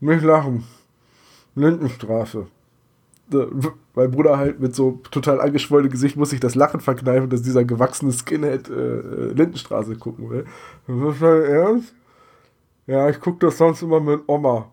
Nicht 0.00 0.24
lachen. 0.24 0.64
Lindenstraße. 1.54 2.46
Mein 3.94 4.10
Bruder 4.10 4.38
halt 4.38 4.58
mit 4.58 4.74
so 4.74 5.00
total 5.10 5.40
angeschwollenem 5.40 5.92
Gesicht 5.92 6.16
muss 6.16 6.30
sich 6.30 6.40
das 6.40 6.54
Lachen 6.54 6.80
verkneifen, 6.80 7.28
dass 7.30 7.42
dieser 7.42 7.64
gewachsene 7.64 8.12
Skinhead 8.12 8.68
äh, 8.68 8.72
äh 8.72 9.32
Lindenstraße 9.32 9.96
gucken 9.96 10.30
will. 10.30 10.46
Das 10.86 11.14
ist 11.14 11.22
dein 11.22 11.42
Ernst? 11.42 11.94
Ja, 12.86 13.08
ich 13.08 13.20
gucke 13.20 13.46
das 13.46 13.58
sonst 13.58 13.82
immer 13.82 14.00
mit 14.00 14.22
Oma. 14.26 14.70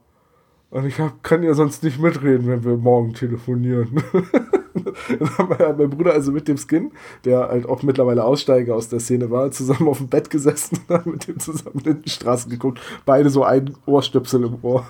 Und 0.71 0.85
ich 0.85 0.99
hab, 0.99 1.23
kann 1.23 1.41
ja 1.41 1.53
sonst 1.55 1.83
nicht 1.83 1.99
mitreden, 1.99 2.47
wenn 2.47 2.63
wir 2.63 2.77
morgen 2.77 3.13
telefonieren. 3.13 4.03
dann 5.19 5.49
hat 5.49 5.77
mein 5.77 5.89
Bruder 5.89 6.13
also 6.13 6.31
mit 6.31 6.47
dem 6.47 6.57
Skin, 6.57 6.91
der 7.25 7.49
halt 7.49 7.67
auch 7.67 7.81
mittlerweile 7.81 8.23
Aussteiger 8.23 8.75
aus 8.75 8.87
der 8.87 8.99
Szene 8.99 9.31
war, 9.31 9.49
zusammen 9.51 9.87
auf 9.87 9.97
dem 9.97 10.07
Bett 10.07 10.29
gesessen 10.29 10.79
und 10.87 10.95
haben 10.95 11.11
mit 11.11 11.27
dem 11.27 11.39
zusammen 11.39 11.81
in 11.85 12.01
die 12.03 12.09
Straßen 12.09 12.51
geguckt. 12.51 12.79
Beide 13.05 13.29
so 13.29 13.43
ein 13.43 13.75
Ohrstöpsel 13.85 14.43
im 14.43 14.59
Ohr. 14.61 14.85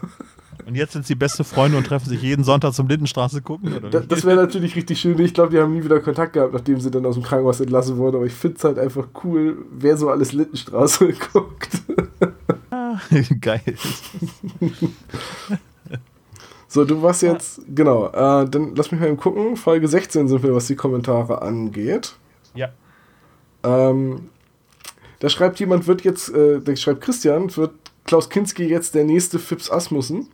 Und 0.65 0.75
jetzt 0.75 0.93
sind 0.93 1.05
sie 1.05 1.15
beste 1.15 1.45
Freunde 1.45 1.77
und 1.77 1.87
treffen 1.87 2.09
sich 2.09 2.21
jeden 2.21 2.43
Sonntag 2.43 2.73
zum 2.73 2.87
Lindenstraße 2.87 3.41
gucken? 3.41 3.73
das, 3.89 4.07
das 4.07 4.25
wäre 4.25 4.35
natürlich 4.35 4.75
richtig 4.75 4.99
schön. 4.99 5.17
Ich 5.19 5.33
glaube, 5.33 5.51
die 5.51 5.59
haben 5.59 5.73
nie 5.73 5.83
wieder 5.83 6.01
Kontakt 6.01 6.33
gehabt, 6.33 6.53
nachdem 6.53 6.81
sie 6.81 6.91
dann 6.91 7.05
aus 7.05 7.15
dem 7.15 7.23
Krankenhaus 7.23 7.61
entlassen 7.61 7.97
wurden. 7.97 8.17
Aber 8.17 8.25
ich 8.25 8.33
finde 8.33 8.57
es 8.57 8.63
halt 8.65 8.77
einfach 8.77 9.07
cool, 9.23 9.65
wer 9.71 9.95
so 9.95 10.09
alles 10.09 10.33
Lindenstraße 10.33 11.13
guckt. 11.33 11.69
Ah, 12.69 12.99
geil. 13.39 13.75
So, 16.71 16.85
du 16.85 17.01
warst 17.01 17.23
jetzt, 17.23 17.61
genau, 17.73 18.09
äh, 18.09 18.47
dann 18.47 18.75
lass 18.75 18.91
mich 18.91 19.01
mal 19.01 19.07
eben 19.07 19.17
gucken. 19.17 19.57
Folge 19.57 19.87
16 19.87 20.27
sind 20.27 20.43
wir, 20.43 20.53
was 20.53 20.67
die 20.67 20.75
Kommentare 20.75 21.41
angeht. 21.41 22.13
Ja. 22.53 22.69
Ähm, 23.63 24.29
da 25.17 25.29
schreibt 25.29 25.59
jemand, 25.59 25.87
wird 25.87 26.03
jetzt, 26.03 26.29
äh, 26.29 26.61
da 26.61 26.75
schreibt 26.75 27.01
Christian, 27.01 27.55
wird 27.57 27.71
Klaus 28.05 28.29
Kinski 28.29 28.65
jetzt 28.65 28.93
der 28.93 29.03
nächste 29.03 29.39
Fips 29.39 29.71
Asmussen? 29.71 30.29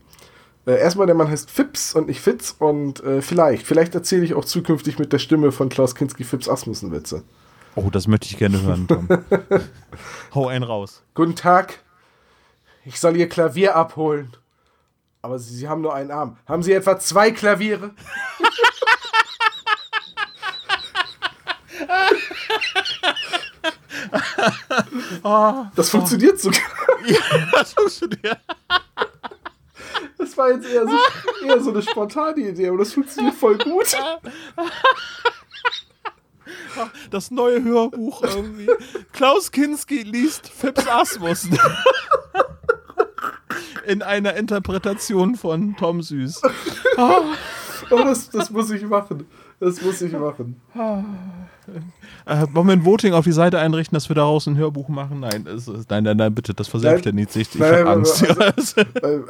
Äh, 0.66 0.78
erstmal, 0.78 1.08
der 1.08 1.16
Mann 1.16 1.30
heißt 1.30 1.50
Fips 1.50 1.96
und 1.96 2.08
nicht 2.08 2.20
Fitz 2.20 2.54
und 2.60 3.02
äh, 3.02 3.22
vielleicht, 3.22 3.66
vielleicht 3.66 3.96
erzähle 3.96 4.26
ich 4.26 4.34
auch 4.34 4.44
zukünftig 4.44 5.00
mit 5.00 5.14
der 5.14 5.20
Stimme 5.20 5.54
von 5.54 5.70
Klaus 5.70 5.96
Kinski 5.96 6.26
Fips 6.26 6.50
Asmussen 6.50 6.92
Witze. 6.92 7.24
Oh, 7.76 7.90
das 7.90 8.08
möchte 8.08 8.28
ich 8.28 8.38
gerne 8.38 8.62
hören, 8.62 8.88
Tom. 8.90 9.08
Hau 10.36 10.48
einen 10.48 10.64
raus. 10.64 11.02
Guten 11.14 11.36
Tag. 11.36 11.80
Ich 12.84 13.00
soll 13.00 13.16
Ihr 13.16 13.30
Klavier 13.30 13.78
abholen. 13.78 14.36
Aber 15.26 15.40
Sie, 15.40 15.56
Sie 15.56 15.68
haben 15.68 15.82
nur 15.82 15.96
einen 15.96 16.12
Arm. 16.12 16.38
Haben 16.48 16.62
Sie 16.62 16.72
etwa 16.72 17.00
zwei 17.00 17.32
Klaviere? 17.32 17.96
das 25.76 25.90
funktioniert 25.90 26.40
sogar. 26.40 26.62
Ja, 27.08 27.18
das 27.54 27.74
funktioniert. 27.74 28.40
Das 30.20 30.38
war 30.38 30.52
jetzt 30.52 30.68
eher 30.68 30.88
so, 30.88 30.98
eher 31.44 31.60
so 31.60 31.72
eine 31.72 31.82
spontane 31.82 32.42
Idee, 32.42 32.68
aber 32.68 32.78
das 32.78 32.94
funktioniert 32.94 33.34
voll 33.34 33.58
gut. 33.58 33.98
Das 37.10 37.32
neue 37.32 37.64
Hörbuch 37.64 38.22
irgendwie. 38.22 38.70
Klaus 39.12 39.52
Kinski 39.52 40.04
liest 40.04 40.48
Fips 40.50 40.88
Asmus 40.88 41.48
in 43.88 44.02
einer 44.02 44.36
Interpretation 44.36 45.36
von 45.36 45.76
Tom 45.78 46.02
Süß. 46.02 46.42
Oh, 47.92 48.04
das, 48.04 48.30
das 48.30 48.50
muss 48.50 48.72
ich 48.72 48.84
machen. 48.84 49.26
Das 49.60 49.82
muss 49.82 50.02
ich 50.02 50.12
machen. 50.12 50.60
Äh, 52.26 52.48
wollen 52.52 52.68
wir 52.68 52.74
ein 52.74 52.86
Voting 52.86 53.14
auf 53.14 53.26
die 53.26 53.32
Seite 53.32 53.60
einrichten, 53.60 53.96
dass 53.96 54.10
wir 54.10 54.16
daraus 54.16 54.48
ein 54.48 54.58
Hörbuch 54.58 54.90
machen? 54.90 55.20
Nein, 55.20 55.46
ist, 55.46 55.68
nein, 55.90 56.04
nein, 56.04 56.18
nein, 56.18 56.34
bitte, 56.34 56.54
das 56.54 56.68
verselbstständigt 56.68 57.32
sich. 57.32 57.54
Ich 57.54 57.62
habe 57.62 57.88
Angst. 57.88 58.26
Also, 58.56 58.82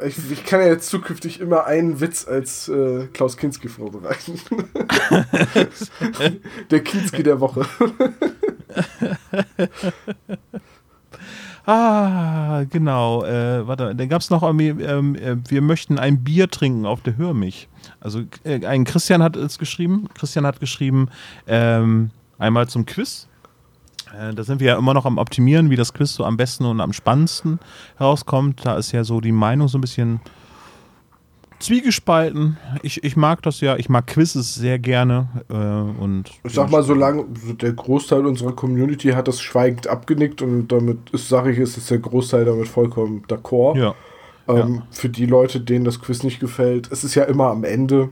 ich, 0.02 0.16
ich, 0.30 0.44
kann 0.44 0.60
ja 0.60 0.68
jetzt 0.68 0.88
zukünftig 0.88 1.40
immer 1.40 1.66
einen 1.66 2.00
Witz 2.00 2.26
als 2.26 2.68
äh, 2.68 3.06
Klaus 3.12 3.36
Kinski 3.36 3.68
vorbereiten. 3.68 4.40
der 6.70 6.80
Kinski 6.80 7.22
der 7.22 7.40
Woche. 7.40 7.66
Ah, 11.66 12.62
genau. 12.70 13.24
Äh, 13.24 13.66
warte, 13.66 13.94
dann 13.94 14.08
gab 14.08 14.20
es 14.20 14.30
noch, 14.30 14.44
ähm, 14.44 15.16
äh, 15.16 15.36
wir 15.48 15.60
möchten 15.60 15.98
ein 15.98 16.22
Bier 16.22 16.48
trinken 16.48 16.86
auf 16.86 17.02
der 17.02 17.16
Hörmich. 17.16 17.68
Also 17.98 18.22
äh, 18.44 18.64
ein 18.64 18.84
Christian 18.84 19.20
hat 19.20 19.34
es 19.34 19.58
geschrieben. 19.58 20.08
Christian 20.14 20.46
hat 20.46 20.60
geschrieben, 20.60 21.08
ähm, 21.48 22.10
einmal 22.38 22.68
zum 22.68 22.86
Quiz. 22.86 23.26
Äh, 24.16 24.32
da 24.32 24.44
sind 24.44 24.60
wir 24.60 24.68
ja 24.68 24.78
immer 24.78 24.94
noch 24.94 25.06
am 25.06 25.18
Optimieren, 25.18 25.68
wie 25.68 25.76
das 25.76 25.92
Quiz 25.92 26.14
so 26.14 26.24
am 26.24 26.36
besten 26.36 26.64
und 26.66 26.80
am 26.80 26.92
spannendsten 26.92 27.58
herauskommt. 27.96 28.64
Da 28.64 28.76
ist 28.76 28.92
ja 28.92 29.02
so 29.02 29.20
die 29.20 29.32
Meinung 29.32 29.66
so 29.66 29.78
ein 29.78 29.80
bisschen 29.80 30.20
zwiegespalten. 31.58 32.56
Ich, 32.82 33.02
ich 33.04 33.16
mag 33.16 33.42
das 33.42 33.60
ja, 33.60 33.76
ich 33.76 33.88
mag 33.88 34.06
Quizzes 34.06 34.54
sehr 34.54 34.78
gerne. 34.78 35.28
Äh, 35.48 35.54
und 35.54 36.30
ich 36.44 36.54
sag 36.54 36.70
mal, 36.70 36.82
solange 36.82 37.24
der 37.60 37.72
Großteil 37.72 38.26
unserer 38.26 38.52
Community 38.52 39.10
hat 39.10 39.28
das 39.28 39.40
schweigend 39.40 39.86
abgenickt 39.86 40.42
und 40.42 40.68
damit 40.68 41.10
ist, 41.10 41.28
sage 41.28 41.52
ich, 41.52 41.58
ist 41.58 41.90
der 41.90 41.98
Großteil 41.98 42.44
damit 42.44 42.68
vollkommen 42.68 43.24
d'accord. 43.28 43.78
Ja. 43.78 43.94
Ähm, 44.48 44.76
ja. 44.76 44.86
Für 44.90 45.08
die 45.08 45.26
Leute, 45.26 45.60
denen 45.60 45.84
das 45.84 46.00
Quiz 46.00 46.22
nicht 46.22 46.40
gefällt, 46.40 46.90
es 46.92 47.04
ist 47.04 47.14
ja 47.14 47.24
immer 47.24 47.48
am 47.48 47.64
Ende, 47.64 48.10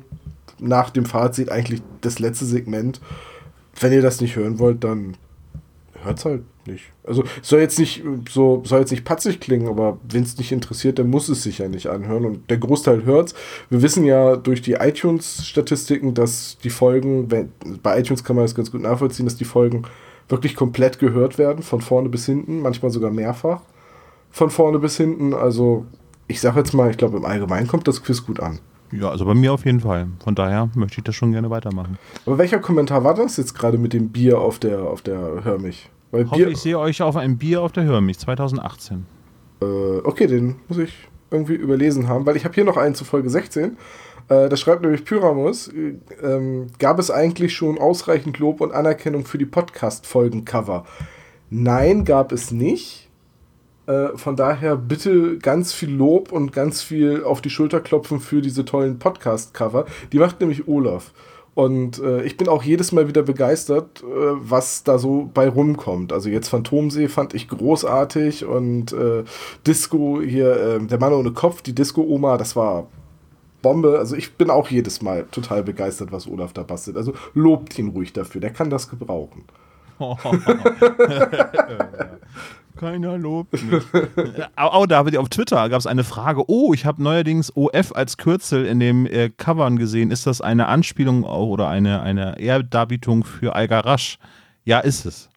nach 0.58 0.90
dem 0.90 1.04
Fazit, 1.04 1.50
eigentlich 1.50 1.82
das 2.00 2.18
letzte 2.18 2.44
Segment. 2.44 3.00
Wenn 3.78 3.92
ihr 3.92 4.02
das 4.02 4.20
nicht 4.20 4.36
hören 4.36 4.58
wollt, 4.58 4.84
dann 4.84 5.16
hört's 6.04 6.24
halt 6.24 6.42
nicht. 6.66 6.84
Also 7.04 7.24
soll 7.42 7.60
jetzt 7.60 7.78
nicht 7.78 8.02
so 8.28 8.62
soll 8.64 8.80
jetzt 8.80 8.90
nicht 8.90 9.04
patzig 9.04 9.40
klingen, 9.40 9.68
aber 9.68 9.98
wenn 10.08 10.22
es 10.22 10.38
nicht 10.38 10.52
interessiert, 10.52 10.98
dann 10.98 11.10
muss 11.10 11.28
es 11.28 11.42
sich 11.42 11.58
ja 11.58 11.68
nicht 11.68 11.88
anhören 11.88 12.24
und 12.24 12.50
der 12.50 12.58
Großteil 12.58 13.04
hört's. 13.04 13.34
Wir 13.70 13.82
wissen 13.82 14.04
ja 14.04 14.36
durch 14.36 14.62
die 14.62 14.74
iTunes 14.74 15.46
Statistiken, 15.46 16.14
dass 16.14 16.58
die 16.62 16.70
Folgen, 16.70 17.30
wenn, 17.30 17.52
bei 17.82 17.98
iTunes 17.98 18.24
kann 18.24 18.36
man 18.36 18.44
das 18.44 18.54
ganz 18.54 18.70
gut 18.70 18.82
nachvollziehen, 18.82 19.26
dass 19.26 19.36
die 19.36 19.44
Folgen 19.44 19.82
wirklich 20.28 20.56
komplett 20.56 20.98
gehört 20.98 21.38
werden, 21.38 21.62
von 21.62 21.80
vorne 21.80 22.08
bis 22.08 22.26
hinten, 22.26 22.60
manchmal 22.60 22.90
sogar 22.90 23.10
mehrfach 23.10 23.60
von 24.34 24.50
vorne 24.50 24.80
bis 24.80 24.96
hinten. 24.96 25.32
Also 25.32 25.86
ich 26.26 26.40
sage 26.40 26.58
jetzt 26.58 26.74
mal, 26.74 26.90
ich 26.90 26.96
glaube 26.96 27.16
im 27.16 27.24
Allgemeinen 27.24 27.68
kommt 27.68 27.86
das 27.86 28.02
Quiz 28.02 28.26
gut 28.26 28.40
an. 28.40 28.58
Ja, 28.98 29.10
also 29.10 29.24
bei 29.24 29.34
mir 29.34 29.52
auf 29.52 29.64
jeden 29.64 29.80
Fall. 29.80 30.06
Von 30.22 30.34
daher 30.34 30.70
möchte 30.74 30.98
ich 30.98 31.04
das 31.04 31.14
schon 31.14 31.32
gerne 31.32 31.50
weitermachen. 31.50 31.98
Aber 32.26 32.38
welcher 32.38 32.58
Kommentar 32.60 33.02
war 33.04 33.14
das 33.14 33.36
jetzt 33.36 33.54
gerade 33.54 33.76
mit 33.78 33.92
dem 33.92 34.10
Bier 34.10 34.38
auf 34.38 34.58
der, 34.58 34.82
auf 34.82 35.02
der 35.02 35.44
Hör 35.44 35.58
mich? 35.58 35.90
Weil 36.10 36.26
Hoffe, 36.26 36.36
Bier 36.36 36.48
ich 36.48 36.58
sehe 36.58 36.78
euch 36.78 37.02
auf 37.02 37.16
einem 37.16 37.36
Bier 37.38 37.60
auf 37.60 37.72
der 37.72 37.84
Hörmich 37.84 38.18
2018. 38.18 39.04
Äh, 39.60 39.64
okay, 40.04 40.26
den 40.26 40.56
muss 40.68 40.78
ich 40.78 40.92
irgendwie 41.30 41.54
überlesen 41.54 42.08
haben, 42.08 42.24
weil 42.26 42.36
ich 42.36 42.44
habe 42.44 42.54
hier 42.54 42.64
noch 42.64 42.76
einen 42.76 42.94
zu 42.94 43.04
Folge 43.04 43.28
16. 43.28 43.76
Äh, 44.28 44.48
da 44.48 44.56
schreibt 44.56 44.82
nämlich 44.82 45.04
Pyramus, 45.04 45.68
äh, 45.68 45.96
ähm, 46.22 46.68
gab 46.78 46.98
es 46.98 47.10
eigentlich 47.10 47.54
schon 47.54 47.78
ausreichend 47.78 48.38
Lob 48.38 48.60
und 48.60 48.72
Anerkennung 48.72 49.24
für 49.24 49.38
die 49.38 49.46
Podcast-Folgen-Cover? 49.46 50.84
Nein, 51.50 52.04
gab 52.04 52.32
es 52.32 52.52
nicht. 52.52 53.03
Äh, 53.86 54.16
von 54.16 54.36
daher 54.36 54.76
bitte 54.76 55.38
ganz 55.38 55.72
viel 55.72 55.90
Lob 55.90 56.32
und 56.32 56.52
ganz 56.52 56.82
viel 56.82 57.22
auf 57.24 57.40
die 57.40 57.50
Schulter 57.50 57.80
klopfen 57.80 58.20
für 58.20 58.40
diese 58.40 58.64
tollen 58.64 58.98
Podcast-Cover. 58.98 59.86
Die 60.12 60.18
macht 60.18 60.40
nämlich 60.40 60.66
Olaf. 60.68 61.12
Und 61.54 62.00
äh, 62.00 62.22
ich 62.24 62.36
bin 62.36 62.48
auch 62.48 62.64
jedes 62.64 62.90
Mal 62.90 63.06
wieder 63.06 63.22
begeistert, 63.22 64.02
äh, 64.02 64.06
was 64.06 64.82
da 64.82 64.98
so 64.98 65.30
bei 65.32 65.48
rumkommt. 65.48 66.12
Also 66.12 66.28
jetzt 66.28 66.48
Phantomsee 66.48 67.08
fand 67.08 67.32
ich 67.32 67.48
großartig 67.48 68.44
und 68.44 68.92
äh, 68.92 69.22
Disco 69.66 70.20
hier, 70.20 70.56
äh, 70.56 70.80
der 70.84 70.98
Mann 70.98 71.12
ohne 71.12 71.30
Kopf, 71.32 71.62
die 71.62 71.74
Disco-Oma, 71.74 72.38
das 72.38 72.56
war 72.56 72.88
Bombe. 73.62 73.98
Also 73.98 74.16
ich 74.16 74.34
bin 74.34 74.50
auch 74.50 74.68
jedes 74.68 75.00
Mal 75.00 75.26
total 75.30 75.62
begeistert, 75.62 76.10
was 76.10 76.26
Olaf 76.26 76.52
da 76.52 76.64
bastelt. 76.64 76.96
Also 76.96 77.12
lobt 77.34 77.78
ihn 77.78 77.88
ruhig 77.88 78.12
dafür, 78.12 78.40
der 78.40 78.50
kann 78.50 78.68
das 78.68 78.90
gebrauchen. 78.90 79.44
Keiner 82.76 83.18
lobt 83.18 83.52
mich. 83.52 83.62
oh, 84.72 84.86
da 84.86 85.02
auf 85.02 85.28
Twitter 85.28 85.68
gab 85.68 85.78
es 85.78 85.86
eine 85.86 86.04
Frage. 86.04 86.44
Oh, 86.48 86.74
ich 86.74 86.84
habe 86.86 87.02
neuerdings 87.02 87.54
OF 87.56 87.94
als 87.94 88.16
Kürzel 88.16 88.66
in 88.66 88.80
dem 88.80 89.06
äh, 89.06 89.30
Covern 89.30 89.76
gesehen. 89.76 90.10
Ist 90.10 90.26
das 90.26 90.40
eine 90.40 90.66
Anspielung 90.66 91.24
auch 91.24 91.46
oder 91.46 91.68
eine, 91.68 92.02
eine 92.02 92.38
Ehrdarbietung 92.38 93.24
für 93.24 93.54
Algarasch? 93.54 94.18
Ja, 94.64 94.80
ist 94.80 95.04
es. 95.04 95.30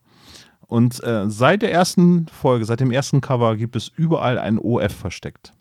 Und 0.67 1.01
äh, 1.03 1.29
seit 1.29 1.61
der 1.61 1.71
ersten 1.71 2.27
Folge, 2.27 2.65
seit 2.65 2.79
dem 2.79 2.91
ersten 2.91 3.21
Cover 3.21 3.55
gibt 3.55 3.75
es 3.75 3.87
überall 3.87 4.37
ein 4.37 4.57
OF 4.59 4.91
versteckt. 4.91 5.53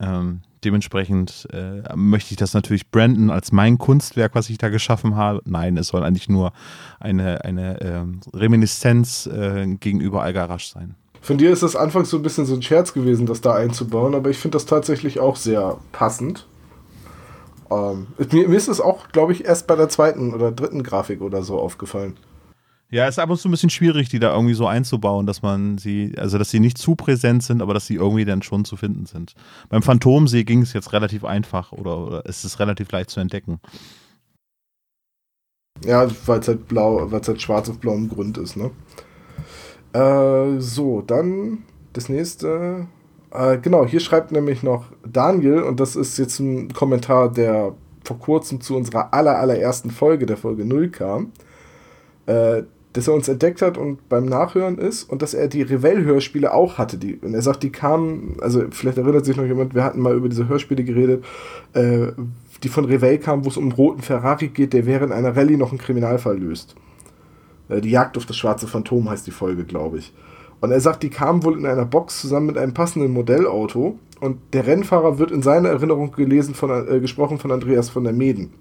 Ähm, 0.00 0.40
dementsprechend 0.64 1.46
äh, 1.52 1.82
möchte 1.94 2.32
ich 2.32 2.36
das 2.36 2.54
natürlich 2.54 2.90
branden 2.90 3.30
als 3.30 3.52
mein 3.52 3.78
Kunstwerk, 3.78 4.34
was 4.34 4.50
ich 4.50 4.58
da 4.58 4.68
geschaffen 4.68 5.16
habe. 5.16 5.40
Nein, 5.44 5.76
es 5.76 5.88
soll 5.88 6.02
eigentlich 6.02 6.28
nur 6.28 6.52
eine, 7.00 7.44
eine 7.44 7.80
äh, 7.80 8.36
Reminiszenz 8.36 9.26
äh, 9.26 9.66
gegenüber 9.76 10.22
Algarasch 10.22 10.68
sein. 10.68 10.94
Von 11.20 11.38
dir 11.38 11.50
ist 11.50 11.62
das 11.62 11.74
anfangs 11.74 12.10
so 12.10 12.18
ein 12.18 12.22
bisschen 12.22 12.44
so 12.44 12.54
ein 12.54 12.62
Scherz 12.62 12.92
gewesen, 12.92 13.24
das 13.26 13.40
da 13.40 13.54
einzubauen, 13.54 14.14
aber 14.14 14.28
ich 14.28 14.38
finde 14.38 14.56
das 14.56 14.66
tatsächlich 14.66 15.20
auch 15.20 15.36
sehr 15.36 15.78
passend. 15.92 16.46
Ähm, 17.70 18.08
mir, 18.30 18.48
mir 18.48 18.56
ist 18.56 18.68
es 18.68 18.80
auch, 18.80 19.08
glaube 19.08 19.32
ich, 19.32 19.44
erst 19.44 19.66
bei 19.66 19.76
der 19.76 19.88
zweiten 19.88 20.34
oder 20.34 20.52
dritten 20.52 20.82
Grafik 20.82 21.22
oder 21.22 21.42
so 21.42 21.58
aufgefallen. 21.58 22.16
Ja, 22.90 23.08
ist 23.08 23.18
aber 23.18 23.36
so 23.36 23.48
ein 23.48 23.50
bisschen 23.50 23.70
schwierig, 23.70 24.08
die 24.08 24.18
da 24.18 24.32
irgendwie 24.32 24.54
so 24.54 24.66
einzubauen, 24.66 25.26
dass 25.26 25.42
man 25.42 25.78
sie, 25.78 26.12
also 26.16 26.38
dass 26.38 26.50
sie 26.50 26.60
nicht 26.60 26.78
zu 26.78 26.94
präsent 26.94 27.42
sind, 27.42 27.60
aber 27.60 27.74
dass 27.74 27.86
sie 27.86 27.94
irgendwie 27.94 28.24
dann 28.24 28.42
schon 28.42 28.64
zu 28.64 28.76
finden 28.76 29.06
sind. 29.06 29.34
Beim 29.68 29.82
Phantomsee 29.82 30.44
ging 30.44 30.62
es 30.62 30.72
jetzt 30.74 30.92
relativ 30.92 31.24
einfach 31.24 31.72
oder, 31.72 32.06
oder 32.06 32.22
es 32.26 32.44
ist 32.44 32.60
relativ 32.60 32.92
leicht 32.92 33.10
zu 33.10 33.20
entdecken. 33.20 33.58
Ja, 35.84 36.08
weil 36.26 36.40
es 36.40 36.48
halt 36.48 36.68
blau, 36.68 37.10
weil 37.10 37.20
es 37.20 37.28
halt 37.28 37.42
schwarz 37.42 37.68
auf 37.68 37.78
blauem 37.78 38.08
Grund 38.08 38.38
ist, 38.38 38.56
ne? 38.56 38.70
Äh, 39.92 40.60
so, 40.60 41.02
dann 41.02 41.64
das 41.92 42.08
nächste. 42.08 42.86
Äh, 43.32 43.58
genau, 43.58 43.86
hier 43.86 44.00
schreibt 44.00 44.30
nämlich 44.30 44.62
noch 44.62 44.84
Daniel, 45.04 45.62
und 45.62 45.80
das 45.80 45.96
ist 45.96 46.18
jetzt 46.18 46.38
ein 46.38 46.72
Kommentar, 46.72 47.32
der 47.32 47.74
vor 48.04 48.18
kurzem 48.18 48.60
zu 48.60 48.76
unserer 48.76 49.12
aller, 49.12 49.38
allerersten 49.38 49.90
Folge, 49.90 50.26
der 50.26 50.36
Folge 50.36 50.64
0 50.64 50.90
kam. 50.90 51.32
Äh, 52.26 52.62
dass 52.94 53.08
er 53.08 53.14
uns 53.14 53.28
entdeckt 53.28 53.60
hat 53.60 53.76
und 53.76 54.08
beim 54.08 54.24
Nachhören 54.24 54.78
ist 54.78 55.02
und 55.02 55.20
dass 55.20 55.34
er 55.34 55.48
die 55.48 55.62
Revell-Hörspiele 55.62 56.54
auch 56.54 56.78
hatte. 56.78 56.96
Die, 56.96 57.16
und 57.16 57.34
er 57.34 57.42
sagt, 57.42 57.64
die 57.64 57.70
kamen, 57.70 58.36
also 58.40 58.62
vielleicht 58.70 58.98
erinnert 58.98 59.24
sich 59.24 59.36
noch 59.36 59.44
jemand, 59.44 59.74
wir 59.74 59.82
hatten 59.82 60.00
mal 60.00 60.14
über 60.14 60.28
diese 60.28 60.48
Hörspiele 60.48 60.84
geredet, 60.84 61.24
äh, 61.72 62.12
die 62.62 62.68
von 62.68 62.84
Revell 62.84 63.18
kamen, 63.18 63.44
wo 63.44 63.48
es 63.48 63.56
um 63.56 63.64
einen 63.64 63.72
roten 63.72 64.00
Ferrari 64.00 64.46
geht, 64.48 64.72
der 64.72 64.86
während 64.86 65.12
einer 65.12 65.36
Rallye 65.36 65.56
noch 65.56 65.70
einen 65.70 65.80
Kriminalfall 65.80 66.38
löst. 66.38 66.76
Äh, 67.68 67.80
die 67.80 67.90
Jagd 67.90 68.16
auf 68.16 68.26
das 68.26 68.36
schwarze 68.36 68.68
Phantom 68.68 69.10
heißt 69.10 69.26
die 69.26 69.32
Folge, 69.32 69.64
glaube 69.64 69.98
ich. 69.98 70.12
Und 70.60 70.70
er 70.70 70.80
sagt, 70.80 71.02
die 71.02 71.10
kamen 71.10 71.42
wohl 71.42 71.58
in 71.58 71.66
einer 71.66 71.84
Box 71.84 72.20
zusammen 72.20 72.46
mit 72.46 72.58
einem 72.58 72.74
passenden 72.74 73.10
Modellauto 73.10 73.98
und 74.20 74.38
der 74.52 74.68
Rennfahrer 74.68 75.18
wird 75.18 75.32
in 75.32 75.42
seiner 75.42 75.70
Erinnerung 75.70 76.12
gelesen 76.12 76.54
von, 76.54 76.70
äh, 76.70 77.00
gesprochen 77.00 77.38
von 77.38 77.50
Andreas 77.50 77.90
von 77.90 78.04
der 78.04 78.12
Meden. 78.12 78.52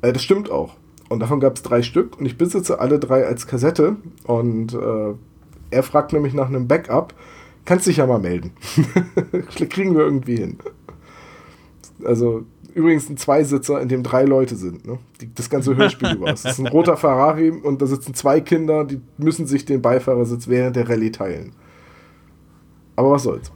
Äh, 0.00 0.14
das 0.14 0.22
stimmt 0.22 0.50
auch. 0.50 0.76
Und 1.10 1.18
davon 1.18 1.40
gab 1.40 1.56
es 1.56 1.62
drei 1.62 1.82
Stück 1.82 2.20
und 2.20 2.24
ich 2.24 2.38
besitze 2.38 2.78
alle 2.78 3.00
drei 3.00 3.26
als 3.26 3.48
Kassette. 3.48 3.96
Und 4.24 4.74
äh, 4.74 5.14
er 5.70 5.82
fragt 5.82 6.12
nämlich 6.12 6.34
nach 6.34 6.46
einem 6.46 6.68
Backup. 6.68 7.14
Kannst 7.64 7.88
dich 7.88 7.96
ja 7.96 8.06
mal 8.06 8.20
melden. 8.20 8.52
Kriegen 9.68 9.96
wir 9.96 10.04
irgendwie 10.04 10.36
hin. 10.36 10.58
Also 12.04 12.44
übrigens 12.74 13.10
ein 13.10 13.16
Zweisitzer, 13.16 13.80
in 13.80 13.88
dem 13.88 14.04
drei 14.04 14.22
Leute 14.22 14.54
sind. 14.54 14.86
Ne? 14.86 15.00
Die, 15.20 15.34
das 15.34 15.50
ganze 15.50 15.76
Hörspiel 15.76 16.14
über. 16.14 16.30
Es 16.30 16.44
ist 16.44 16.60
ein 16.60 16.68
roter 16.68 16.96
Ferrari 16.96 17.50
und 17.50 17.82
da 17.82 17.86
sitzen 17.86 18.14
zwei 18.14 18.40
Kinder, 18.40 18.84
die 18.84 19.00
müssen 19.18 19.48
sich 19.48 19.64
den 19.64 19.82
Beifahrersitz 19.82 20.46
während 20.46 20.76
der 20.76 20.88
Rallye 20.88 21.10
teilen. 21.10 21.52
Aber 22.94 23.10
was 23.10 23.24
soll's. 23.24 23.50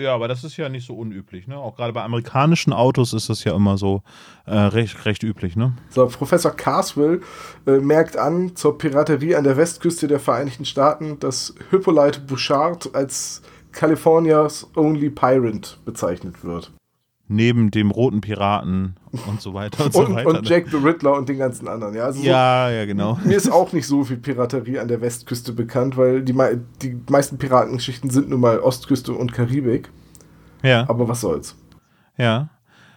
Ja, 0.00 0.14
aber 0.14 0.28
das 0.28 0.44
ist 0.44 0.56
ja 0.56 0.68
nicht 0.68 0.86
so 0.86 0.94
unüblich, 0.94 1.48
ne? 1.48 1.58
Auch 1.58 1.74
gerade 1.74 1.92
bei 1.92 2.02
amerikanischen 2.02 2.72
Autos 2.72 3.12
ist 3.12 3.28
das 3.28 3.42
ja 3.42 3.54
immer 3.54 3.76
so 3.78 4.02
äh, 4.46 4.54
recht, 4.56 5.04
recht 5.04 5.24
üblich, 5.24 5.56
ne? 5.56 5.72
So, 5.90 6.06
Professor 6.06 6.52
Carswell 6.52 7.20
äh, 7.66 7.78
merkt 7.78 8.16
an 8.16 8.54
zur 8.54 8.78
Piraterie 8.78 9.34
an 9.34 9.42
der 9.42 9.56
Westküste 9.56 10.06
der 10.06 10.20
Vereinigten 10.20 10.64
Staaten, 10.64 11.18
dass 11.18 11.52
Hippolyte 11.70 12.20
Bouchard 12.20 12.94
als 12.94 13.42
Californias 13.72 14.68
Only 14.76 15.10
Pirate 15.10 15.76
bezeichnet 15.84 16.44
wird. 16.44 16.70
Neben 17.30 17.70
dem 17.70 17.90
roten 17.90 18.22
Piraten 18.22 18.96
und 19.26 19.42
so 19.42 19.52
weiter 19.52 19.84
und, 19.84 19.94
und 19.94 20.06
so 20.06 20.14
weiter. 20.14 20.38
Und? 20.38 20.48
Jack 20.48 20.68
the 20.70 20.78
Riddler 20.78 21.12
und 21.12 21.28
den 21.28 21.38
ganzen 21.38 21.68
anderen. 21.68 21.94
Ja, 21.94 22.04
also 22.04 22.22
ja, 22.22 22.68
so, 22.68 22.74
ja, 22.74 22.84
genau. 22.86 23.18
Mir 23.22 23.36
ist 23.36 23.52
auch 23.52 23.72
nicht 23.72 23.86
so 23.86 24.02
viel 24.04 24.16
Piraterie 24.16 24.78
an 24.78 24.88
der 24.88 25.02
Westküste 25.02 25.52
bekannt, 25.52 25.98
weil 25.98 26.22
die, 26.22 26.34
die 26.82 26.98
meisten 27.10 27.36
Piratengeschichten 27.36 28.08
sind 28.08 28.30
nun 28.30 28.40
mal 28.40 28.60
Ostküste 28.60 29.12
und 29.12 29.32
Karibik. 29.32 29.90
Ja. 30.62 30.88
Aber 30.88 31.06
was 31.06 31.20
soll's. 31.20 31.54
Ja. 32.16 32.48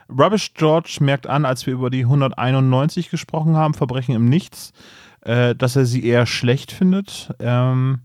Rubbish 0.09 0.53
George 0.53 0.97
merkt 1.01 1.27
an, 1.27 1.45
als 1.45 1.65
wir 1.65 1.73
über 1.73 1.89
die 1.89 2.03
191 2.03 3.09
gesprochen 3.09 3.55
haben, 3.55 3.73
Verbrechen 3.73 4.15
im 4.15 4.25
Nichts, 4.25 4.73
äh, 5.21 5.55
dass 5.55 5.75
er 5.75 5.85
sie 5.85 6.05
eher 6.05 6.25
schlecht 6.25 6.71
findet. 6.71 7.33
Ähm, 7.39 7.99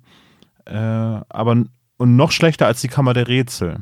äh, 0.64 0.74
aber 0.74 1.64
und 1.98 2.16
noch 2.16 2.30
schlechter 2.30 2.66
als 2.66 2.80
die 2.80 2.88
Kammer 2.88 3.14
der 3.14 3.28
Rätsel. 3.28 3.80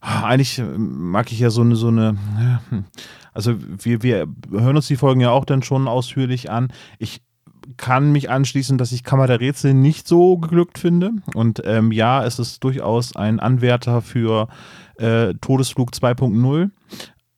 Ah, 0.00 0.24
eigentlich 0.24 0.58
äh, 0.58 0.62
mag 0.62 1.30
ich 1.30 1.38
ja 1.38 1.50
so 1.50 1.60
eine, 1.60 1.76
so 1.76 1.88
eine, 1.88 2.16
hm. 2.70 2.84
also 3.32 3.56
wir, 3.58 4.02
wir 4.02 4.26
hören 4.50 4.76
uns 4.76 4.86
die 4.86 4.96
Folgen 4.96 5.20
ja 5.20 5.30
auch 5.30 5.44
dann 5.44 5.62
schon 5.62 5.88
ausführlich 5.88 6.50
an. 6.50 6.72
Ich 6.98 7.22
kann 7.76 8.10
mich 8.12 8.30
anschließen, 8.30 8.78
dass 8.78 8.92
ich 8.92 9.04
Kammer 9.04 9.26
der 9.26 9.40
Rätsel 9.40 9.74
nicht 9.74 10.08
so 10.08 10.38
geglückt 10.38 10.78
finde. 10.78 11.12
Und 11.34 11.62
ähm, 11.64 11.92
ja, 11.92 12.24
es 12.24 12.38
ist 12.38 12.64
durchaus 12.64 13.14
ein 13.14 13.40
Anwärter 13.40 14.02
für 14.02 14.48
äh, 14.96 15.34
Todesflug 15.40 15.90
2.0. 15.90 16.70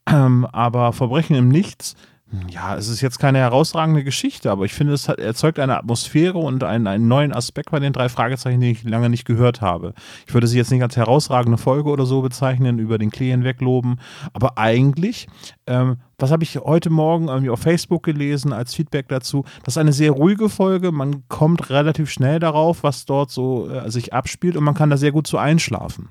Ähm, 0.06 0.46
aber 0.46 0.92
Verbrechen 0.92 1.36
im 1.36 1.48
Nichts 1.48 1.96
ja, 2.48 2.76
es 2.76 2.88
ist 2.88 3.02
jetzt 3.02 3.18
keine 3.18 3.38
herausragende 3.38 4.04
Geschichte, 4.04 4.50
aber 4.50 4.64
ich 4.64 4.72
finde, 4.72 4.94
es 4.94 5.08
hat, 5.08 5.18
erzeugt 5.18 5.58
eine 5.58 5.76
Atmosphäre 5.76 6.38
und 6.38 6.64
einen, 6.64 6.86
einen 6.86 7.06
neuen 7.06 7.32
Aspekt 7.32 7.70
bei 7.70 7.78
den 7.78 7.92
drei 7.92 8.08
Fragezeichen, 8.08 8.60
den 8.60 8.70
ich 8.70 8.84
lange 8.84 9.10
nicht 9.10 9.26
gehört 9.26 9.60
habe. 9.60 9.92
Ich 10.26 10.32
würde 10.32 10.46
sie 10.46 10.56
jetzt 10.56 10.70
nicht 10.70 10.82
als 10.82 10.96
herausragende 10.96 11.58
Folge 11.58 11.90
oder 11.90 12.06
so 12.06 12.22
bezeichnen, 12.22 12.78
über 12.78 12.96
den 12.96 13.10
Klee 13.10 13.30
hinwegloben, 13.30 14.00
aber 14.32 14.56
eigentlich, 14.56 15.26
ähm, 15.66 15.96
was 16.18 16.30
habe 16.30 16.44
ich 16.44 16.56
heute 16.56 16.88
Morgen 16.88 17.28
irgendwie 17.28 17.50
auf 17.50 17.60
Facebook 17.60 18.02
gelesen 18.02 18.52
als 18.52 18.74
Feedback 18.74 19.08
dazu? 19.08 19.44
Das 19.64 19.74
ist 19.74 19.78
eine 19.78 19.92
sehr 19.92 20.12
ruhige 20.12 20.48
Folge, 20.48 20.90
man 20.90 21.28
kommt 21.28 21.68
relativ 21.68 22.10
schnell 22.10 22.38
darauf, 22.38 22.82
was 22.82 23.04
dort 23.04 23.30
so 23.30 23.68
äh, 23.68 23.90
sich 23.90 24.14
abspielt 24.14 24.56
und 24.56 24.64
man 24.64 24.74
kann 24.74 24.88
da 24.88 24.96
sehr 24.96 25.12
gut 25.12 25.26
so 25.26 25.36
einschlafen 25.36 26.08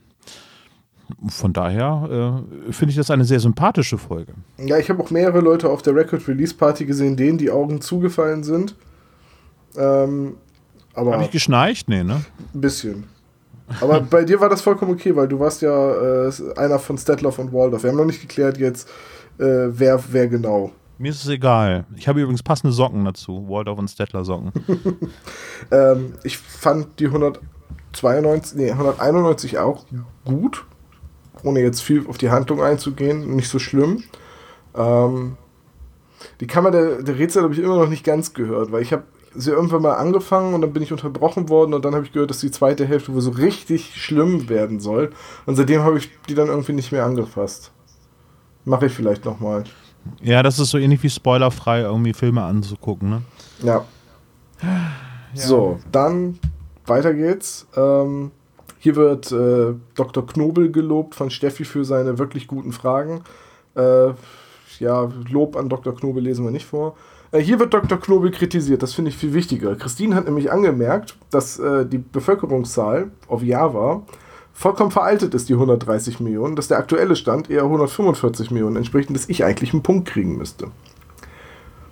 von 1.28 1.54
daher 1.54 2.46
äh, 2.68 2.72
finde 2.72 2.92
ich 2.92 2.98
das 2.98 3.12
eine 3.12 3.26
sehr 3.26 3.40
sympathische 3.40 3.98
Folge. 3.98 4.34
Ja, 4.58 4.78
ich 4.78 4.90
habe 4.90 5.02
auch 5.02 5.12
mehrere 5.12 5.40
Leute 5.40 5.70
auf 5.70 5.82
der 5.82 5.96
Record 5.96 6.28
Release 6.28 6.54
Party 6.54 6.86
gesehen, 6.86 7.18
denen 7.18 7.38
die 7.38 7.52
Augen 7.52 7.82
zugefallen 7.82 8.44
sind. 8.44 8.76
Ähm, 9.78 10.36
aber 10.94 11.14
Habe 11.14 11.24
ich 11.24 11.32
geschnarcht? 11.32 11.88
Nee, 11.90 12.04
ne? 12.04 12.22
Ein 12.54 12.62
bisschen. 12.62 13.06
Aber 13.80 14.02
bei 14.10 14.24
dir 14.24 14.40
war 14.40 14.50
das 14.50 14.62
vollkommen 14.62 14.92
okay, 14.92 15.16
weil 15.16 15.28
du 15.28 15.40
warst 15.40 15.62
ja 15.62 16.28
äh, 16.28 16.32
einer 16.58 16.80
von 16.80 16.98
Stetloff 16.98 17.40
und 17.40 17.54
Waldorf. 17.54 17.84
Wir 17.84 17.92
haben 17.92 17.98
noch 17.98 18.06
nicht 18.06 18.22
geklärt 18.22 18.58
jetzt, 18.58 18.90
äh, 19.40 19.68
wer, 19.70 20.02
wer 20.12 20.28
genau. 20.28 20.72
Mir 20.98 21.12
ist 21.12 21.24
es 21.24 21.30
egal. 21.30 21.86
Ich 21.96 22.08
habe 22.08 22.22
übrigens 22.22 22.44
passende 22.44 22.74
Socken 22.74 23.06
dazu. 23.06 23.48
Waldorf 23.48 23.80
und 23.80 23.88
Stettler 23.88 24.24
Socken. 24.24 24.52
ähm, 25.72 26.14
ich 26.24 26.38
fand 26.38 27.00
die 27.00 27.08
192, 27.08 28.58
nee, 28.58 28.72
191 28.72 29.58
auch 29.58 29.86
gut 30.26 30.66
ohne 31.44 31.62
jetzt 31.62 31.82
viel 31.82 32.06
auf 32.08 32.18
die 32.18 32.30
Handlung 32.30 32.62
einzugehen, 32.62 33.36
nicht 33.36 33.50
so 33.50 33.60
schlimm. 33.60 34.04
Ähm, 34.76 35.38
die 36.40 36.48
Kammer 36.48 36.72
der, 36.72 37.02
der 37.02 37.18
Rätsel 37.18 37.44
habe 37.44 37.54
ich 37.54 37.60
immer 37.60 37.78
noch 37.78 37.90
nicht 37.90 38.04
ganz 38.04 38.34
gehört, 38.34 38.72
weil 38.72 38.82
ich 38.82 38.94
habe 38.94 39.04
sie 39.34 39.52
irgendwann 39.52 39.82
mal 39.82 39.94
angefangen 39.94 40.54
und 40.54 40.62
dann 40.62 40.74
bin 40.74 40.84
ich 40.84 40.92
unterbrochen 40.92 41.50
worden 41.50 41.74
und 41.74 41.86
dann 41.86 41.96
habe 41.96 42.06
ich 42.06 42.12
gehört, 42.12 42.30
dass 42.30 42.40
die 42.40 42.52
zweite 42.52 42.86
Hälfte 42.86 43.14
wohl 43.14 43.22
so 43.22 43.32
richtig 43.32 43.96
schlimm 43.96 44.50
werden 44.50 44.80
soll. 44.80 45.12
Und 45.46 45.56
seitdem 45.56 45.84
habe 45.84 45.98
ich 45.98 46.10
die 46.28 46.36
dann 46.36 46.48
irgendwie 46.48 46.74
nicht 46.74 46.92
mehr 46.92 47.06
angefasst. 47.06 47.72
Mache 48.66 48.88
ich 48.88 48.94
vielleicht 48.94 49.26
nochmal. 49.26 49.64
Ja, 50.22 50.44
das 50.44 50.60
ist 50.60 50.72
so 50.72 50.78
ähnlich 50.78 51.02
wie 51.04 51.10
spoilerfrei 51.10 51.82
irgendwie 51.82 52.14
Filme 52.14 52.44
anzugucken, 52.44 53.10
ne? 53.10 53.22
Ja. 53.64 53.86
ja. 54.62 54.92
So, 55.34 55.80
dann 55.92 56.40
weiter 56.86 57.14
geht's. 57.14 57.68
Ähm, 57.76 58.32
hier 58.82 58.96
wird 58.96 59.32
äh, 59.32 59.76
Dr. 59.94 60.26
Knobel 60.26 60.72
gelobt 60.72 61.14
von 61.14 61.30
Steffi 61.30 61.66
für 61.66 61.86
seine 61.86 62.18
wirklich 62.18 62.48
guten 62.48 62.72
Fragen. 62.72 63.22
Äh, 63.76 64.14
Ja, 64.80 65.08
Lob 65.30 65.56
an 65.56 65.70
Dr. 65.70 65.96
Knobel 65.96 66.24
lesen 66.24 66.44
wir 66.44 66.50
nicht 66.52 66.66
vor. 66.66 66.96
Äh, 67.32 67.42
hier 67.42 67.60
wird 67.60 67.76
Dr. 67.76 68.00
Knobel 68.00 68.32
kritisiert, 68.32 68.82
das 68.82 68.94
finde 68.96 69.10
ich 69.12 69.18
viel 69.18 69.34
wichtiger. 69.36 69.76
Christine 69.76 70.16
hat 70.16 70.26
nämlich 70.26 70.52
angemerkt, 70.52 71.16
dass 71.30 71.60
äh, 71.60 71.86
die 71.86 72.00
Bevölkerungszahl 72.00 73.12
auf 73.28 73.44
Java 73.44 74.02
vollkommen 74.52 74.90
veraltet 74.90 75.36
ist, 75.36 75.48
die 75.48 75.54
130 75.54 76.20
Millionen, 76.20 76.56
dass 76.56 76.68
der 76.68 76.80
aktuelle 76.80 77.16
Stand 77.16 77.52
eher 77.52 77.64
145 77.64 78.50
Millionen 78.50 78.78
entspricht 78.78 79.10
und 79.10 79.16
dass 79.16 79.30
ich 79.30 79.44
eigentlich 79.44 79.74
einen 79.74 79.84
Punkt 79.84 80.10
kriegen 80.10 80.38
müsste. 80.38 80.72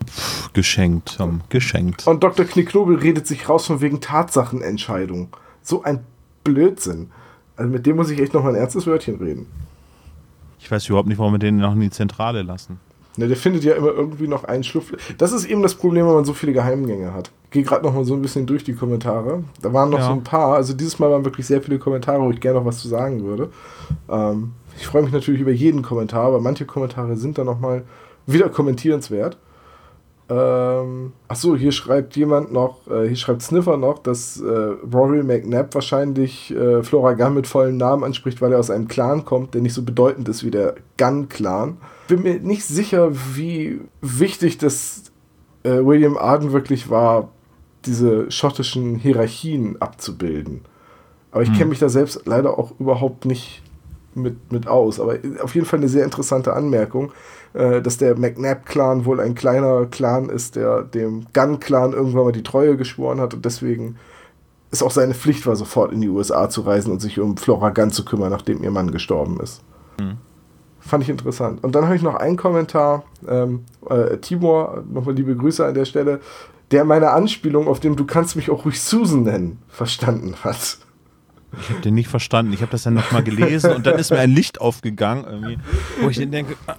Pff, 0.08 0.54
geschenkt, 0.54 1.18
Tom, 1.18 1.42
geschenkt. 1.50 2.08
Und 2.08 2.24
Dr. 2.24 2.46
Knickknobel 2.46 2.96
redet 2.98 3.28
sich 3.28 3.48
raus 3.48 3.68
von 3.68 3.80
wegen 3.80 4.02
Tatsachenentscheidung. 4.02 5.28
So 5.62 5.84
ein 5.84 6.04
Blödsinn. 6.44 7.10
Also 7.56 7.72
mit 7.72 7.86
dem 7.86 7.98
muss 7.98 8.10
ich 8.10 8.20
echt 8.20 8.34
noch 8.34 8.44
mal 8.44 8.50
ein 8.50 8.56
ernstes 8.62 8.88
Wörtchen 8.88 9.18
reden. 9.18 9.48
Ich 10.60 10.70
weiß 10.70 10.88
überhaupt 10.90 11.08
nicht, 11.08 11.18
warum 11.20 11.34
wir 11.34 11.40
den 11.40 11.58
noch 11.58 11.74
in 11.74 11.80
die 11.82 11.90
Zentrale 11.90 12.42
lassen. 12.42 12.80
Ne, 13.18 13.28
der 13.28 13.38
findet 13.38 13.64
ja 13.64 13.74
immer 13.74 13.88
irgendwie 13.90 14.28
noch 14.28 14.44
einen 14.46 14.64
Schlupf. 14.64 14.94
Das 15.18 15.32
ist 15.32 15.46
eben 15.46 15.62
das 15.62 15.76
Problem, 15.76 16.06
wenn 16.06 16.14
man 16.14 16.26
so 16.26 16.34
viele 16.34 16.54
Geheimgänge 16.54 17.14
hat. 17.14 17.32
Ich 17.46 17.52
gehe 17.52 17.64
gerade 17.64 17.84
noch 17.84 17.94
mal 17.94 18.06
so 18.06 18.14
ein 18.14 18.22
bisschen 18.22 18.46
durch 18.46 18.64
die 18.64 18.74
Kommentare. 18.74 19.44
Da 19.62 19.74
waren 19.74 19.90
noch 19.90 20.00
Ja. 20.00 20.06
so 20.06 20.12
ein 20.12 20.24
paar. 20.24 20.54
Also 20.56 20.74
dieses 20.74 21.00
Mal 21.00 21.10
waren 21.12 21.26
wirklich 21.26 21.46
sehr 21.48 21.62
viele 21.62 21.80
Kommentare, 21.80 22.22
wo 22.22 22.30
ich 22.32 22.40
gerne 22.40 22.60
noch 22.60 22.66
was 22.66 22.78
zu 22.80 22.88
sagen 22.88 23.24
würde. 23.24 23.50
Ähm, 24.10 24.52
ich 24.78 24.86
freue 24.88 25.02
mich 25.02 25.12
natürlich 25.12 25.42
über 25.42 25.52
jeden 25.52 25.82
Kommentar, 25.82 26.26
aber 26.28 26.40
manche 26.40 26.66
Kommentare 26.66 27.18
sind 27.18 27.38
dann 27.38 27.48
noch 27.48 27.60
mal 27.60 27.84
wieder 28.26 28.48
kommentierenswert. 28.50 29.38
Ähm, 30.30 31.14
achso, 31.28 31.56
hier 31.56 31.72
schreibt 31.72 32.16
jemand 32.16 32.52
noch, 32.52 32.88
äh, 32.88 33.08
hier 33.08 33.16
schreibt 33.16 33.42
Sniffer 33.42 33.78
noch, 33.78 33.98
dass 33.98 34.40
äh, 34.40 34.48
Rory 34.48 35.24
McNabb 35.24 35.74
wahrscheinlich 35.74 36.54
äh, 36.56 36.84
Flora 36.84 37.14
Gunn 37.14 37.34
mit 37.34 37.48
vollen 37.48 37.78
Namen 37.78 38.04
anspricht, 38.04 38.40
weil 38.40 38.54
er 38.54 38.60
aus 38.60 38.70
einem 38.70 38.88
Clan 38.88 39.26
kommt, 39.26 39.56
der 39.56 39.62
nicht 39.62 39.74
so 39.74 39.82
bedeutend 39.82 40.30
ist 40.30 40.44
wie 40.44 40.52
der 40.52 40.76
Gunn-Clan. 40.98 41.78
Bin 42.08 42.22
mir 42.22 42.40
nicht 42.40 42.64
sicher, 42.64 43.12
wie 43.34 43.82
wichtig 44.02 44.60
das 44.60 45.12
äh, 45.64 45.84
William 45.84 46.16
Arden 46.16 46.52
wirklich 46.52 46.92
war, 46.92 47.30
diese 47.86 48.30
schottischen 48.30 48.96
Hierarchien 48.96 49.82
abzubilden. 49.82 50.62
Aber 51.32 51.42
ich 51.44 51.54
kenne 51.54 51.70
mich 51.70 51.80
da 51.80 51.90
selbst 51.90 52.24
leider 52.26 52.58
auch 52.58 52.80
überhaupt 52.80 53.26
nicht 53.26 53.64
mit, 54.22 54.52
mit 54.52 54.68
aus. 54.68 55.00
Aber 55.00 55.18
auf 55.42 55.56
jeden 55.56 55.66
Fall 55.66 55.80
eine 55.80 55.90
sehr 55.90 56.04
interessante 56.04 56.54
Anmerkung, 56.54 57.12
äh, 57.54 57.82
dass 57.82 57.98
der 57.98 58.18
McNabb-Clan 58.18 59.06
wohl 59.06 59.20
ein 59.20 59.36
kleiner 59.36 59.86
Clan 59.86 60.30
ist, 60.30 60.56
der 60.56 60.84
dem 60.84 61.26
Gunn-Clan 61.34 61.94
irgendwann 61.94 62.26
mal 62.26 62.32
die 62.32 62.44
Treue 62.44 62.78
geschworen 62.78 63.20
hat 63.20 63.34
und 63.34 63.46
deswegen 63.46 63.98
es 64.72 64.84
auch 64.84 64.92
seine 64.92 65.16
Pflicht 65.16 65.48
war, 65.48 65.56
sofort 65.56 65.92
in 65.92 66.02
die 66.02 66.10
USA 66.10 66.50
zu 66.50 66.62
reisen 66.62 66.92
und 66.92 67.02
sich 67.02 67.20
um 67.20 67.38
Flora 67.38 67.70
Gunn 67.70 67.92
zu 67.92 68.06
kümmern, 68.06 68.30
nachdem 68.30 68.64
ihr 68.64 68.72
Mann 68.72 68.92
gestorben 68.92 69.40
ist. 69.40 69.62
Fand 70.80 71.04
ich 71.04 71.10
interessant. 71.10 71.64
Und 71.64 71.76
dann 71.76 71.86
habe 71.86 71.96
ich 71.96 72.02
noch 72.02 72.16
einen 72.16 72.38
Kommentar, 72.38 73.04
ähm, 73.28 73.66
äh, 73.90 74.18
Timur, 74.18 74.84
nochmal 74.92 75.16
liebe 75.16 75.36
Grüße 75.36 75.66
an 75.66 75.74
der 75.74 75.86
Stelle, 75.86 76.20
der 76.72 76.86
meine 76.86 77.12
Anspielung 77.12 77.68
auf 77.68 77.80
dem 77.80 77.96
Du 77.96 78.06
kannst 78.06 78.36
mich 78.36 78.50
auch 78.50 78.66
ruhig 78.66 78.82
Susan 78.82 79.24
nennen, 79.24 79.60
verstanden 79.68 80.36
hat. 80.44 80.78
Ich 81.60 81.70
habe 81.70 81.82
den 81.82 81.96
nicht 81.96 82.10
verstanden. 82.10 82.54
Ich 82.54 82.62
habe 82.62 82.72
das 82.72 82.84
dann 82.84 82.94
nochmal 82.94 83.24
gelesen 83.24 83.72
und 83.74 83.86
dann 83.86 83.98
ist 83.98 84.12
mir 84.12 84.20
ein 84.20 84.32
Licht 84.32 84.62
aufgegangen, 84.62 85.26
irgendwie, 85.26 85.58
wo 86.02 86.10
ich 86.10 86.18
dann 86.18 86.32
denke, 86.32 86.56
ah, 86.68 86.76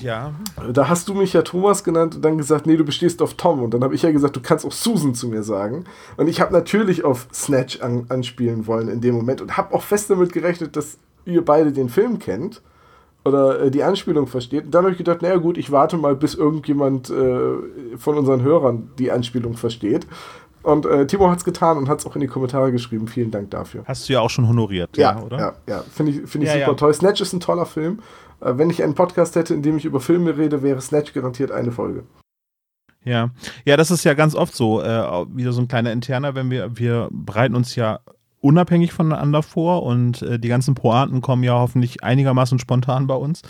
ja, 0.00 0.32
Da 0.72 0.88
hast 0.88 1.08
du 1.08 1.14
mich 1.14 1.32
ja 1.32 1.42
Thomas 1.42 1.84
genannt 1.84 2.16
und 2.16 2.24
dann 2.24 2.38
gesagt, 2.38 2.66
nee, 2.66 2.76
du 2.76 2.84
bestehst 2.84 3.20
auf 3.22 3.34
Tom. 3.34 3.62
Und 3.62 3.74
dann 3.74 3.82
habe 3.82 3.94
ich 3.94 4.02
ja 4.02 4.10
gesagt, 4.10 4.36
du 4.36 4.40
kannst 4.40 4.64
auch 4.64 4.72
Susan 4.72 5.14
zu 5.14 5.28
mir 5.28 5.42
sagen. 5.42 5.84
Und 6.16 6.28
ich 6.28 6.40
habe 6.40 6.52
natürlich 6.52 7.04
auf 7.04 7.28
Snatch 7.32 7.80
an, 7.80 8.06
anspielen 8.08 8.66
wollen 8.66 8.88
in 8.88 9.00
dem 9.00 9.14
Moment 9.14 9.40
und 9.40 9.56
habe 9.56 9.74
auch 9.74 9.82
fest 9.82 10.10
damit 10.10 10.32
gerechnet, 10.32 10.76
dass 10.76 10.98
ihr 11.24 11.44
beide 11.44 11.72
den 11.72 11.88
Film 11.88 12.18
kennt 12.18 12.62
oder 13.26 13.60
äh, 13.60 13.70
die 13.70 13.82
Anspielung 13.82 14.26
versteht. 14.26 14.66
Und 14.66 14.74
dann 14.74 14.84
habe 14.84 14.92
ich 14.92 14.98
gedacht, 14.98 15.20
naja 15.22 15.36
gut, 15.36 15.58
ich 15.58 15.72
warte 15.72 15.96
mal, 15.96 16.14
bis 16.14 16.34
irgendjemand 16.34 17.10
äh, 17.10 17.96
von 17.96 18.16
unseren 18.16 18.42
Hörern 18.42 18.90
die 18.98 19.10
Anspielung 19.10 19.56
versteht. 19.56 20.06
Und 20.66 20.84
äh, 20.84 21.06
Timo 21.06 21.30
hat 21.30 21.38
es 21.38 21.44
getan 21.44 21.78
und 21.78 21.88
hat 21.88 22.00
es 22.00 22.06
auch 22.06 22.16
in 22.16 22.20
die 22.20 22.26
Kommentare 22.26 22.72
geschrieben. 22.72 23.06
Vielen 23.06 23.30
Dank 23.30 23.52
dafür. 23.52 23.84
hast 23.86 24.08
du 24.08 24.14
ja 24.14 24.20
auch 24.20 24.30
schon 24.30 24.48
honoriert, 24.48 24.96
Ja, 24.96 25.12
ja, 25.16 25.22
oder? 25.22 25.38
ja, 25.38 25.54
ja. 25.68 25.84
Finde 25.88 26.10
ich, 26.10 26.28
find 26.28 26.42
ich 26.42 26.50
Ja, 26.50 26.54
super 26.56 26.72
ja. 26.72 26.74
toll. 26.74 26.92
Snatch 26.92 27.20
ist 27.20 27.32
ein 27.32 27.38
toller 27.38 27.66
Film. 27.66 28.00
Äh, 28.40 28.54
wenn 28.56 28.68
ich 28.68 28.82
einen 28.82 28.96
Podcast 28.96 29.36
hätte, 29.36 29.54
in 29.54 29.62
dem 29.62 29.76
ich 29.76 29.84
über 29.84 30.00
Filme 30.00 30.36
rede, 30.36 30.64
wäre 30.64 30.80
Snatch 30.80 31.12
garantiert 31.12 31.52
eine 31.52 31.70
Folge. 31.70 32.02
Ja, 33.04 33.30
ja, 33.64 33.76
das 33.76 33.92
ist 33.92 34.02
ja 34.02 34.14
ganz 34.14 34.34
oft 34.34 34.56
so, 34.56 34.82
äh, 34.82 34.86
wieder 35.32 35.52
so 35.52 35.60
ein 35.60 35.68
kleiner 35.68 35.92
interner, 35.92 36.34
wenn 36.34 36.50
wir, 36.50 36.76
wir 36.76 37.08
bereiten 37.12 37.54
uns 37.54 37.76
ja 37.76 38.00
unabhängig 38.40 38.92
voneinander 38.92 39.44
vor 39.44 39.84
und 39.84 40.22
äh, 40.22 40.40
die 40.40 40.48
ganzen 40.48 40.74
Pointen 40.74 41.20
kommen 41.20 41.44
ja 41.44 41.52
hoffentlich 41.52 42.02
einigermaßen 42.02 42.58
spontan 42.58 43.06
bei 43.06 43.14
uns. 43.14 43.42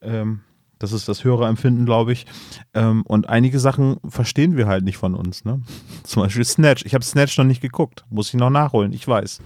Ähm, 0.00 0.40
das 0.82 0.92
ist 0.92 1.08
das 1.08 1.24
höhere 1.24 1.46
Empfinden, 1.46 1.86
glaube 1.86 2.12
ich. 2.12 2.26
Ähm, 2.74 3.02
und 3.06 3.28
einige 3.28 3.58
Sachen 3.60 3.98
verstehen 4.08 4.56
wir 4.56 4.66
halt 4.66 4.84
nicht 4.84 4.96
von 4.96 5.14
uns. 5.14 5.44
Ne? 5.44 5.60
Zum 6.02 6.22
Beispiel 6.22 6.44
Snatch. 6.44 6.84
Ich 6.84 6.94
habe 6.94 7.04
Snatch 7.04 7.38
noch 7.38 7.44
nicht 7.44 7.62
geguckt. 7.62 8.04
Muss 8.10 8.28
ich 8.28 8.34
noch 8.34 8.50
nachholen. 8.50 8.92
Ich 8.92 9.06
weiß. 9.06 9.40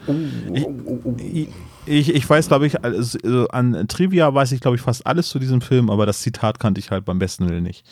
Ich, 0.53 0.67
ich, 1.19 1.49
ich, 1.87 2.15
ich 2.15 2.29
weiß, 2.29 2.49
glaube 2.49 2.67
ich, 2.67 2.83
also, 2.83 3.19
äh, 3.19 3.47
an 3.51 3.87
Trivia 3.89 4.33
weiß 4.33 4.53
ich, 4.53 4.61
glaube 4.61 4.77
ich, 4.77 4.83
fast 4.83 5.07
alles 5.07 5.29
zu 5.29 5.39
diesem 5.39 5.61
Film, 5.61 5.91
aber 5.91 6.07
das 6.07 6.21
Zitat 6.21 6.59
kannte 6.59 6.81
ich 6.81 6.91
halt 6.91 7.05
beim 7.05 7.19
besten 7.19 7.49
Willen 7.49 7.63
nicht. 7.63 7.85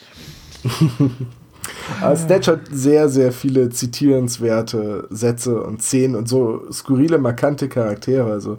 Aber 2.01 2.17
Snatch 2.17 2.49
hat 2.49 2.61
sehr, 2.71 3.09
sehr 3.09 3.33
viele 3.33 3.69
zitierenswerte 3.69 5.07
Sätze 5.11 5.63
und 5.63 5.83
Szenen 5.83 6.17
und 6.17 6.29
so 6.29 6.63
skurrile, 6.73 7.19
markante 7.19 7.69
Charaktere. 7.69 8.33
Also 8.33 8.59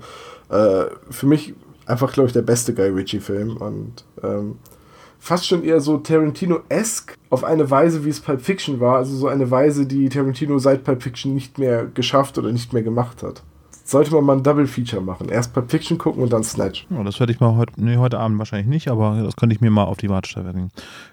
äh, 0.49 0.85
für 1.09 1.25
mich 1.25 1.55
einfach, 1.85 2.13
glaube 2.13 2.27
ich, 2.27 2.33
der 2.33 2.41
beste 2.41 2.73
Guy 2.73 2.89
Ritchie-Film 2.89 3.57
und 3.57 4.05
ähm, 4.23 4.57
fast 5.25 5.47
schon 5.47 5.63
eher 5.63 5.81
so 5.81 5.97
Tarantino-esque 5.97 7.15
auf 7.31 7.43
eine 7.43 7.69
Weise, 7.71 8.05
wie 8.05 8.09
es 8.09 8.19
Pulp 8.19 8.41
Fiction 8.41 8.79
war. 8.79 8.97
Also 8.97 9.15
so 9.17 9.27
eine 9.27 9.49
Weise, 9.49 9.85
die 9.87 10.07
Tarantino 10.09 10.59
seit 10.59 10.83
Pulp 10.83 11.01
Fiction 11.01 11.33
nicht 11.33 11.57
mehr 11.57 11.85
geschafft 11.85 12.37
oder 12.37 12.51
nicht 12.51 12.73
mehr 12.73 12.83
gemacht 12.83 13.23
hat. 13.23 13.41
Sollte 13.87 14.11
man 14.15 14.23
mal 14.23 14.37
ein 14.37 14.43
Double 14.43 14.65
Feature 14.67 15.01
machen. 15.01 15.29
Erst 15.29 15.53
Pulp 15.53 15.69
Fiction 15.71 15.97
gucken 15.97 16.21
und 16.23 16.31
dann 16.33 16.43
Snatch. 16.43 16.87
Ja, 16.89 17.03
das 17.03 17.19
werde 17.19 17.33
ich 17.33 17.39
mal 17.39 17.55
heute, 17.55 17.73
nee, 17.77 17.97
heute 17.97 18.19
Abend 18.19 18.37
wahrscheinlich 18.39 18.67
nicht, 18.67 18.87
aber 18.87 19.21
das 19.23 19.35
könnte 19.35 19.53
ich 19.55 19.61
mir 19.61 19.69
mal 19.71 19.83
auf 19.83 19.97
die 19.97 20.09
Warteschleife 20.09 20.49
legen. 20.49 20.69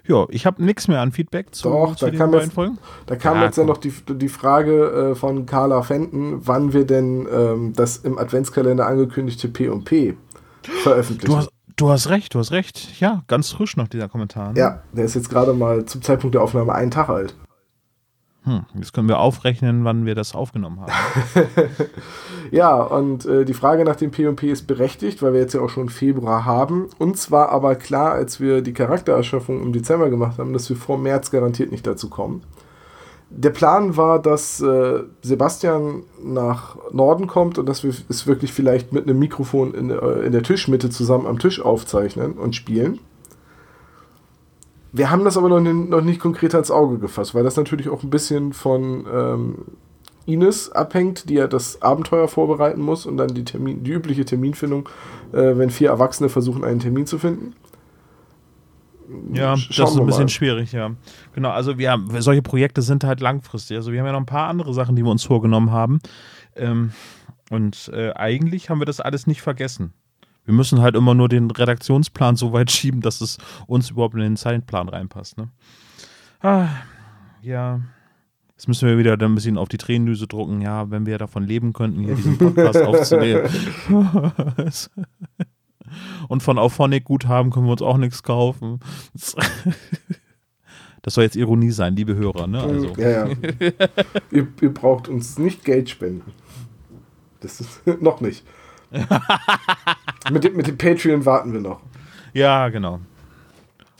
Ja, 0.07 0.25
ich 0.29 0.45
habe 0.45 0.63
nichts 0.63 0.87
mehr 0.87 0.99
an 1.01 1.11
Feedback 1.11 1.53
zu, 1.53 1.69
Doch, 1.69 1.95
zu 1.95 2.05
da 2.05 2.11
den 2.11 2.17
kam 2.19 2.31
beiden 2.31 2.45
jetzt- 2.45 2.53
Folgen. 2.55 2.77
Da 3.07 3.15
kam 3.15 3.37
Ja, 3.37 3.45
jetzt 3.45 3.57
ja 3.57 3.63
komm. 3.63 3.69
noch 3.69 3.77
die, 3.77 3.93
die 4.15 4.29
Frage 4.29 5.11
äh, 5.11 5.15
von 5.15 5.45
Carla 5.47 5.81
Fenton, 5.83 6.39
wann 6.47 6.73
wir 6.73 6.85
denn 6.85 7.27
ähm, 7.31 7.73
das 7.75 7.97
im 7.97 8.17
Adventskalender 8.19 8.85
angekündigte 8.87 9.49
P&P 9.49 10.15
veröffentlichen. 10.63 11.31
Du 11.31 11.37
hast, 11.37 11.49
du 11.75 11.89
hast 11.89 12.09
recht, 12.09 12.33
du 12.33 12.39
hast 12.39 12.51
recht. 12.51 12.99
Ja, 12.99 13.23
ganz 13.27 13.51
frisch 13.51 13.77
noch 13.77 13.87
dieser 13.87 14.09
Kommentar. 14.09 14.53
Ne? 14.53 14.59
ja, 14.59 14.83
der 14.91 15.05
ist 15.05 15.15
jetzt 15.15 15.29
gerade 15.29 15.53
mal 15.53 15.85
zum 15.85 16.01
Zeitpunkt 16.01 16.35
der 16.35 16.41
Aufnahme 16.41 16.73
einen 16.73 16.91
Tag 16.91 17.09
alt. 17.09 17.35
Hm, 18.43 18.65
jetzt 18.75 18.91
können 18.91 19.07
wir 19.07 19.19
aufrechnen, 19.19 19.85
wann 19.85 20.05
wir 20.05 20.15
das 20.15 20.35
aufgenommen 20.35 20.81
haben. 20.81 20.91
Ja, 22.53 22.75
und 22.75 23.25
äh, 23.25 23.45
die 23.45 23.55
Frage 23.55 23.83
nach 23.83 23.95
dem 23.95 24.11
P&P 24.11 24.51
ist 24.51 24.67
berechtigt, 24.67 25.23
weil 25.23 25.33
wir 25.33 25.39
jetzt 25.39 25.55
ja 25.55 25.61
auch 25.61 25.71
schon 25.71 25.89
Februar 25.89 26.45
haben. 26.45 26.87
Und 26.99 27.17
zwar 27.17 27.49
aber 27.49 27.73
klar, 27.73 28.11
als 28.11 28.39
wir 28.39 28.61
die 28.61 28.73
Charaktererschaffung 28.73 29.59
im 29.63 29.73
Dezember 29.73 30.11
gemacht 30.11 30.37
haben, 30.37 30.53
dass 30.53 30.69
wir 30.69 30.77
vor 30.77 30.99
März 30.99 31.31
garantiert 31.31 31.71
nicht 31.71 31.87
dazu 31.87 32.11
kommen. 32.11 32.43
Der 33.35 33.49
Plan 33.49 33.97
war, 33.97 34.21
dass 34.21 34.61
äh, 34.61 35.03
Sebastian 35.23 36.03
nach 36.23 36.77
Norden 36.91 37.25
kommt 37.25 37.57
und 37.57 37.67
dass 37.67 37.83
wir 37.83 37.91
es 38.07 38.27
wirklich 38.27 38.53
vielleicht 38.53 38.93
mit 38.93 39.05
einem 39.05 39.17
Mikrofon 39.17 39.73
in, 39.73 39.89
äh, 39.89 40.19
in 40.19 40.31
der 40.31 40.43
Tischmitte 40.43 40.91
zusammen 40.91 41.25
am 41.25 41.39
Tisch 41.39 41.59
aufzeichnen 41.59 42.33
und 42.33 42.55
spielen. 42.55 42.99
Wir 44.91 45.09
haben 45.09 45.25
das 45.25 45.35
aber 45.35 45.49
noch, 45.49 45.59
ni- 45.59 45.73
noch 45.73 46.01
nicht 46.01 46.19
konkret 46.19 46.53
ans 46.53 46.69
Auge 46.69 46.99
gefasst, 46.99 47.33
weil 47.33 47.43
das 47.43 47.55
natürlich 47.57 47.89
auch 47.89 48.03
ein 48.03 48.11
bisschen 48.11 48.53
von 48.53 49.07
ähm, 49.11 49.55
Ines 50.27 50.71
abhängt, 50.71 51.27
die 51.27 51.33
ja 51.33 51.47
das 51.47 51.81
Abenteuer 51.81 52.27
vorbereiten 52.27 52.81
muss 52.81 53.07
und 53.07 53.17
dann 53.17 53.29
die, 53.33 53.43
Termin, 53.45 53.83
die 53.83 53.91
übliche 53.91 54.25
Terminfindung, 54.25 54.87
äh, 55.31 55.57
wenn 55.57 55.71
vier 55.71 55.89
Erwachsene 55.89 56.29
versuchen, 56.29 56.63
einen 56.63 56.79
Termin 56.79 57.07
zu 57.07 57.17
finden. 57.17 57.55
Ja, 59.33 59.53
Sch- 59.53 59.67
das 59.67 59.75
schauen 59.75 59.87
ist 59.89 59.99
ein 59.99 60.05
bisschen 60.05 60.23
mal. 60.23 60.29
schwierig, 60.29 60.71
ja. 60.71 60.91
Genau, 61.33 61.49
also 61.49 61.77
wir 61.77 61.91
haben, 61.91 62.09
solche 62.21 62.41
Projekte 62.41 62.81
sind 62.81 63.03
halt 63.03 63.19
langfristig. 63.19 63.77
Also 63.77 63.91
wir 63.91 63.99
haben 63.99 64.05
ja 64.07 64.11
noch 64.13 64.19
ein 64.19 64.25
paar 64.25 64.47
andere 64.47 64.73
Sachen, 64.73 64.95
die 64.95 65.03
wir 65.03 65.11
uns 65.11 65.23
vorgenommen 65.23 65.71
haben. 65.71 65.99
Ähm, 66.55 66.91
und 67.49 67.89
äh, 67.93 68.13
eigentlich 68.13 68.69
haben 68.69 68.79
wir 68.79 68.85
das 68.85 68.99
alles 69.01 69.27
nicht 69.27 69.41
vergessen. 69.41 69.93
Wir 70.45 70.53
müssen 70.53 70.81
halt 70.81 70.95
immer 70.95 71.13
nur 71.13 71.29
den 71.29 71.49
Redaktionsplan 71.51 72.35
so 72.35 72.53
weit 72.53 72.71
schieben, 72.71 73.01
dass 73.01 73.21
es 73.21 73.37
uns 73.67 73.89
überhaupt 73.91 74.13
in 74.15 74.21
den 74.21 74.37
Zeitplan 74.37 74.89
reinpasst. 74.89 75.37
Ne? 75.37 75.49
Ah, 76.41 76.67
ja. 77.41 77.81
Jetzt 78.55 78.67
müssen 78.67 78.87
wir 78.87 78.97
wieder 78.97 79.17
ein 79.19 79.35
bisschen 79.35 79.57
auf 79.57 79.67
die 79.67 79.77
Tränendüse 79.77 80.27
drucken. 80.27 80.61
Ja, 80.61 80.89
wenn 80.89 81.05
wir 81.05 81.17
davon 81.17 81.43
leben 81.43 81.73
könnten, 81.73 81.99
hier 82.01 82.15
diesen 82.15 82.37
Podcast 82.37 82.81
aufzunehmen. 82.85 83.49
Und 86.27 86.43
von 86.43 86.57
Auphonic 86.57 87.05
Guthaben 87.05 87.51
können 87.51 87.65
wir 87.65 87.71
uns 87.71 87.81
auch 87.81 87.97
nichts 87.97 88.23
kaufen. 88.23 88.79
Das 91.01 91.15
soll 91.15 91.25
jetzt 91.25 91.35
Ironie 91.35 91.71
sein, 91.71 91.95
liebe 91.95 92.15
Hörer. 92.15 92.47
Ne? 92.47 92.61
Also, 92.61 92.87
Ja, 92.97 93.27
ja. 93.27 93.27
ihr, 94.31 94.47
ihr 94.61 94.73
braucht 94.73 95.09
uns 95.09 95.37
nicht 95.37 95.65
Geld 95.65 95.89
spenden. 95.89 96.31
Das 97.41 97.59
ist 97.59 97.81
noch 98.01 98.21
nicht. 98.21 98.45
mit, 100.31 100.43
dem, 100.43 100.55
mit 100.55 100.67
dem 100.67 100.77
Patreon 100.77 101.25
warten 101.25 101.51
wir 101.51 101.59
noch. 101.59 101.81
ja, 102.33 102.69
genau. 102.69 102.99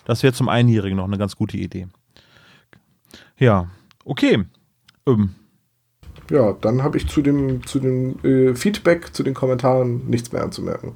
Das 0.05 0.21
wäre 0.21 0.33
zum 0.33 0.49
Einjährigen 0.49 0.97
noch 0.97 1.05
eine 1.05 1.17
ganz 1.17 1.35
gute 1.35 1.57
Idee. 1.57 1.87
Ja, 3.37 3.67
okay. 4.05 4.43
Ähm, 5.07 5.35
Ja, 6.29 6.53
dann 6.53 6.83
habe 6.83 6.97
ich 6.97 7.07
zu 7.07 7.21
dem, 7.21 7.65
zu 7.65 7.79
dem 7.79 8.19
äh, 8.23 8.53
Feedback, 8.55 9.13
zu 9.13 9.23
den 9.23 9.33
Kommentaren 9.33 10.07
nichts 10.09 10.31
mehr 10.31 10.43
anzumerken. 10.43 10.93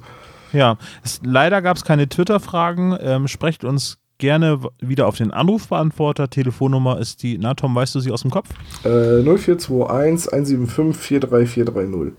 Ja, 0.52 0.76
es, 1.02 1.20
leider 1.22 1.62
gab 1.62 1.76
es 1.76 1.84
keine 1.84 2.08
Twitter-Fragen. 2.08 2.96
Ähm, 3.00 3.28
sprecht 3.28 3.64
uns 3.64 3.98
gerne 4.18 4.60
wieder 4.80 5.06
auf 5.06 5.16
den 5.16 5.30
Anrufbeantworter. 5.30 6.28
Telefonnummer 6.28 6.98
ist 6.98 7.22
die, 7.22 7.38
na 7.38 7.54
Tom, 7.54 7.74
weißt 7.74 7.94
du 7.94 8.00
sie 8.00 8.10
aus 8.10 8.22
dem 8.22 8.30
Kopf? 8.30 8.48
Äh, 8.84 9.22
0421 9.22 10.32
175 10.32 11.20
43430. 11.20 12.12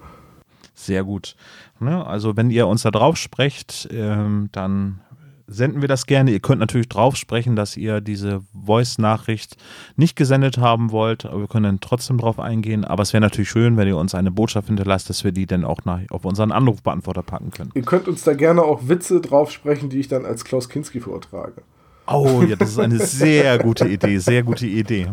Sehr 0.74 1.04
gut. 1.04 1.36
Ne? 1.80 2.06
Also 2.06 2.38
wenn 2.38 2.50
ihr 2.50 2.68
uns 2.68 2.84
da 2.84 2.92
drauf 2.92 3.18
sprecht, 3.18 3.90
ähm, 3.92 4.50
dann 4.54 5.02
senden 5.50 5.82
wir 5.82 5.88
das 5.88 6.06
gerne. 6.06 6.32
Ihr 6.32 6.40
könnt 6.40 6.60
natürlich 6.60 6.90
drauf 6.90 7.16
sprechen, 7.16 7.56
dass 7.56 7.76
ihr 7.76 8.02
diese 8.02 8.42
Voice-Nachricht 8.54 9.58
nicht 9.96 10.16
gesendet 10.16 10.58
haben 10.58 10.92
wollt, 10.92 11.26
aber 11.26 11.42
wir 11.42 11.48
können 11.48 11.64
dann 11.64 11.80
trotzdem 11.80 12.18
drauf 12.18 12.40
eingehen. 12.40 12.86
Aber 12.86 13.04
es 13.04 13.14
wäre 13.14 13.22
natürlich 13.22 13.50
schön, 13.50 13.78
wenn 13.78 13.88
ihr 13.88 13.98
uns 13.98 14.16
eine 14.16 14.32
Botschaft 14.32 14.68
hinterlasst, 14.68 15.10
dass 15.10 15.24
wir 15.24 15.32
die 15.32 15.46
dann 15.46 15.66
auch 15.66 15.80
nach, 15.86 16.00
auf 16.10 16.26
unseren 16.26 16.52
Anrufbeantworter 16.52 17.24
packen 17.24 17.52
können. 17.52 17.72
Ihr 17.74 17.84
könnt 17.84 18.08
uns 18.08 18.24
da 18.24 18.34
gerne 18.34 18.64
auch 18.64 18.88
Witze 18.88 19.22
drauf 19.22 19.52
sprechen, 19.52 19.90
die 19.90 20.00
ich 20.00 20.08
dann 20.08 20.26
als 20.26 20.46
Klaus 20.46 20.70
Kinski 20.70 21.00
vortrage. 21.00 21.62
Oh 22.08 22.44
ja, 22.48 22.56
das 22.56 22.70
ist 22.70 22.80
eine 22.80 22.98
sehr 23.06 23.60
gute 23.60 23.88
Idee, 23.88 24.18
sehr 24.18 24.44
gute 24.44 24.66
Idee. 24.66 25.08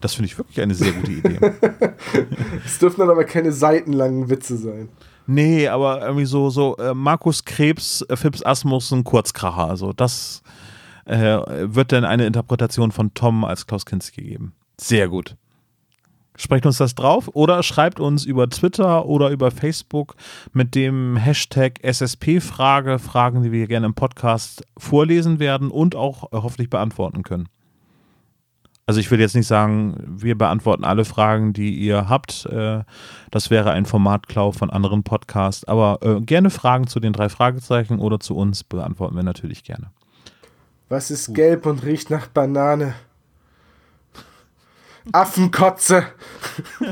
Das 0.00 0.14
finde 0.14 0.26
ich 0.26 0.38
wirklich 0.38 0.60
eine 0.60 0.74
sehr 0.74 0.92
gute 0.92 1.10
Idee. 1.12 1.38
Es 2.64 2.78
dürfen 2.78 3.00
dann 3.00 3.10
aber 3.10 3.24
keine 3.24 3.52
seitenlangen 3.52 4.28
Witze 4.30 4.56
sein. 4.56 4.88
Nee, 5.26 5.68
aber 5.68 6.02
irgendwie 6.02 6.26
so, 6.26 6.50
so 6.50 6.76
äh, 6.76 6.94
Markus 6.94 7.44
Krebs, 7.44 8.02
äh, 8.02 8.16
Fips 8.16 8.44
Asmussen, 8.44 9.04
Kurzkracher. 9.04 9.68
Also 9.68 9.92
das 9.92 10.42
äh, 11.04 11.16
wird 11.18 11.92
dann 11.92 12.04
eine 12.04 12.26
Interpretation 12.26 12.92
von 12.92 13.12
Tom 13.14 13.44
als 13.44 13.66
Klaus 13.66 13.86
Kinski 13.86 14.22
geben. 14.22 14.54
Sehr 14.78 15.08
gut. 15.08 15.36
Sprecht 16.36 16.66
uns 16.66 16.76
das 16.76 16.94
drauf 16.94 17.30
oder 17.32 17.62
schreibt 17.62 17.98
uns 17.98 18.24
über 18.24 18.48
Twitter 18.50 19.06
oder 19.06 19.30
über 19.30 19.50
Facebook 19.50 20.16
mit 20.52 20.74
dem 20.74 21.16
Hashtag 21.16 21.82
SSP-Frage, 21.82 22.98
Fragen, 22.98 23.42
die 23.42 23.52
wir 23.52 23.66
gerne 23.66 23.86
im 23.86 23.94
Podcast 23.94 24.62
vorlesen 24.76 25.38
werden 25.38 25.70
und 25.70 25.94
auch 25.96 26.24
äh, 26.24 26.36
hoffentlich 26.36 26.68
beantworten 26.68 27.22
können. 27.22 27.48
Also 28.88 29.00
ich 29.00 29.10
will 29.10 29.18
jetzt 29.18 29.34
nicht 29.34 29.48
sagen, 29.48 29.96
wir 30.06 30.38
beantworten 30.38 30.84
alle 30.84 31.04
Fragen, 31.04 31.52
die 31.52 31.74
ihr 31.74 32.08
habt. 32.08 32.46
Äh, 32.46 32.84
das 33.32 33.50
wäre 33.50 33.72
ein 33.72 33.84
Formatklau 33.84 34.52
von 34.52 34.70
anderen 34.70 35.02
Podcasts. 35.02 35.64
Aber 35.64 35.98
äh, 36.02 36.20
gerne 36.20 36.50
Fragen 36.50 36.86
zu 36.86 37.00
den 37.00 37.12
drei 37.12 37.28
Fragezeichen 37.28 37.98
oder 37.98 38.20
zu 38.20 38.36
uns 38.36 38.62
beantworten 38.62 39.16
wir 39.16 39.24
natürlich 39.24 39.64
gerne. 39.64 39.90
Was 40.88 41.10
ist 41.10 41.34
gelb 41.34 41.66
und 41.66 41.84
riecht 41.84 42.10
nach 42.10 42.28
Banane? 42.28 42.94
Affenkotze. 45.10 46.04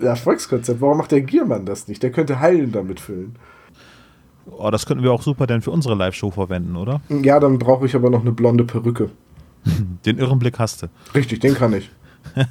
ja, 0.00 0.14
Volkskonzept. 0.14 0.80
Warum 0.80 0.98
macht 0.98 1.10
der 1.10 1.22
Giermann 1.22 1.66
das 1.66 1.88
nicht? 1.88 2.04
Der 2.04 2.12
könnte 2.12 2.38
Hallen 2.38 2.70
damit 2.70 3.00
füllen. 3.00 3.36
Oh, 4.58 4.70
das 4.70 4.86
könnten 4.86 5.02
wir 5.04 5.12
auch 5.12 5.22
super 5.22 5.46
dann 5.46 5.62
für 5.62 5.70
unsere 5.70 5.94
Live-Show 5.94 6.30
verwenden, 6.30 6.76
oder? 6.76 7.00
Ja, 7.08 7.38
dann 7.40 7.58
brauche 7.58 7.86
ich 7.86 7.94
aber 7.94 8.10
noch 8.10 8.22
eine 8.22 8.32
blonde 8.32 8.64
Perücke. 8.64 9.10
Den 10.06 10.18
Irrenblick 10.18 10.58
hast 10.58 10.82
du. 10.82 10.86
Richtig, 11.14 11.40
den 11.40 11.54
kann 11.54 11.72
ich. 11.72 11.90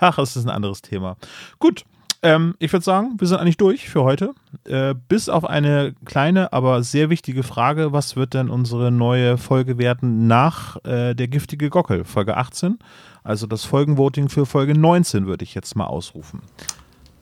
Ach, 0.00 0.16
das 0.16 0.36
ist 0.36 0.44
ein 0.44 0.50
anderes 0.50 0.82
Thema. 0.82 1.16
Gut, 1.58 1.84
ähm, 2.22 2.54
ich 2.58 2.72
würde 2.72 2.84
sagen, 2.84 3.14
wir 3.18 3.26
sind 3.28 3.38
eigentlich 3.38 3.56
durch 3.58 3.88
für 3.88 4.02
heute. 4.02 4.32
Äh, 4.64 4.94
bis 5.08 5.28
auf 5.28 5.44
eine 5.44 5.94
kleine, 6.04 6.52
aber 6.52 6.82
sehr 6.82 7.10
wichtige 7.10 7.42
Frage. 7.42 7.92
Was 7.92 8.16
wird 8.16 8.34
denn 8.34 8.48
unsere 8.48 8.90
neue 8.90 9.36
Folge 9.36 9.76
werden 9.78 10.26
nach 10.26 10.82
äh, 10.84 11.14
der 11.14 11.28
giftige 11.28 11.68
Gockel, 11.70 12.04
Folge 12.04 12.36
18? 12.36 12.78
Also 13.22 13.46
das 13.46 13.64
Folgenvoting 13.64 14.28
für 14.28 14.46
Folge 14.46 14.74
19 14.78 15.26
würde 15.26 15.44
ich 15.44 15.54
jetzt 15.54 15.76
mal 15.76 15.86
ausrufen. 15.86 16.40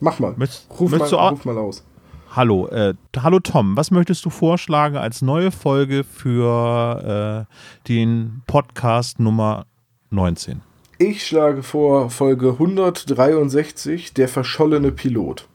Mach 0.00 0.18
mal. 0.18 0.34
Möchtest- 0.36 0.68
ruf, 0.70 0.90
mal 0.90 0.98
möchtest 0.98 1.12
du 1.12 1.18
au- 1.18 1.28
ruf 1.30 1.44
mal 1.44 1.59
aus. 1.59 1.84
Hallo, 2.35 2.66
äh, 2.68 2.95
hallo 3.18 3.41
Tom, 3.41 3.76
was 3.76 3.91
möchtest 3.91 4.24
du 4.24 4.30
vorschlagen 4.30 4.97
als 4.97 5.20
neue 5.20 5.51
Folge 5.51 6.03
für 6.03 7.47
äh, 7.47 7.89
den 7.89 8.41
Podcast 8.47 9.20
Nummer 9.20 9.66
19? 10.09 10.62
Ich 10.97 11.26
schlage 11.26 11.62
vor 11.62 12.09
Folge 12.09 12.53
163, 12.53 14.14
der 14.14 14.28
verschollene 14.28 14.93
Pilot. 14.93 15.47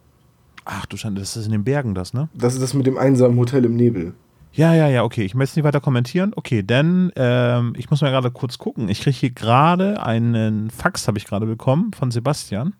Ach 0.66 0.86
du 0.86 0.98
Schande, 0.98 1.22
das 1.22 1.36
ist 1.36 1.48
in 1.48 1.52
den 1.52 1.64
Bergen 1.64 1.96
das, 1.96 2.14
ne? 2.14 2.30
Das 2.36 2.54
ist 2.54 2.62
das 2.62 2.76
mit 2.76 2.86
dem 2.86 3.00
einsamen 3.00 3.40
Hotel 3.40 3.66
im 3.66 3.76
Nebel. 3.76 4.14
Ja, 4.52 4.76
ja, 4.76 4.88
ja, 4.88 5.04
okay. 5.04 5.24
Ich 5.24 5.34
möchte 5.34 5.54
es 5.54 5.56
nicht 5.56 5.66
weiter 5.66 5.82
kommentieren. 5.82 6.34
Okay, 6.36 6.62
denn 6.62 7.12
ähm, 7.16 7.74
ich 7.76 7.90
muss 7.90 8.02
mal 8.02 8.12
gerade 8.12 8.30
kurz 8.30 8.60
gucken. 8.60 8.88
Ich 8.88 9.02
kriege 9.02 9.18
hier 9.18 9.32
gerade 9.32 10.04
einen 10.04 10.70
Fax, 10.70 11.08
habe 11.08 11.18
ich 11.18 11.26
gerade 11.26 11.48
bekommen, 11.48 11.92
von 11.94 12.12
Sebastian. 12.12 12.76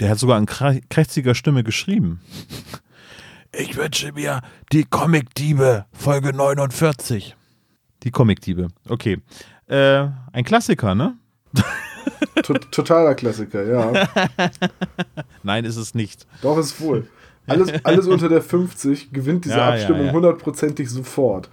Der 0.00 0.10
hat 0.10 0.18
sogar 0.18 0.38
in 0.38 0.46
krä- 0.46 0.82
krächziger 0.88 1.34
Stimme 1.34 1.64
geschrieben. 1.64 2.20
Ich 3.52 3.76
wünsche 3.76 4.12
mir 4.12 4.40
die 4.72 4.84
Comic-Diebe, 4.84 5.86
Folge 5.92 6.32
49. 6.32 7.34
Die 8.02 8.10
Comic-Diebe, 8.10 8.68
okay. 8.88 9.18
Äh, 9.68 10.08
ein 10.32 10.44
Klassiker, 10.44 10.94
ne? 10.94 11.14
To 12.42 12.54
totaler 12.54 13.14
Klassiker, 13.14 13.64
ja. 13.64 14.08
Nein, 15.42 15.64
ist 15.64 15.76
es 15.76 15.94
nicht. 15.94 16.26
Doch, 16.42 16.58
ist 16.58 16.80
wohl. 16.80 17.08
Alles, 17.46 17.72
alles 17.84 18.06
unter 18.06 18.28
der 18.28 18.42
50 18.42 19.12
gewinnt 19.12 19.44
diese 19.44 19.56
Ja, 19.56 19.68
ja, 19.68 19.74
Abstimmung 19.74 20.06
ja. 20.06 20.12
hundertprozentig 20.12 20.90
sofort. 20.90 21.48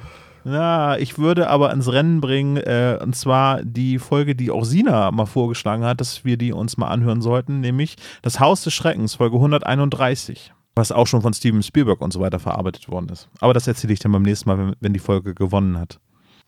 Ja, 0.45 0.97
ich 0.97 1.17
würde 1.17 1.49
aber 1.49 1.71
ins 1.71 1.91
Rennen 1.91 2.19
bringen, 2.19 2.57
äh, 2.57 2.99
und 3.01 3.15
zwar 3.15 3.63
die 3.63 3.97
Folge, 3.97 4.35
die 4.35 4.51
auch 4.51 4.65
Sina 4.65 5.09
mal 5.11 5.25
vorgeschlagen 5.25 5.85
hat, 5.85 6.01
dass 6.01 6.25
wir 6.25 6.37
die 6.37 6.51
uns 6.51 6.77
mal 6.77 6.89
anhören 6.89 7.21
sollten, 7.21 7.61
nämlich 7.61 7.95
Das 8.21 8.39
Haus 8.39 8.63
des 8.63 8.73
Schreckens, 8.73 9.15
Folge 9.15 9.37
131, 9.37 10.53
was 10.75 10.91
auch 10.91 11.07
schon 11.07 11.21
von 11.21 11.33
Steven 11.33 11.63
Spielberg 11.63 12.01
und 12.01 12.11
so 12.11 12.19
weiter 12.19 12.39
verarbeitet 12.39 12.89
worden 12.89 13.09
ist. 13.09 13.29
Aber 13.39 13.53
das 13.53 13.67
erzähle 13.67 13.93
ich 13.93 13.99
dann 13.99 14.11
beim 14.11 14.23
nächsten 14.23 14.49
Mal, 14.49 14.57
wenn, 14.57 14.75
wenn 14.79 14.93
die 14.93 14.99
Folge 14.99 15.33
gewonnen 15.33 15.77
hat. 15.77 15.99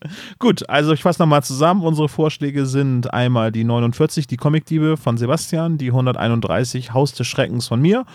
Gut, 0.39 0.67
also 0.69 0.91
ich 0.91 1.03
fasse 1.03 1.21
nochmal 1.21 1.43
zusammen. 1.43 1.83
Unsere 1.83 2.09
Vorschläge 2.09 2.65
sind 2.65 3.13
einmal 3.13 3.51
die 3.51 3.63
49, 3.63 4.27
die 4.27 4.37
Comicdiebe 4.37 4.97
von 4.97 5.17
Sebastian, 5.17 5.77
die 5.77 5.87
131, 5.87 6.93
Haus 6.93 7.13
des 7.13 7.27
Schreckens 7.27 7.67
von 7.67 7.81
mir 7.81 8.05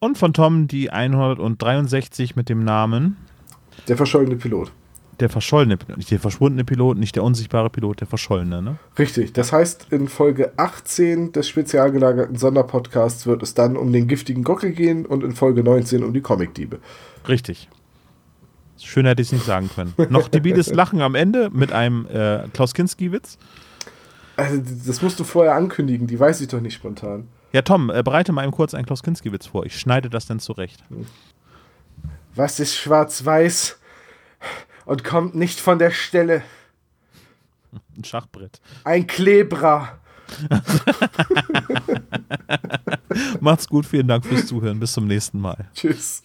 und 0.00 0.18
von 0.18 0.34
Tom 0.34 0.68
die 0.68 0.90
163 0.90 2.36
mit 2.36 2.48
dem 2.48 2.64
Namen 2.64 3.16
Der 3.88 3.96
verschollene 3.96 4.36
Pilot. 4.36 4.72
Der 5.20 5.28
verschollene 5.28 5.76
Pilot, 5.76 5.96
nicht 5.98 6.10
der 6.10 6.18
verschwundene 6.18 6.64
Pilot, 6.64 6.98
nicht 6.98 7.16
der 7.16 7.22
unsichtbare 7.22 7.70
Pilot, 7.70 8.00
der 8.00 8.06
verschollene, 8.06 8.62
ne? 8.62 8.76
Richtig. 8.98 9.32
Das 9.32 9.52
heißt, 9.52 9.88
in 9.90 10.08
Folge 10.08 10.52
18 10.56 11.32
des 11.32 11.48
spezial 11.48 11.92
gelagerten 11.92 12.36
Sonderpodcasts 12.36 13.26
wird 13.26 13.42
es 13.42 13.54
dann 13.54 13.76
um 13.76 13.92
den 13.92 14.08
giftigen 14.08 14.44
Gockel 14.44 14.72
gehen 14.72 15.06
und 15.06 15.24
in 15.24 15.32
Folge 15.32 15.62
19 15.62 16.02
um 16.02 16.12
die 16.12 16.20
Comicdiebe. 16.20 16.78
Richtig. 17.28 17.68
Schön 18.78 19.04
hätte 19.06 19.20
ich 19.20 19.28
es 19.28 19.32
nicht 19.32 19.44
sagen 19.44 19.68
können. 19.74 19.94
Noch 20.08 20.28
debiles 20.28 20.68
Lachen 20.72 21.02
am 21.02 21.14
Ende 21.14 21.50
mit 21.50 21.72
einem 21.72 22.06
äh, 22.06 22.48
Klaus 22.52 22.72
Kinski-Witz. 22.72 23.36
Also, 24.36 24.62
das 24.86 25.02
musst 25.02 25.20
du 25.20 25.24
vorher 25.24 25.54
ankündigen, 25.54 26.06
die 26.06 26.18
weiß 26.18 26.40
ich 26.40 26.48
doch 26.48 26.60
nicht 26.60 26.74
spontan. 26.74 27.28
Ja, 27.52 27.62
Tom, 27.62 27.90
äh, 27.90 28.02
bereite 28.02 28.32
mal 28.32 28.44
eben 28.44 28.52
kurz 28.52 28.74
einen 28.74 28.86
Klaus 28.86 29.02
Kinski-Witz 29.02 29.46
vor. 29.46 29.66
Ich 29.66 29.78
schneide 29.78 30.08
das 30.08 30.26
dann 30.26 30.40
zurecht. 30.40 30.82
Was 32.34 32.60
ist 32.60 32.76
schwarz-weiß 32.76 33.79
und 34.90 35.04
kommt 35.04 35.36
nicht 35.36 35.60
von 35.60 35.78
der 35.78 35.92
Stelle? 35.92 36.42
Ein 37.96 38.02
Schachbrett. 38.02 38.60
Ein 38.82 39.06
Klebra. 39.06 40.00
Macht's 43.40 43.68
gut, 43.68 43.86
vielen 43.86 44.08
Dank 44.08 44.26
fürs 44.26 44.46
Zuhören. 44.46 44.80
Bis 44.80 44.92
zum 44.92 45.06
nächsten 45.06 45.40
Mal. 45.40 45.68
Tschüss. 45.74 46.24